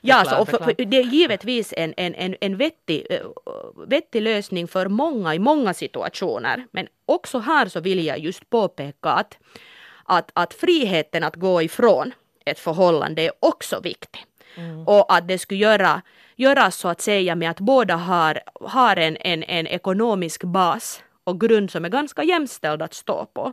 Ja, 0.00 0.16
Förklara, 0.16 0.36
så, 0.36 0.42
och 0.42 0.48
för, 0.48 0.58
för, 0.58 0.84
det 0.84 0.96
är 0.96 1.04
givetvis 1.04 1.74
en, 1.76 1.94
en, 1.96 2.14
en, 2.14 2.36
en 2.40 2.56
vettig, 2.56 3.06
vettig 3.86 4.22
lösning 4.22 4.68
för 4.68 4.88
många 4.88 5.34
i 5.34 5.38
många 5.38 5.74
situationer. 5.74 6.66
Men 6.70 6.86
också 7.06 7.38
här 7.38 7.68
så 7.68 7.80
vill 7.80 8.04
jag 8.04 8.18
just 8.18 8.50
påpeka 8.50 9.10
att, 9.10 9.38
att, 10.04 10.30
att 10.34 10.54
friheten 10.54 11.24
att 11.24 11.36
gå 11.36 11.62
ifrån 11.62 12.12
ett 12.46 12.58
förhållande 12.58 13.22
är 13.22 13.32
också 13.40 13.80
viktig. 13.80 14.24
Och 14.86 15.14
att 15.14 15.28
det 15.28 15.38
skulle 15.38 15.60
göra, 15.60 16.02
göra 16.36 16.70
så 16.70 16.88
att 16.88 17.00
säga 17.00 17.34
med 17.34 17.50
att 17.50 17.60
båda 17.60 17.96
har, 17.96 18.40
har 18.60 18.96
en, 18.96 19.16
en, 19.16 19.42
en 19.42 19.66
ekonomisk 19.66 20.44
bas 20.44 21.02
och 21.24 21.40
grund 21.40 21.70
som 21.70 21.84
är 21.84 21.88
ganska 21.88 22.22
jämställd 22.22 22.82
att 22.82 22.94
stå 22.94 23.26
på. 23.26 23.52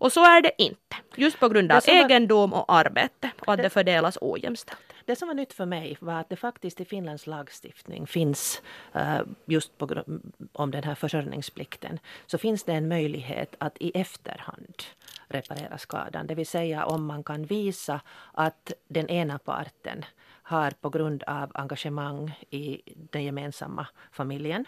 Och 0.00 0.12
så 0.12 0.24
är 0.24 0.42
det 0.42 0.52
inte. 0.58 0.96
Just 1.16 1.40
på 1.40 1.48
grund 1.48 1.72
av 1.72 1.82
Det 1.86 1.92
egendom 1.92 2.52
och 2.52 2.72
arbete 2.72 3.30
och 3.38 3.52
att 3.52 3.62
det 3.62 3.70
fördelas 3.70 4.18
ojämställt. 4.20 4.78
Det 5.04 5.16
som 5.16 5.28
var 5.28 5.34
nytt 5.34 5.52
för 5.52 5.66
mig 5.66 5.96
var 6.00 6.14
att 6.14 6.28
det 6.28 6.36
faktiskt 6.36 6.80
i 6.80 6.84
Finlands 6.84 7.26
lagstiftning 7.26 8.06
finns, 8.06 8.62
eh, 8.94 9.20
just 9.46 9.78
på 9.78 9.86
grund 9.86 10.32
om 10.52 10.70
den 10.70 10.84
här 10.84 10.94
försörjningsplikten, 10.94 11.98
så 12.26 12.38
finns 12.38 12.64
det 12.64 12.72
en 12.72 12.88
möjlighet 12.88 13.54
att 13.58 13.76
i 13.80 13.90
efterhand 13.94 14.82
reparera 15.28 15.78
skadan. 15.78 16.26
Det 16.26 16.34
vill 16.34 16.46
säga 16.46 16.84
om 16.84 17.06
man 17.06 17.24
kan 17.24 17.44
visa 17.44 18.00
att 18.32 18.72
den 18.88 19.08
ena 19.08 19.38
parten 19.38 20.04
har 20.50 20.70
på 20.70 20.90
grund 20.90 21.22
av 21.22 21.50
engagemang 21.54 22.38
i 22.50 22.82
den 23.10 23.24
gemensamma 23.24 23.86
familjen, 24.12 24.64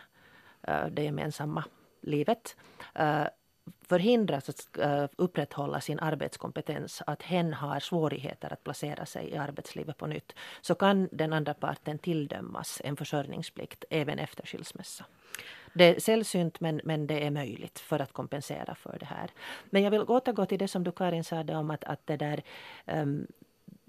eh, 0.63 0.87
det 0.87 1.03
gemensamma 1.03 1.65
livet, 2.01 2.57
eh, 2.95 3.27
förhindras 3.89 4.49
att 4.49 4.79
eh, 4.79 5.07
upprätthålla 5.17 5.81
sin 5.81 6.01
arbetskompetens, 6.01 7.03
att 7.07 7.23
hen 7.23 7.55
har 7.55 7.81
svårigheter 7.81 8.53
att 8.53 8.65
placera 8.65 9.07
sig 9.07 9.31
i 9.31 9.37
arbetslivet 9.37 9.97
på 9.97 10.07
nytt, 10.07 10.33
så 10.61 10.75
kan 10.75 11.09
den 11.13 11.33
andra 11.33 11.55
parten 11.55 11.99
tilldömas 11.99 12.81
en 12.85 12.97
försörjningsplikt 12.97 13.85
även 13.91 14.19
efter 14.19 14.47
skilsmässa. 14.47 15.05
Det 15.75 15.85
är 15.85 16.01
sällsynt 16.01 16.61
men, 16.61 16.81
men 16.85 17.07
det 17.07 17.27
är 17.27 17.31
möjligt 17.31 17.79
för 17.79 18.03
att 18.03 18.13
kompensera 18.13 18.75
för 18.75 18.97
det 18.99 19.07
här. 19.07 19.31
Men 19.71 19.83
jag 19.83 19.91
vill 19.91 20.01
återgå 20.01 20.47
till 20.47 20.59
det 20.59 20.69
som 20.69 20.85
du 20.85 20.93
Karin 20.93 21.25
sa 21.25 21.41
om 21.41 21.71
att, 21.71 21.85
att 21.85 22.07
det 22.07 22.17
där 22.17 22.43
um, 22.87 23.27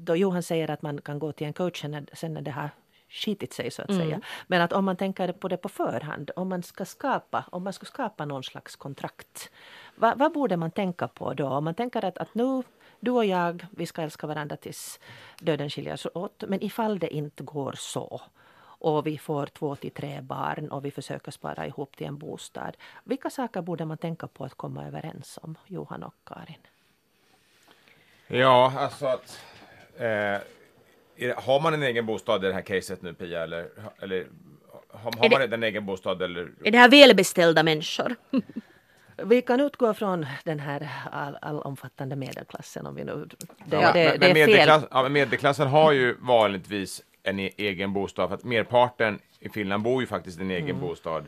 då 0.03 0.15
Johan 0.15 0.43
säger 0.43 0.71
att 0.71 0.81
man 0.81 1.01
kan 1.01 1.19
gå 1.19 1.31
till 1.31 1.47
en 1.47 1.53
coach 1.53 1.83
när, 1.83 2.05
sen 2.13 2.33
när 2.33 2.41
det 2.41 2.51
har 2.51 2.69
skitit 3.09 3.53
sig 3.53 3.71
så 3.71 3.81
att 3.81 3.95
säga. 3.95 4.21
Men 4.47 4.61
att 4.61 4.73
om 4.73 4.85
man 4.85 4.95
tänker 4.95 5.31
på 5.31 5.47
det 5.47 5.57
på 5.57 5.69
förhand, 5.69 6.31
om 6.35 6.49
man 6.49 6.63
ska 6.63 6.85
skapa, 6.85 7.45
om 7.51 7.63
man 7.63 7.73
ska 7.73 7.85
skapa 7.85 8.25
någon 8.25 8.43
slags 8.43 8.75
kontrakt. 8.75 9.51
Vad, 9.95 10.17
vad 10.19 10.33
borde 10.33 10.57
man 10.57 10.71
tänka 10.71 11.07
på 11.07 11.33
då? 11.33 11.47
Om 11.47 11.63
man 11.63 11.75
tänker 11.75 12.05
att, 12.05 12.17
att 12.17 12.35
nu, 12.35 12.63
du 12.99 13.11
och 13.11 13.25
jag, 13.25 13.65
vi 13.71 13.85
ska 13.85 14.01
älska 14.01 14.27
varandra 14.27 14.55
tills 14.55 14.99
döden 15.39 15.69
skiljer 15.69 15.93
oss 15.93 16.07
åt. 16.13 16.43
Men 16.47 16.63
ifall 16.63 16.99
det 16.99 17.15
inte 17.15 17.43
går 17.43 17.73
så 17.77 18.21
och 18.83 19.07
vi 19.07 19.17
får 19.17 19.45
två 19.45 19.75
till 19.75 19.91
tre 19.91 20.21
barn 20.21 20.71
och 20.71 20.85
vi 20.85 20.91
försöker 20.91 21.31
spara 21.31 21.67
ihop 21.67 21.97
till 21.97 22.07
en 22.07 22.17
bostad. 22.17 22.77
Vilka 23.03 23.29
saker 23.29 23.61
borde 23.61 23.85
man 23.85 23.97
tänka 23.97 24.27
på 24.27 24.45
att 24.45 24.53
komma 24.53 24.87
överens 24.87 25.39
om, 25.41 25.57
Johan 25.67 26.03
och 26.03 26.13
Karin? 26.23 26.67
Ja, 28.27 28.73
alltså 28.77 29.05
att... 29.05 29.39
Eh, 29.97 30.41
har 31.37 31.59
man 31.61 31.73
en 31.73 31.83
egen 31.83 32.05
bostad 32.05 32.45
i 32.45 32.47
det 32.47 32.53
här 32.53 32.61
caset 32.61 33.01
nu 33.01 33.13
Pia? 33.13 33.43
Eller, 33.43 33.67
eller 34.01 34.27
har, 34.89 35.11
har 35.17 35.29
man 35.29 35.53
en 35.53 35.63
egen 35.63 35.85
bostad? 35.85 36.21
Eller, 36.21 36.49
Är 36.63 36.71
det 36.71 36.77
här 36.77 36.89
välbeställda 36.89 37.63
människor? 37.63 38.15
Vi 39.23 39.41
kan 39.41 39.59
utgå 39.59 39.93
från 39.93 40.25
den 40.43 40.59
här 40.59 40.89
all, 41.11 41.37
allomfattande 41.41 42.15
medelklassen. 42.15 42.85
Om 42.87 42.95
vi 42.95 43.03
nu, 43.03 43.25
det, 43.65 43.75
Ja, 43.75 43.91
det, 43.93 44.09
men, 44.09 44.19
det 44.19 44.29
är 44.29 44.33
fel. 44.33 44.47
medelklass, 44.49 44.85
ja, 44.91 45.03
men 45.03 45.13
medelklassen 45.13 45.67
har 45.67 45.91
ju 45.91 46.15
vanligtvis 46.19 47.01
en 47.23 47.39
e- 47.39 47.51
egen 47.57 47.93
bostad, 47.93 48.29
för 48.29 48.35
att 48.35 48.43
merparten 48.43 49.19
i 49.39 49.49
Finland 49.49 49.83
bor 49.83 50.01
ju 50.01 50.07
faktiskt 50.07 50.39
i 50.39 50.41
en 50.41 50.51
egen 50.51 50.79
bostad. 50.79 51.25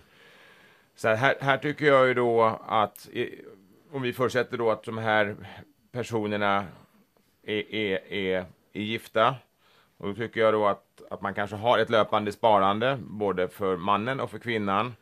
Så 0.96 1.08
här, 1.08 1.36
här 1.42 1.58
tycker 1.58 1.86
jag 1.86 2.08
ju 2.08 2.14
då 2.14 2.60
att, 2.68 3.10
om 3.92 4.02
vi 4.02 4.14
förutsätter 4.14 4.58
då 4.58 4.72
att 4.72 4.84
de 4.84 4.98
här 4.98 5.36
personerna 5.92 6.66
är, 7.46 7.76
är, 7.76 8.14
är, 8.14 8.46
är 8.74 8.82
gifta. 8.82 9.36
Och 9.98 10.08
då 10.08 10.14
tycker 10.14 10.42
jag 10.42 10.54
då 10.54 10.68
att, 10.68 11.02
att 11.10 11.22
man 11.22 11.34
kanske 11.34 11.56
har 11.56 11.80
ett 11.80 11.90
löpande 11.90 12.32
sparande 12.32 12.98
både 13.02 13.48
för 13.48 13.78
mannen 13.78 14.20
och 14.20 14.32
för 14.32 14.40
kvinnan. 14.40 14.96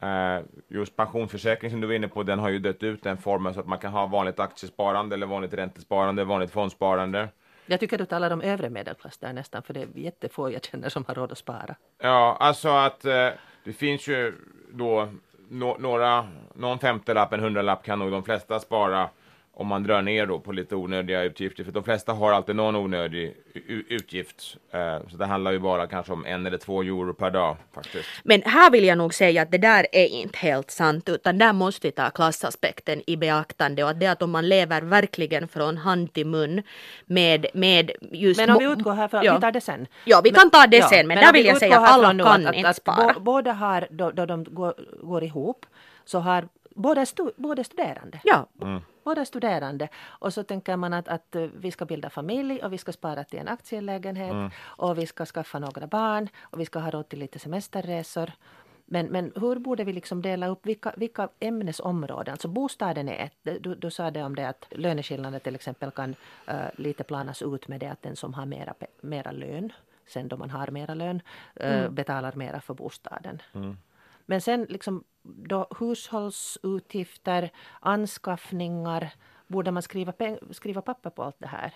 Eh, 0.00 0.44
just 0.68 0.96
pensionsförsäkring 0.96 1.70
som 1.70 1.80
du 1.80 1.86
var 1.86 1.94
inne 1.94 2.08
på, 2.08 2.22
den 2.22 2.38
har 2.38 2.48
ju 2.48 2.58
dött 2.58 2.82
ut 2.82 3.02
den 3.02 3.16
formen 3.16 3.54
så 3.54 3.60
att 3.60 3.66
man 3.66 3.78
kan 3.78 3.92
ha 3.92 4.06
vanligt 4.06 4.40
aktiesparande 4.40 5.14
eller 5.14 5.26
vanligt 5.26 5.54
räntesparande, 5.54 6.24
vanligt 6.24 6.50
fondsparande. 6.50 7.28
Jag 7.66 7.80
tycker 7.80 7.98
du 7.98 8.06
talar 8.06 8.30
om 8.30 8.40
övre 8.40 8.70
medelklass 8.70 9.18
där 9.18 9.32
nästan, 9.32 9.62
för 9.62 9.74
det 9.74 9.82
är 9.82 9.88
jättefå 9.94 10.50
jag 10.50 10.64
känner 10.64 10.88
som 10.88 11.04
har 11.08 11.14
råd 11.14 11.32
att 11.32 11.38
spara. 11.38 11.76
Ja, 11.98 12.36
alltså 12.40 12.68
att 12.68 13.04
eh, 13.04 13.28
det 13.64 13.72
finns 13.72 14.08
ju 14.08 14.34
då 14.72 15.08
no 15.48 15.76
några, 15.78 16.28
någon 16.54 16.78
femtelapp, 16.78 17.32
en 17.32 17.40
hundralapp 17.40 17.84
kan 17.84 17.98
nog 17.98 18.10
de 18.10 18.22
flesta 18.22 18.60
spara 18.60 19.08
om 19.56 19.66
man 19.66 19.82
drar 19.82 20.02
ner 20.02 20.26
då 20.26 20.38
på 20.40 20.52
lite 20.52 20.76
onödiga 20.76 21.22
utgifter. 21.22 21.64
För 21.64 21.72
de 21.72 21.84
flesta 21.84 22.12
har 22.12 22.32
alltid 22.32 22.56
någon 22.56 22.76
onödig 22.76 23.36
utgift. 23.88 24.56
Eh, 24.70 25.08
så 25.10 25.16
det 25.16 25.26
handlar 25.26 25.52
ju 25.52 25.58
bara 25.58 25.86
kanske 25.86 26.12
om 26.12 26.26
en 26.26 26.46
eller 26.46 26.58
två 26.58 26.82
euro 26.82 27.14
per 27.14 27.30
dag 27.30 27.56
faktiskt. 27.74 28.08
Men 28.24 28.42
här 28.42 28.70
vill 28.70 28.84
jag 28.84 28.98
nog 28.98 29.14
säga 29.14 29.42
att 29.42 29.50
det 29.50 29.58
där 29.58 29.86
är 29.92 30.06
inte 30.06 30.38
helt 30.38 30.70
sant 30.70 31.08
utan 31.08 31.38
där 31.38 31.52
måste 31.52 31.86
vi 31.86 31.92
ta 31.92 32.10
klassaspekten 32.10 33.02
i 33.06 33.16
beaktande 33.16 33.84
och 33.84 33.90
att 33.90 34.00
det 34.00 34.06
att 34.06 34.22
om 34.22 34.30
man 34.30 34.48
lever 34.48 34.82
verkligen 34.82 35.48
från 35.48 35.76
hand 35.76 36.12
till 36.12 36.26
mun 36.26 36.62
med, 37.06 37.46
med 37.54 37.90
just... 38.12 38.40
Men 38.40 38.50
om 38.50 38.58
vi 38.58 38.64
utgår 38.64 38.92
här 38.92 39.08
från, 39.08 39.24
ja. 39.24 39.34
vi 39.34 39.40
tar 39.40 39.52
det 39.52 39.60
sen. 39.60 39.86
Ja, 40.04 40.20
vi 40.24 40.30
kan 40.30 40.50
ta 40.50 40.66
det 40.66 40.76
ja, 40.76 40.88
sen 40.88 41.06
men, 41.06 41.14
men 41.14 41.24
där 41.24 41.32
vill 41.32 41.46
jag 41.46 41.58
säga 41.58 41.78
att 41.78 41.90
alla 41.90 42.24
kan 42.24 42.46
att, 42.46 42.54
inte 42.54 42.68
att, 42.68 42.76
spara. 42.76 43.10
Att 43.10 43.22
båda 43.22 43.52
har, 43.52 43.86
då, 43.90 44.10
då 44.10 44.26
de 44.26 44.44
går, 44.44 44.74
går 45.02 45.24
ihop, 45.24 45.66
så 46.04 46.18
har 46.18 46.48
båda, 46.74 47.06
stu, 47.06 47.30
båda 47.36 47.64
studerande. 47.64 48.20
Ja. 48.24 48.46
Mm 48.62 48.80
båda 49.04 49.24
studerande. 49.24 49.88
Och 50.04 50.32
så 50.32 50.42
tänker 50.42 50.76
man 50.76 50.92
att, 50.92 51.08
att 51.08 51.36
eh, 51.36 51.42
vi 51.42 51.70
ska 51.70 51.84
bilda 51.84 52.10
familj 52.10 52.62
och 52.62 52.72
vi 52.72 52.78
ska 52.78 52.92
spara 52.92 53.24
till 53.24 53.38
en 53.38 53.48
aktielägenhet 53.48 54.32
mm. 54.32 54.50
och 54.60 54.98
vi 54.98 55.06
ska 55.06 55.26
skaffa 55.26 55.58
några 55.58 55.86
barn 55.86 56.28
och 56.40 56.60
vi 56.60 56.64
ska 56.64 56.78
ha 56.78 56.90
råd 56.90 57.08
till 57.08 57.18
lite 57.18 57.38
semesterresor. 57.38 58.32
Men, 58.86 59.06
men 59.06 59.32
hur 59.36 59.56
borde 59.56 59.84
vi 59.84 59.92
liksom 59.92 60.22
dela 60.22 60.48
upp 60.48 60.66
vilka, 60.66 60.92
vilka 60.96 61.28
ämnesområden? 61.40 62.32
Alltså 62.32 62.48
bostaden 62.48 63.08
är 63.08 63.24
ett. 63.24 63.62
Du, 63.62 63.74
du 63.74 63.90
sa 63.90 64.10
det 64.10 64.22
om 64.22 64.34
det 64.34 64.48
att 64.48 64.66
löneskillnader 64.70 65.38
till 65.38 65.54
exempel 65.54 65.90
kan 65.90 66.14
uh, 66.48 66.54
lite 66.76 67.04
planas 67.04 67.42
ut 67.42 67.68
med 67.68 67.80
det 67.80 67.86
att 67.86 68.02
den 68.02 68.16
som 68.16 68.34
har 68.34 68.46
mera, 68.46 68.74
mera 69.00 69.32
lön 69.32 69.72
sen 70.06 70.28
då 70.28 70.36
man 70.36 70.50
har 70.50 70.70
mera 70.70 70.94
lön 70.94 71.22
uh, 71.60 71.66
mm. 71.66 71.94
betalar 71.94 72.32
mera 72.32 72.60
för 72.60 72.74
bostaden. 72.74 73.42
Mm. 73.54 73.76
Men 74.26 74.40
sen 74.40 74.66
liksom 74.68 75.04
då 75.22 75.66
hushållsutgifter, 75.78 77.50
anskaffningar, 77.80 79.12
borde 79.46 79.70
man 79.70 79.82
skriva, 79.82 80.12
skriva 80.50 80.82
papper 80.82 81.10
på 81.10 81.22
allt 81.22 81.38
det 81.38 81.46
här? 81.46 81.74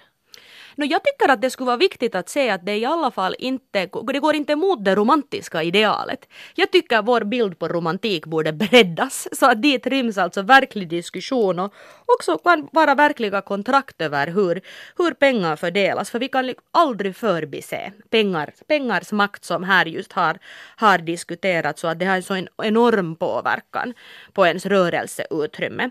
No, 0.78 0.84
jag 0.84 1.00
tycker 1.04 1.32
att 1.32 1.42
det 1.42 1.50
skulle 1.50 1.66
vara 1.66 1.76
viktigt 1.76 2.14
att 2.14 2.28
se 2.28 2.50
att 2.50 2.66
det 2.66 2.76
i 2.76 2.84
alla 2.84 3.10
fall 3.10 3.34
inte, 3.38 3.88
det 4.12 4.20
går 4.20 4.34
inte 4.34 4.52
emot 4.52 4.84
det 4.84 4.94
romantiska 4.94 5.62
idealet. 5.62 6.28
Jag 6.54 6.72
tycker 6.72 7.02
vår 7.02 7.24
bild 7.24 7.58
på 7.58 7.68
romantik 7.68 8.26
borde 8.26 8.52
breddas 8.52 9.28
så 9.32 9.46
att 9.46 9.62
dit 9.62 9.86
ryms 9.86 10.18
alltså 10.18 10.42
verklig 10.42 10.88
diskussion 10.88 11.58
och 11.58 11.72
också 12.06 12.38
kan 12.38 12.68
vara 12.72 12.94
verkliga 12.94 13.40
kontrakt 13.40 14.00
över 14.00 14.26
hur, 14.26 14.60
hur 14.98 15.14
pengar 15.14 15.56
fördelas. 15.56 16.10
För 16.10 16.18
vi 16.18 16.28
kan 16.28 16.54
aldrig 16.70 17.16
förbise 17.16 17.92
pengar, 18.10 18.52
pengars 18.68 19.12
makt 19.12 19.44
som 19.44 19.64
här 19.64 19.86
just 19.86 20.12
har, 20.12 20.38
har 20.76 20.98
diskuterats 20.98 21.84
och 21.84 21.90
att 21.90 21.98
det 21.98 22.06
har 22.06 22.16
en 22.16 22.22
så 22.22 22.46
enorm 22.62 23.16
påverkan 23.16 23.94
på 24.32 24.46
ens 24.46 24.66
rörelseutrymme. 24.66 25.90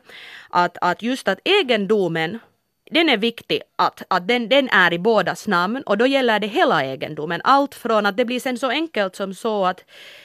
Att, 0.49 0.77
att 0.81 1.01
just 1.01 1.27
att 1.27 1.39
egendomen 1.43 2.39
den 2.91 3.09
är 3.09 3.17
viktig 3.17 3.61
att, 3.75 4.03
att 4.07 4.27
den, 4.27 4.49
den 4.49 4.69
är 4.69 4.93
i 4.93 4.99
bådas 4.99 5.47
namn 5.47 5.83
och 5.85 5.97
då 5.97 6.07
gäller 6.07 6.39
det 6.39 6.47
hela 6.47 6.83
egendomen. 6.83 7.41
Allt 7.43 7.75
från 7.75 8.05
att 8.05 8.17
det 8.17 8.25
blir 8.25 8.39
sen 8.39 8.57
så 8.57 8.69
enkelt 8.69 9.15
som 9.15 9.33
så 9.33 9.65
att 9.65 9.83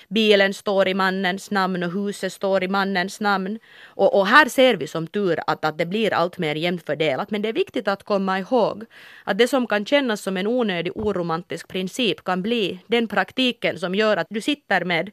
bilen 0.09 0.55
står 0.55 0.89
i 0.89 0.95
mannens 0.95 1.51
namn 1.51 1.83
och 1.83 1.93
huset 1.93 2.33
står 2.33 2.65
i 2.65 2.69
mannens 2.69 3.21
namn. 3.21 3.59
Och, 3.85 4.19
och 4.19 4.27
här 4.27 4.49
ser 4.49 4.75
vi 4.75 4.87
som 4.87 5.07
tur 5.07 5.39
att, 5.47 5.65
att 5.65 5.79
det 5.79 5.87
blir 5.87 6.15
allt 6.15 6.39
mer 6.39 6.55
jämnt 6.55 6.87
fördelat. 6.87 7.31
Men 7.31 7.43
det 7.43 7.49
är 7.49 7.53
viktigt 7.53 7.89
att 7.89 8.03
komma 8.03 8.39
ihåg 8.39 8.85
att 9.25 9.39
det 9.39 9.49
som 9.49 9.67
kan 9.67 9.87
kännas 9.87 10.21
som 10.21 10.37
en 10.37 10.47
onödig 10.47 10.97
oromantisk 10.97 11.69
princip 11.69 12.25
kan 12.25 12.43
bli 12.43 12.79
den 12.87 13.09
praktiken 13.09 13.79
som 13.79 13.95
gör 13.95 14.17
att 14.17 14.27
du 14.31 14.41
sitter 14.41 14.85
med, 14.85 15.11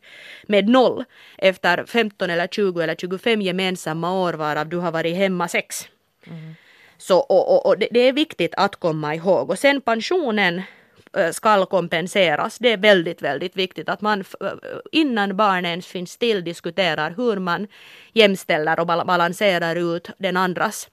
med 0.47 0.69
noll 0.69 1.03
efter 1.37 1.85
15 1.85 2.29
eller 2.29 2.47
20 2.47 2.81
eller 2.81 2.95
25 2.95 3.41
gemensamma 3.41 4.13
år 4.13 4.33
varav 4.33 4.69
du 4.69 4.77
har 4.77 4.91
varit 4.91 5.15
hemma 5.15 5.47
sex. 5.47 5.87
Mm. 6.27 6.55
Så, 6.99 7.19
och, 7.19 7.55
och, 7.55 7.65
och 7.65 7.79
det, 7.79 7.87
det, 7.91 7.99
är 7.99 8.13
viktigt 8.13 8.53
att 8.57 8.75
komma 8.75 9.15
ihåg. 9.15 9.49
Och 9.49 9.59
sen 9.59 9.81
pensionen 9.81 10.61
äh, 11.17 11.31
skall 11.31 11.65
kompenseras. 11.65 12.57
Det 12.59 12.73
är 12.73 12.77
väldigt, 12.77 13.21
väldigt 13.21 13.55
viktigt 13.55 13.89
att 13.89 14.01
man 14.01 14.23
äh, 14.41 14.47
innan 14.91 15.37
barnen 15.37 15.65
ens 15.65 15.87
finns 15.87 16.17
till 16.17 16.43
diskuterar 16.43 17.13
hur 17.17 17.39
man 17.39 17.67
jämställer 18.13 18.79
och 18.79 18.87
balanserar 18.87 19.75
ut 19.75 20.09
den 20.17 20.37
andras 20.37 20.89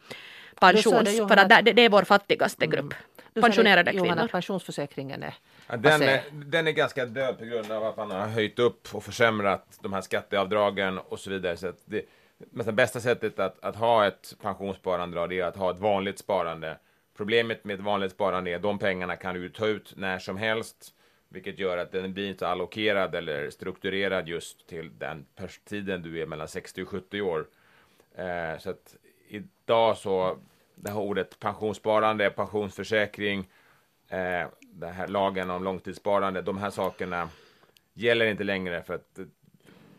pensions... 0.61 1.17
För 1.29 1.37
att 1.37 1.65
det, 1.65 1.73
det 1.73 1.83
är 1.83 1.89
vår 1.89 2.03
fattigaste 2.03 2.65
mm. 2.65 2.77
grupp. 2.77 2.95
Mm. 3.35 3.43
Pensionerade 3.43 3.91
kvinnor. 3.91 4.07
Johanna, 4.07 4.29
pensionsförsäkringen 4.29 5.23
är 5.23 5.35
Ja, 5.69 5.77
den, 5.77 6.03
är, 6.03 6.21
den 6.33 6.67
är 6.67 6.73
ganska 6.73 7.07
död 7.07 7.39
på 7.39 7.45
grund 7.45 7.73
av 7.73 7.85
att 7.85 7.97
man 7.97 8.11
har 8.11 8.27
höjt 8.27 8.59
upp 8.59 8.95
och 8.95 9.05
försämrat 9.05 9.79
de 9.83 9.93
här 9.93 10.01
skatteavdragen 10.01 10.99
och 10.99 11.21
så 11.21 11.31
vidare. 11.31 11.57
Så 11.57 11.73
det, 11.85 12.03
men 12.39 12.67
det 12.67 12.73
bästa 12.73 13.01
sättet 13.01 13.39
att, 13.39 13.65
att 13.65 13.77
ha 13.77 14.07
ett 14.07 14.35
pensionssparande 14.43 15.21
är 15.21 15.43
att 15.43 15.57
ha 15.57 15.71
ett 15.71 15.79
vanligt 15.79 16.19
sparande. 16.19 16.79
Problemet 17.17 17.65
med 17.65 17.75
ett 17.75 17.85
vanligt 17.85 18.13
sparande 18.13 18.51
är 18.51 18.57
att 18.57 18.63
de 18.63 18.79
pengarna 18.79 19.17
kan 19.17 19.35
du 19.35 19.49
ta 19.49 19.67
ut 19.67 19.93
när 19.97 20.19
som 20.19 20.37
helst, 20.37 20.95
vilket 21.29 21.59
gör 21.59 21.79
att 21.79 21.93
den 21.93 22.15
blir 22.15 22.29
inte 22.29 22.49
allokerad 22.49 23.15
eller 23.15 23.51
strukturerad 23.51 24.29
just 24.29 24.67
till 24.67 24.99
den 24.99 25.27
tiden 25.65 26.03
du 26.03 26.23
är 26.23 26.27
mellan 26.27 26.49
60 26.49 26.83
och 26.83 26.89
70 26.89 27.21
år. 27.21 27.47
Eh, 28.15 28.59
så 28.59 28.71
att 28.71 28.97
idag 29.29 29.97
så, 29.97 30.39
det 30.75 30.91
här 30.91 30.99
ordet 30.99 31.39
pensionssparande, 31.39 32.31
pensionsförsäkring, 32.31 33.49
eh, 34.09 34.49
den 34.61 34.93
här 34.93 35.09
lagen 35.09 35.51
om 35.51 35.65
långtidssparande, 35.65 36.43
de 36.43 36.59
här 36.59 36.71
sakerna 36.71 37.29
gäller 37.95 38.27
inte 38.27 38.45
längre 38.45 38.83
för 38.83 38.95
att 38.95 39.19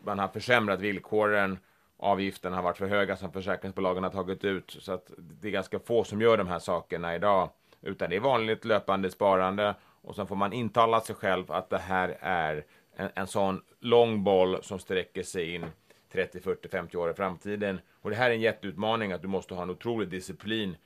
man 0.04 0.18
har 0.18 0.28
försämrat 0.28 0.80
villkoren 0.80 1.58
avgifterna 1.98 2.56
har 2.56 2.62
varit 2.62 2.78
för 2.78 2.86
höga 2.86 3.16
som 3.16 3.32
försäkringsbolagen 3.32 4.02
har 4.02 4.10
tagit 4.10 4.44
ut. 4.44 4.76
Så 4.80 4.92
att 4.92 5.10
det 5.18 5.48
är 5.48 5.52
ganska 5.52 5.78
få 5.78 6.04
som 6.04 6.20
gör 6.20 6.36
de 6.36 6.48
här 6.48 6.58
sakerna 6.58 7.14
idag. 7.14 7.50
Utan 7.82 8.10
det 8.10 8.16
är 8.16 8.20
vanligt 8.20 8.64
löpande 8.64 9.10
sparande 9.10 9.74
och 10.02 10.16
sen 10.16 10.26
får 10.26 10.36
man 10.36 10.52
intala 10.52 11.00
sig 11.00 11.14
själv 11.14 11.52
att 11.52 11.70
det 11.70 11.78
här 11.78 12.18
är 12.20 12.64
en, 12.96 13.10
en 13.14 13.26
sån 13.26 13.62
lång 13.80 14.24
boll 14.24 14.62
som 14.62 14.78
sträcker 14.78 15.22
sig 15.22 15.54
in 15.54 15.66
30, 16.12 16.40
40, 16.40 16.68
50 16.68 16.96
år 16.96 17.10
i 17.10 17.14
framtiden. 17.14 17.80
Och 18.02 18.10
det 18.10 18.16
här 18.16 18.30
är 18.30 18.34
en 18.34 18.40
jätteutmaning 18.40 19.12
att 19.12 19.22
du 19.22 19.28
måste 19.28 19.54
ha 19.54 19.62
en 19.62 19.70
otrolig 19.70 20.08
disciplin 20.08 20.76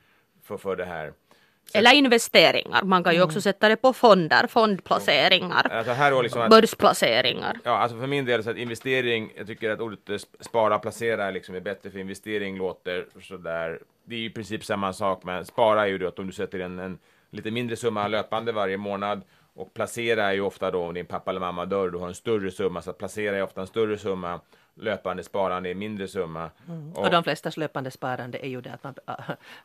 för, 0.41 0.57
för 0.57 0.75
det 0.75 0.85
här. 0.85 1.13
Eller 1.73 1.93
investeringar. 1.93 2.83
Man 2.83 3.03
kan 3.03 3.13
ju 3.13 3.21
också 3.21 3.35
mm. 3.35 3.41
sätta 3.41 3.69
det 3.69 3.75
på 3.75 3.93
fonder, 3.93 4.47
fondplaceringar, 4.47 5.69
alltså 5.71 5.91
här 5.91 6.23
liksom 6.23 6.41
att, 6.41 6.49
börsplaceringar. 6.49 7.59
Ja, 7.63 7.71
alltså 7.71 7.97
för 7.97 8.07
min 8.07 8.25
del 8.25 8.43
så 8.43 8.49
att 8.49 8.57
investering, 8.57 9.31
jag 9.37 9.47
tycker 9.47 9.69
att 9.69 9.79
ordet 9.79 10.27
spara, 10.39 10.79
placera 10.79 11.31
liksom 11.31 11.55
är 11.55 11.59
bättre 11.59 11.91
för 11.91 11.99
investering 11.99 12.57
låter 12.57 13.05
sådär. 13.21 13.79
Det 14.05 14.15
är 14.15 14.19
i 14.19 14.29
princip 14.29 14.65
samma 14.65 14.93
sak, 14.93 15.23
men 15.23 15.45
spara 15.45 15.81
är 15.81 15.87
ju 15.87 15.97
då 15.97 16.07
att 16.07 16.19
om 16.19 16.27
du 16.27 16.33
sätter 16.33 16.59
en, 16.59 16.79
en 16.79 16.99
lite 17.29 17.51
mindre 17.51 17.75
summa 17.75 18.07
löpande 18.07 18.51
varje 18.51 18.77
månad 18.77 19.21
och 19.55 19.73
placera 19.73 20.23
är 20.23 20.33
ju 20.33 20.41
ofta 20.41 20.71
då 20.71 20.83
om 20.83 20.93
din 20.93 21.05
pappa 21.05 21.31
eller 21.31 21.39
mamma 21.39 21.65
dör, 21.65 21.89
du 21.89 21.97
har 21.97 22.07
en 22.07 22.15
större 22.15 22.51
summa, 22.51 22.81
så 22.81 22.89
att 22.89 22.97
placera 22.97 23.37
är 23.37 23.43
ofta 23.43 23.61
en 23.61 23.67
större 23.67 23.97
summa 23.97 24.39
löpande 24.75 25.23
sparande 25.23 25.69
i 25.69 25.75
mindre 25.75 26.07
summa. 26.07 26.49
Mm. 26.67 26.93
Och, 26.93 27.03
och 27.03 27.11
de 27.11 27.23
flestas 27.23 27.57
löpande 27.57 27.91
sparande 27.91 28.45
är 28.45 28.49
ju 28.49 28.61
det 28.61 28.73
att 28.73 28.83
man 28.83 28.95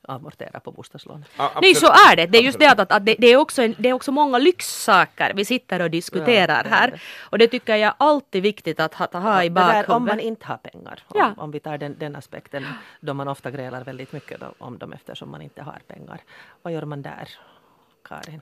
amorterar 0.03 0.61
på 0.61 0.73
bostadslånet. 0.73 1.29
Nej, 1.63 1.75
så 1.75 1.87
är 1.87 2.17
det. 2.17 2.27
Det 2.27 2.39
är 2.39 2.43
just 2.43 2.59
det 2.59 2.67
att, 2.67 2.93
att 2.93 3.07
det, 3.07 3.17
det, 3.19 3.27
är 3.27 3.37
också 3.37 3.63
en, 3.63 3.75
det 3.79 3.89
är 3.89 3.93
också 3.93 4.13
många 4.13 4.39
lyxsaker 4.39 5.33
vi 5.35 5.45
sitter 5.45 5.83
och 5.83 5.91
diskuterar 5.91 6.65
ja, 6.65 6.71
här. 6.71 7.03
Och 7.21 7.39
det 7.39 7.49
tycker 7.49 7.77
jag 7.77 7.89
är 7.89 7.95
alltid 7.99 8.43
viktigt 8.43 8.81
att 8.81 8.95
ha, 8.95 9.05
att 9.05 9.13
ha 9.13 9.45
i 9.45 9.51
bakhuvudet. 9.51 9.89
Om 9.89 10.05
man 10.05 10.21
inte 10.21 10.47
har 10.47 10.57
pengar, 10.57 11.03
om, 11.07 11.21
ja. 11.21 11.35
om 11.37 11.51
vi 11.51 11.61
tar 11.61 11.79
den, 11.79 11.97
den 11.99 12.17
aspekten, 12.17 12.67
då 13.01 13.15
man 13.15 13.29
ofta 13.29 13.51
grälar 13.51 13.85
väldigt 13.85 14.13
mycket 14.13 14.41
om 14.59 14.79
dem 14.79 14.93
eftersom 14.93 15.31
man 15.31 15.43
inte 15.43 15.63
har 15.63 15.81
pengar. 15.87 16.21
Vad 16.63 16.73
gör 16.73 16.85
man 16.85 17.03
där, 17.03 17.29
Karin? 18.05 18.41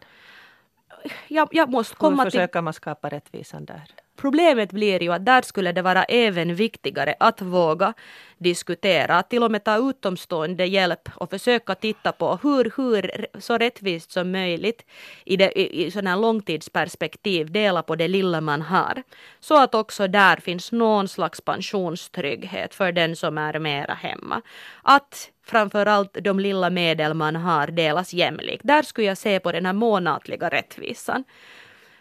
Jag, 1.29 1.49
jag 1.53 1.71
måste 1.71 1.97
komma 1.97 2.23
Hur 2.23 2.31
försöker 2.31 2.59
till... 2.59 2.65
man 2.65 2.73
skapa 2.73 3.09
rättvisan 3.09 3.65
där? 3.65 3.85
Problemet 4.17 4.73
blir 4.73 5.03
ju 5.03 5.13
att 5.13 5.25
där 5.25 5.43
skulle 5.43 5.73
det 5.73 5.83
vara 5.83 6.05
även 6.05 6.55
viktigare 6.55 7.15
att 7.21 7.43
våga 7.43 7.95
diskutera, 8.39 9.17
att 9.17 9.31
till 9.31 9.43
och 9.43 9.51
med 9.51 9.65
ta 9.65 9.91
utomstående 9.91 10.67
hjälp 10.67 11.09
och 11.15 11.31
försöka 11.31 11.75
titta 11.75 12.13
på 12.13 12.39
hur, 12.43 12.73
hur 12.77 13.27
så 13.41 13.59
rättvist 13.59 14.13
som 14.13 14.33
möjligt 14.33 14.87
i, 15.25 15.37
det, 15.37 15.61
i, 15.61 15.87
i 15.87 15.91
sådana 15.91 16.17
långtidsperspektiv 16.17 17.53
dela 17.53 17.83
på 17.83 17.97
det 17.97 18.09
lilla 18.09 18.41
man 18.41 18.63
har. 18.63 19.03
Så 19.41 19.63
att 19.63 19.75
också 19.75 20.09
där 20.09 20.37
finns 20.37 20.73
någon 20.73 21.09
slags 21.09 21.41
pensionstrygghet 21.41 22.75
för 22.75 22.93
den 22.93 23.17
som 23.17 23.39
är 23.39 23.59
mera 23.59 23.95
hemma. 23.95 24.43
Att 24.83 25.31
framförallt 25.47 26.17
de 26.21 26.41
lilla 26.41 26.71
medel 26.71 27.15
man 27.15 27.37
har 27.37 27.67
delas 27.67 28.15
jämlikt. 28.15 28.63
Där 28.65 28.83
skulle 28.83 29.07
jag 29.07 29.19
se 29.19 29.41
på 29.41 29.53
den 29.53 29.67
här 29.67 29.73
månatliga 29.73 30.49
rättvisan. 30.49 31.25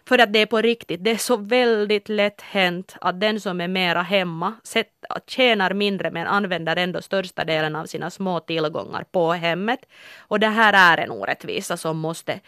För 0.07 0.19
att 0.19 0.33
det 0.33 0.39
är 0.39 0.45
på 0.45 0.61
riktigt, 0.61 1.03
det 1.03 1.11
är 1.11 1.17
så 1.17 1.37
väldigt 1.37 2.09
lätt 2.09 2.41
hänt 2.41 2.95
att 3.01 3.19
den 3.19 3.41
som 3.41 3.61
är 3.61 3.67
mera 3.67 4.01
hemma 4.01 4.53
sett, 4.63 4.87
tjänar 5.27 5.73
mindre 5.73 6.11
men 6.11 6.27
använder 6.27 6.75
ändå 6.75 7.01
största 7.01 7.43
delen 7.43 7.75
av 7.75 7.85
sina 7.85 8.09
små 8.09 8.39
tillgångar 8.39 9.05
på 9.11 9.31
hemmet. 9.33 9.79
Och 10.17 10.39
det 10.39 10.47
här 10.47 10.97
är 10.97 11.03
en 11.03 11.11
orättvisa 11.11 11.77
som 11.77 11.97
måste 11.97 12.39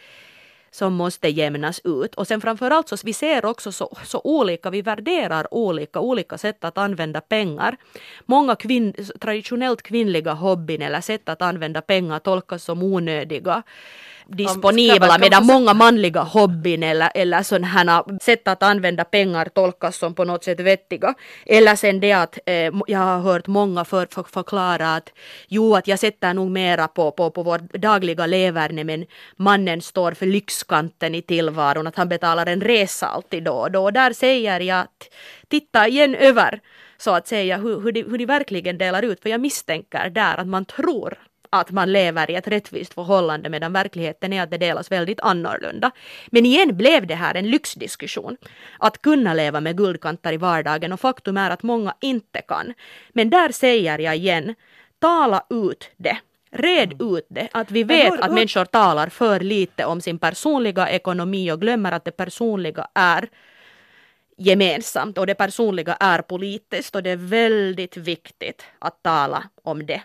som 0.71 0.93
måste 0.93 1.27
jämnas 1.27 1.81
ut. 1.83 2.15
Och 2.15 2.27
sen 2.27 2.41
framförallt 2.41 2.89
så 2.89 2.97
vi 3.03 3.13
ser 3.13 3.45
också 3.45 3.71
så, 3.71 3.97
så 4.03 4.21
olika, 4.23 4.69
vi 4.69 4.81
värderar 4.81 5.53
olika, 5.53 5.99
olika 5.99 6.37
sätt 6.37 6.63
att 6.63 6.77
använda 6.77 7.21
pengar. 7.21 7.77
Många 8.25 8.55
kvinn, 8.55 8.93
traditionellt 9.19 9.81
kvinnliga 9.81 10.33
hobbyn 10.33 10.81
eller 10.81 11.01
sätt 11.01 11.29
att 11.29 11.41
använda 11.41 11.81
pengar 11.81 12.19
tolkas 12.19 12.63
som 12.63 12.83
onödiga 12.83 13.63
disponibla 14.29 15.17
medan 15.17 15.45
många 15.45 15.73
manliga 15.73 16.21
hobbyn 16.21 16.83
eller, 16.83 17.11
eller 17.15 17.43
sådana 17.43 18.05
sätt 18.21 18.47
att 18.47 18.63
använda 18.63 19.03
pengar 19.03 19.45
tolkas 19.45 19.97
som 19.97 20.13
på 20.13 20.23
något 20.23 20.43
sätt 20.43 20.59
vettiga. 20.59 21.13
Eller 21.45 21.75
sen 21.75 21.99
det 21.99 22.11
att 22.11 22.39
eh, 22.45 22.71
jag 22.87 22.99
har 22.99 23.19
hört 23.19 23.47
många 23.47 23.85
för, 23.85 24.07
för, 24.11 24.23
förklara 24.23 24.95
att 24.95 25.09
jo 25.47 25.75
att 25.75 25.87
jag 25.87 25.99
sätter 25.99 26.33
nog 26.33 26.51
mera 26.51 26.87
på, 26.87 27.11
på, 27.11 27.31
på 27.31 27.43
vårt 27.43 27.73
dagliga 27.73 28.25
leverne 28.25 28.83
men 28.83 29.05
mannen 29.35 29.81
står 29.81 30.11
för 30.11 30.25
lyxkanten 30.25 31.15
i 31.15 31.21
tillvaron 31.21 31.87
att 31.87 31.95
han 31.95 32.09
betalar 32.09 32.45
en 32.45 32.61
resa 32.61 33.07
alltid 33.07 33.43
då 33.43 33.53
och 33.53 33.71
då. 33.71 33.83
Och 33.83 33.93
där 33.93 34.13
säger 34.13 34.59
jag 34.59 34.79
att 34.79 35.13
titta 35.47 35.87
igen 35.87 36.15
över 36.15 36.59
så 36.97 37.11
att 37.11 37.27
säga 37.27 37.57
hur, 37.57 37.81
hur, 37.81 37.91
de, 37.91 38.03
hur 38.03 38.17
de 38.17 38.25
verkligen 38.25 38.77
delar 38.77 39.03
ut 39.03 39.21
för 39.21 39.29
jag 39.29 39.41
misstänker 39.41 40.09
där 40.09 40.37
att 40.37 40.47
man 40.47 40.65
tror 40.65 41.17
att 41.49 41.71
man 41.71 41.91
lever 41.91 42.31
i 42.31 42.35
ett 42.35 42.47
rättvist 42.47 42.93
förhållande 42.93 43.49
medan 43.49 43.73
verkligheten 43.73 44.33
är 44.33 44.43
att 44.43 44.51
det 44.51 44.57
delas 44.57 44.91
väldigt 44.91 45.19
annorlunda. 45.19 45.91
Men 46.27 46.45
igen 46.45 46.77
blev 46.77 47.07
det 47.07 47.15
här 47.15 47.35
en 47.35 47.49
lyxdiskussion. 47.49 48.37
Att 48.79 49.01
kunna 49.01 49.33
leva 49.33 49.61
med 49.61 49.77
guldkantar 49.77 50.33
i 50.33 50.37
vardagen 50.37 50.93
och 50.93 50.99
faktum 50.99 51.37
är 51.37 51.49
att 51.49 51.63
många 51.63 51.93
inte 52.01 52.41
kan. 52.41 52.73
Men 53.09 53.29
där 53.29 53.51
säger 53.51 53.99
jag 53.99 54.15
igen, 54.15 54.55
tala 54.99 55.45
ut 55.49 55.89
det. 55.97 56.17
Red 56.51 56.93
mm. 56.93 57.15
ut 57.15 57.25
det, 57.29 57.47
att 57.51 57.71
vi 57.71 57.83
vet 57.83 58.19
att 58.21 58.31
människor 58.31 58.65
talar 58.65 59.09
för 59.09 59.39
lite 59.39 59.85
om 59.85 60.01
sin 60.01 60.19
personliga 60.19 60.89
ekonomi 60.89 61.51
och 61.51 61.61
glömmer 61.61 61.91
att 61.91 62.05
det 62.05 62.11
personliga 62.11 62.87
är 62.93 63.29
gemensamt 64.37 65.17
och 65.17 65.27
det 65.27 65.35
personliga 65.35 65.93
är 65.93 66.21
politiskt 66.21 66.95
och 66.95 67.03
det 67.03 67.09
är 67.09 67.17
väldigt 67.17 67.97
viktigt 67.97 68.65
att 68.79 69.03
tala 69.03 69.43
om 69.63 69.85
det 69.85 70.01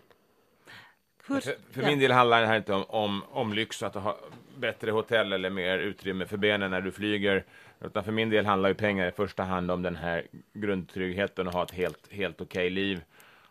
för, 1.40 1.54
för 1.72 1.82
min 1.82 1.98
del 1.98 2.10
handlar 2.10 2.40
det 2.40 2.46
här 2.46 2.56
inte 2.56 2.74
om, 2.74 2.84
om, 2.88 3.22
om 3.30 3.52
lyx, 3.52 3.82
att 3.82 3.94
ha 3.94 4.18
bättre 4.56 4.90
hotell 4.90 5.32
eller 5.32 5.50
mer 5.50 5.78
utrymme 5.78 6.26
för 6.26 6.36
benen 6.36 6.70
när 6.70 6.80
du 6.80 6.92
flyger. 6.92 7.44
Utan 7.80 8.04
för 8.04 8.12
min 8.12 8.30
del 8.30 8.46
handlar 8.46 8.68
ju 8.68 8.74
pengar 8.74 9.08
i 9.08 9.12
första 9.12 9.42
hand 9.42 9.70
om 9.70 9.82
den 9.82 9.96
här 9.96 10.26
grundtryggheten 10.52 11.46
och 11.46 11.52
ha 11.52 11.62
ett 11.62 11.70
helt, 11.70 12.12
helt 12.12 12.40
okej 12.40 12.66
okay 12.66 12.70
liv. 12.70 13.00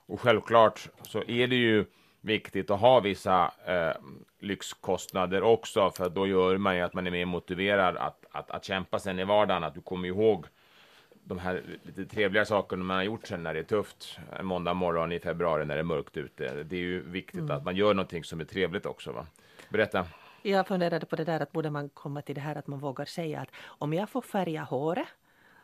Och 0.06 0.22
självklart 0.22 0.90
så 1.02 1.24
är 1.28 1.48
det 1.48 1.56
ju 1.56 1.86
viktigt 2.22 2.72
att 2.72 2.80
ha 2.80 3.00
vissa 3.00 3.52
eh, 3.66 4.02
lyxkostnader 4.40 5.44
också, 5.44 5.92
för 5.92 6.10
då 6.10 6.28
gör 6.28 6.58
man 6.58 6.76
ju 6.76 6.82
att 6.82 6.94
man 6.94 7.08
är 7.08 7.12
mer 7.12 7.26
motiverad 7.26 7.98
att, 7.98 8.26
att, 8.32 8.52
att 8.52 8.66
kämpa 8.66 9.00
sen 9.00 9.20
i 9.20 9.24
vardagen, 9.24 9.64
att 9.64 9.76
du 9.76 9.82
kommer 9.82 10.08
ihåg 10.08 10.46
de 11.24 11.40
här 11.40 11.64
lite 11.84 12.06
trevliga 12.06 12.46
sakerna 12.46 12.84
man 12.84 12.98
har 12.98 13.04
gjort 13.04 13.28
sen 13.28 13.44
när 13.44 13.54
det 13.54 13.60
är 13.60 13.64
tufft. 13.64 14.18
En 14.40 14.46
måndag 14.46 14.74
morgon 14.74 15.12
i 15.12 15.20
februari 15.20 15.66
när 15.66 15.76
det 15.76 15.82
är 15.82 15.84
mörkt 15.84 16.18
ute. 16.18 16.64
Det 16.64 16.76
är 16.76 16.80
ju 16.80 17.02
viktigt 17.02 17.40
mm. 17.40 17.58
att 17.58 17.64
man 17.66 17.76
gör 17.76 17.94
någonting 17.94 18.24
som 18.24 18.40
är 18.40 18.46
trevligt 18.46 18.86
också. 18.86 19.12
Va? 19.12 19.26
Berätta. 19.70 20.06
Jag 20.42 20.68
funderade 20.68 21.06
på 21.06 21.16
det 21.16 21.24
där 21.24 21.40
att 21.40 21.52
borde 21.52 21.70
man 21.70 21.90
komma 21.90 22.22
till 22.22 22.36
det 22.36 22.42
här 22.42 22.56
att 22.56 22.68
man 22.68 22.80
vågar 22.80 23.06
säga 23.06 23.42
att 23.42 23.50
om 23.66 23.94
jag 23.94 24.10
får 24.10 24.22
färga 24.22 24.64
håret 24.64 25.08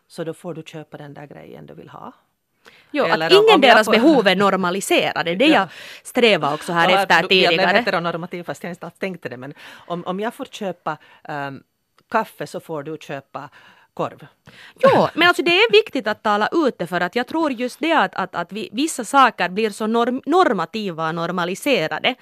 så 0.08 0.24
då 0.24 0.34
får 0.34 0.54
du 0.54 0.64
köpa 0.64 0.98
den 0.98 1.14
där 1.14 1.28
grejen 1.28 1.66
du 1.66 1.74
vill 1.74 1.90
ha. 1.90 2.14
Jo, 2.92 3.06
Eller 3.06 3.26
att 3.26 3.32
ingen 3.32 3.62
deras 3.62 3.86
får... 3.86 3.92
behov 3.92 4.28
är 4.28 4.36
normaliserade. 4.36 5.36
Det 5.36 5.46
jag 5.46 5.68
strävar 6.04 6.54
också 6.54 6.74
här 6.74 6.90
ja, 6.90 7.02
efter 7.02 7.22
tidigare. 7.22 7.54
Jag 7.54 7.70
blev 7.70 7.76
heteronormativ 7.76 8.44
fast 8.44 8.64
jag 8.64 8.72
inte 8.72 8.90
tänkte 8.90 9.30
det. 9.30 9.38
Men 9.38 9.54
om, 9.88 10.04
om 10.06 10.20
jag 10.20 10.34
får 10.34 10.46
köpa 10.46 10.98
um, 11.30 11.64
kaffe 12.10 12.48
så 12.48 12.60
får 12.60 12.84
du 12.84 12.98
köpa 13.02 13.50
korv. 13.98 14.28
Jo, 14.84 15.08
men 15.14 15.28
alltså 15.28 15.44
det 15.44 15.52
är 15.52 15.72
viktigt 15.72 16.08
att 16.08 16.24
tala 16.24 16.50
ut 16.52 16.76
det 16.80 16.88
för 16.88 17.02
att 17.02 17.16
jag 17.16 17.28
tror 17.28 17.52
just 17.52 17.80
det 17.80 17.94
att, 17.94 18.16
att, 18.16 18.36
att 18.36 18.52
vi, 18.52 18.70
vissa 18.72 19.04
saker 19.06 19.50
blir 19.50 19.70
så 19.70 19.88
norm, 19.88 20.22
normativa 20.26 21.08
och 21.08 21.16
normaliserade. 21.16 22.16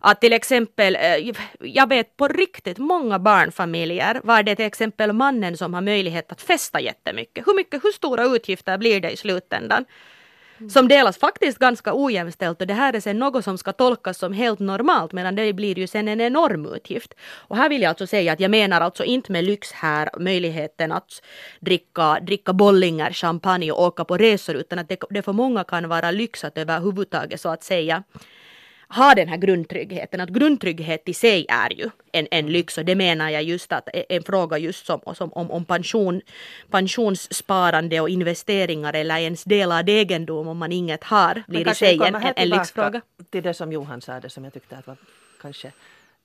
Att 0.00 0.20
till 0.20 0.32
exempel, 0.32 0.96
eh, 0.96 1.32
jag 1.60 1.88
vet 1.88 2.16
på 2.16 2.28
riktigt 2.28 2.78
många 2.78 3.18
barnfamiljer 3.18 4.20
var 4.24 4.42
det 4.42 4.56
till 4.56 4.66
exempel 4.66 5.12
mannen 5.12 5.56
som 5.56 5.74
har 5.74 5.80
möjlighet 5.80 6.32
att 6.32 6.42
festa 6.42 6.80
jättemycket. 6.80 7.46
Hur 7.46 7.56
mycket, 7.56 7.84
hur 7.84 7.92
stora 7.92 8.24
utgifter 8.24 8.78
blir 8.78 9.00
det 9.00 9.10
i 9.10 9.16
slutändan? 9.16 9.84
Mm. 10.60 10.70
som 10.70 10.88
delas 10.88 11.18
faktiskt 11.18 11.58
ganska 11.58 11.94
ojämställt 11.94 12.60
och 12.60 12.66
det 12.66 12.74
här 12.74 12.92
är 12.92 13.00
sen 13.00 13.18
något 13.18 13.44
som 13.44 13.58
ska 13.58 13.72
tolkas 13.72 14.18
som 14.18 14.32
helt 14.32 14.58
normalt 14.58 15.12
medan 15.12 15.34
det 15.34 15.52
blir 15.52 15.78
ju 15.78 15.86
sen 15.86 16.08
en 16.08 16.20
enorm 16.20 16.66
utgift. 16.66 17.14
Och 17.22 17.56
här 17.56 17.68
vill 17.68 17.82
jag 17.82 17.88
alltså 17.88 18.06
säga 18.06 18.32
att 18.32 18.40
jag 18.40 18.50
menar 18.50 18.80
alltså 18.80 19.04
inte 19.04 19.32
med 19.32 19.44
lyx 19.44 19.72
här 19.72 20.10
möjligheten 20.18 20.92
att 20.92 21.22
dricka, 21.60 22.18
dricka 22.20 22.52
bollinger, 22.52 23.12
champagne 23.12 23.72
och 23.72 23.82
åka 23.82 24.04
på 24.04 24.16
resor 24.16 24.56
utan 24.56 24.78
att 24.78 24.88
det, 24.88 25.00
det 25.10 25.22
för 25.22 25.32
många 25.32 25.64
kan 25.64 25.88
vara 25.88 26.10
lyx 26.10 26.44
att 26.44 26.58
överhuvudtaget 26.58 27.40
så 27.40 27.48
att 27.48 27.62
säga 27.62 28.02
ha 28.90 29.14
den 29.14 29.28
här 29.28 29.36
grundtryggheten. 29.36 30.20
Att 30.20 30.28
grundtrygghet 30.28 31.08
i 31.08 31.14
sig 31.14 31.46
är 31.48 31.72
ju 31.72 31.90
en, 32.12 32.28
en 32.30 32.46
lyx 32.46 32.78
och 32.78 32.84
det 32.84 32.94
menar 32.94 33.30
jag 33.30 33.42
just 33.42 33.72
att 33.72 33.88
en 34.08 34.22
fråga 34.22 34.58
just 34.58 34.86
som, 34.86 35.00
som 35.14 35.32
om, 35.32 35.50
om 35.50 35.64
pension, 35.64 36.20
pensionssparande 36.70 38.00
och 38.00 38.08
investeringar 38.08 38.92
eller 38.92 39.18
ens 39.18 39.44
delad 39.44 39.88
egendom 39.88 40.48
om 40.48 40.58
man 40.58 40.72
inget 40.72 41.04
har 41.04 41.42
blir 41.46 41.70
i 41.70 41.74
sig 41.74 41.94
en, 42.02 42.14
en, 42.14 42.32
en 42.36 42.48
lyxfråga. 42.48 43.00
Till 43.30 43.42
det 43.42 43.54
som 43.54 43.72
Johan 43.72 44.00
sa, 44.00 44.20
det 44.20 44.30
som 44.30 44.44
jag 44.44 44.52
tyckte 44.52 44.76
att 44.76 44.86
var 44.86 44.96
kanske 45.40 45.72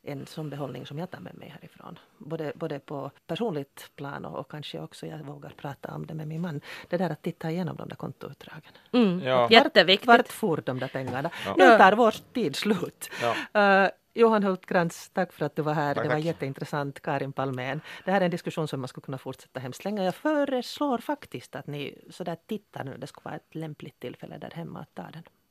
en 0.05 0.25
sån 0.25 0.49
behållning 0.49 0.85
som 0.85 0.99
jag 0.99 1.11
tar 1.11 1.19
med 1.19 1.37
mig 1.37 1.49
härifrån. 1.49 1.99
Både, 2.17 2.51
både 2.55 2.79
på 2.79 3.11
personligt 3.27 3.91
plan 3.95 4.25
och, 4.25 4.39
och 4.39 4.51
kanske 4.51 4.79
också 4.79 5.07
jag 5.07 5.17
vågar 5.17 5.49
prata 5.49 5.95
om 5.95 6.05
det 6.05 6.13
med 6.13 6.27
min 6.27 6.41
man. 6.41 6.61
Det 6.89 6.97
där 6.97 7.09
att 7.09 7.21
titta 7.21 7.51
igenom 7.51 7.75
de 7.75 7.89
där 7.89 7.95
kontoutdragen. 7.95 8.71
Mm. 8.91 9.19
Ja. 9.23 9.47
Jätteviktigt. 9.51 10.07
Vart 10.07 10.27
for 10.27 10.63
de 10.65 10.79
där 10.79 10.87
pengarna? 10.87 11.29
Ja. 11.45 11.55
Nu 11.57 11.77
tar 11.77 11.93
vår 11.93 12.15
tid 12.33 12.55
slut. 12.55 13.09
Ja. 13.21 13.83
Uh, 13.83 13.89
Johan 14.17 14.43
Hultkrantz, 14.43 15.09
tack 15.09 15.33
för 15.33 15.45
att 15.45 15.55
du 15.55 15.61
var 15.61 15.73
här. 15.73 15.93
Tack, 15.93 16.03
det 16.03 16.09
var 16.09 16.15
tack. 16.15 16.25
jätteintressant. 16.25 16.99
Karin 16.99 17.33
Palmén. 17.33 17.81
Det 18.05 18.11
här 18.11 18.21
är 18.21 18.25
en 18.25 18.31
diskussion 18.31 18.67
som 18.67 18.81
man 18.81 18.87
skulle 18.87 19.03
kunna 19.05 19.17
fortsätta 19.17 19.59
hemskt 19.59 19.85
länge. 19.85 20.03
Jag 20.03 20.15
föreslår 20.15 20.97
faktiskt 20.97 21.55
att 21.55 21.67
ni 21.67 22.01
sådär 22.09 22.37
tittar 22.47 22.83
nu. 22.83 22.97
Det 22.97 23.07
skulle 23.07 23.23
vara 23.23 23.35
ett 23.35 23.55
lämpligt 23.55 23.99
tillfälle 23.99 24.37
där 24.37 24.51
hemma 24.51 24.79
att 24.79 24.95
ta 24.95 25.03
den. 25.13 25.23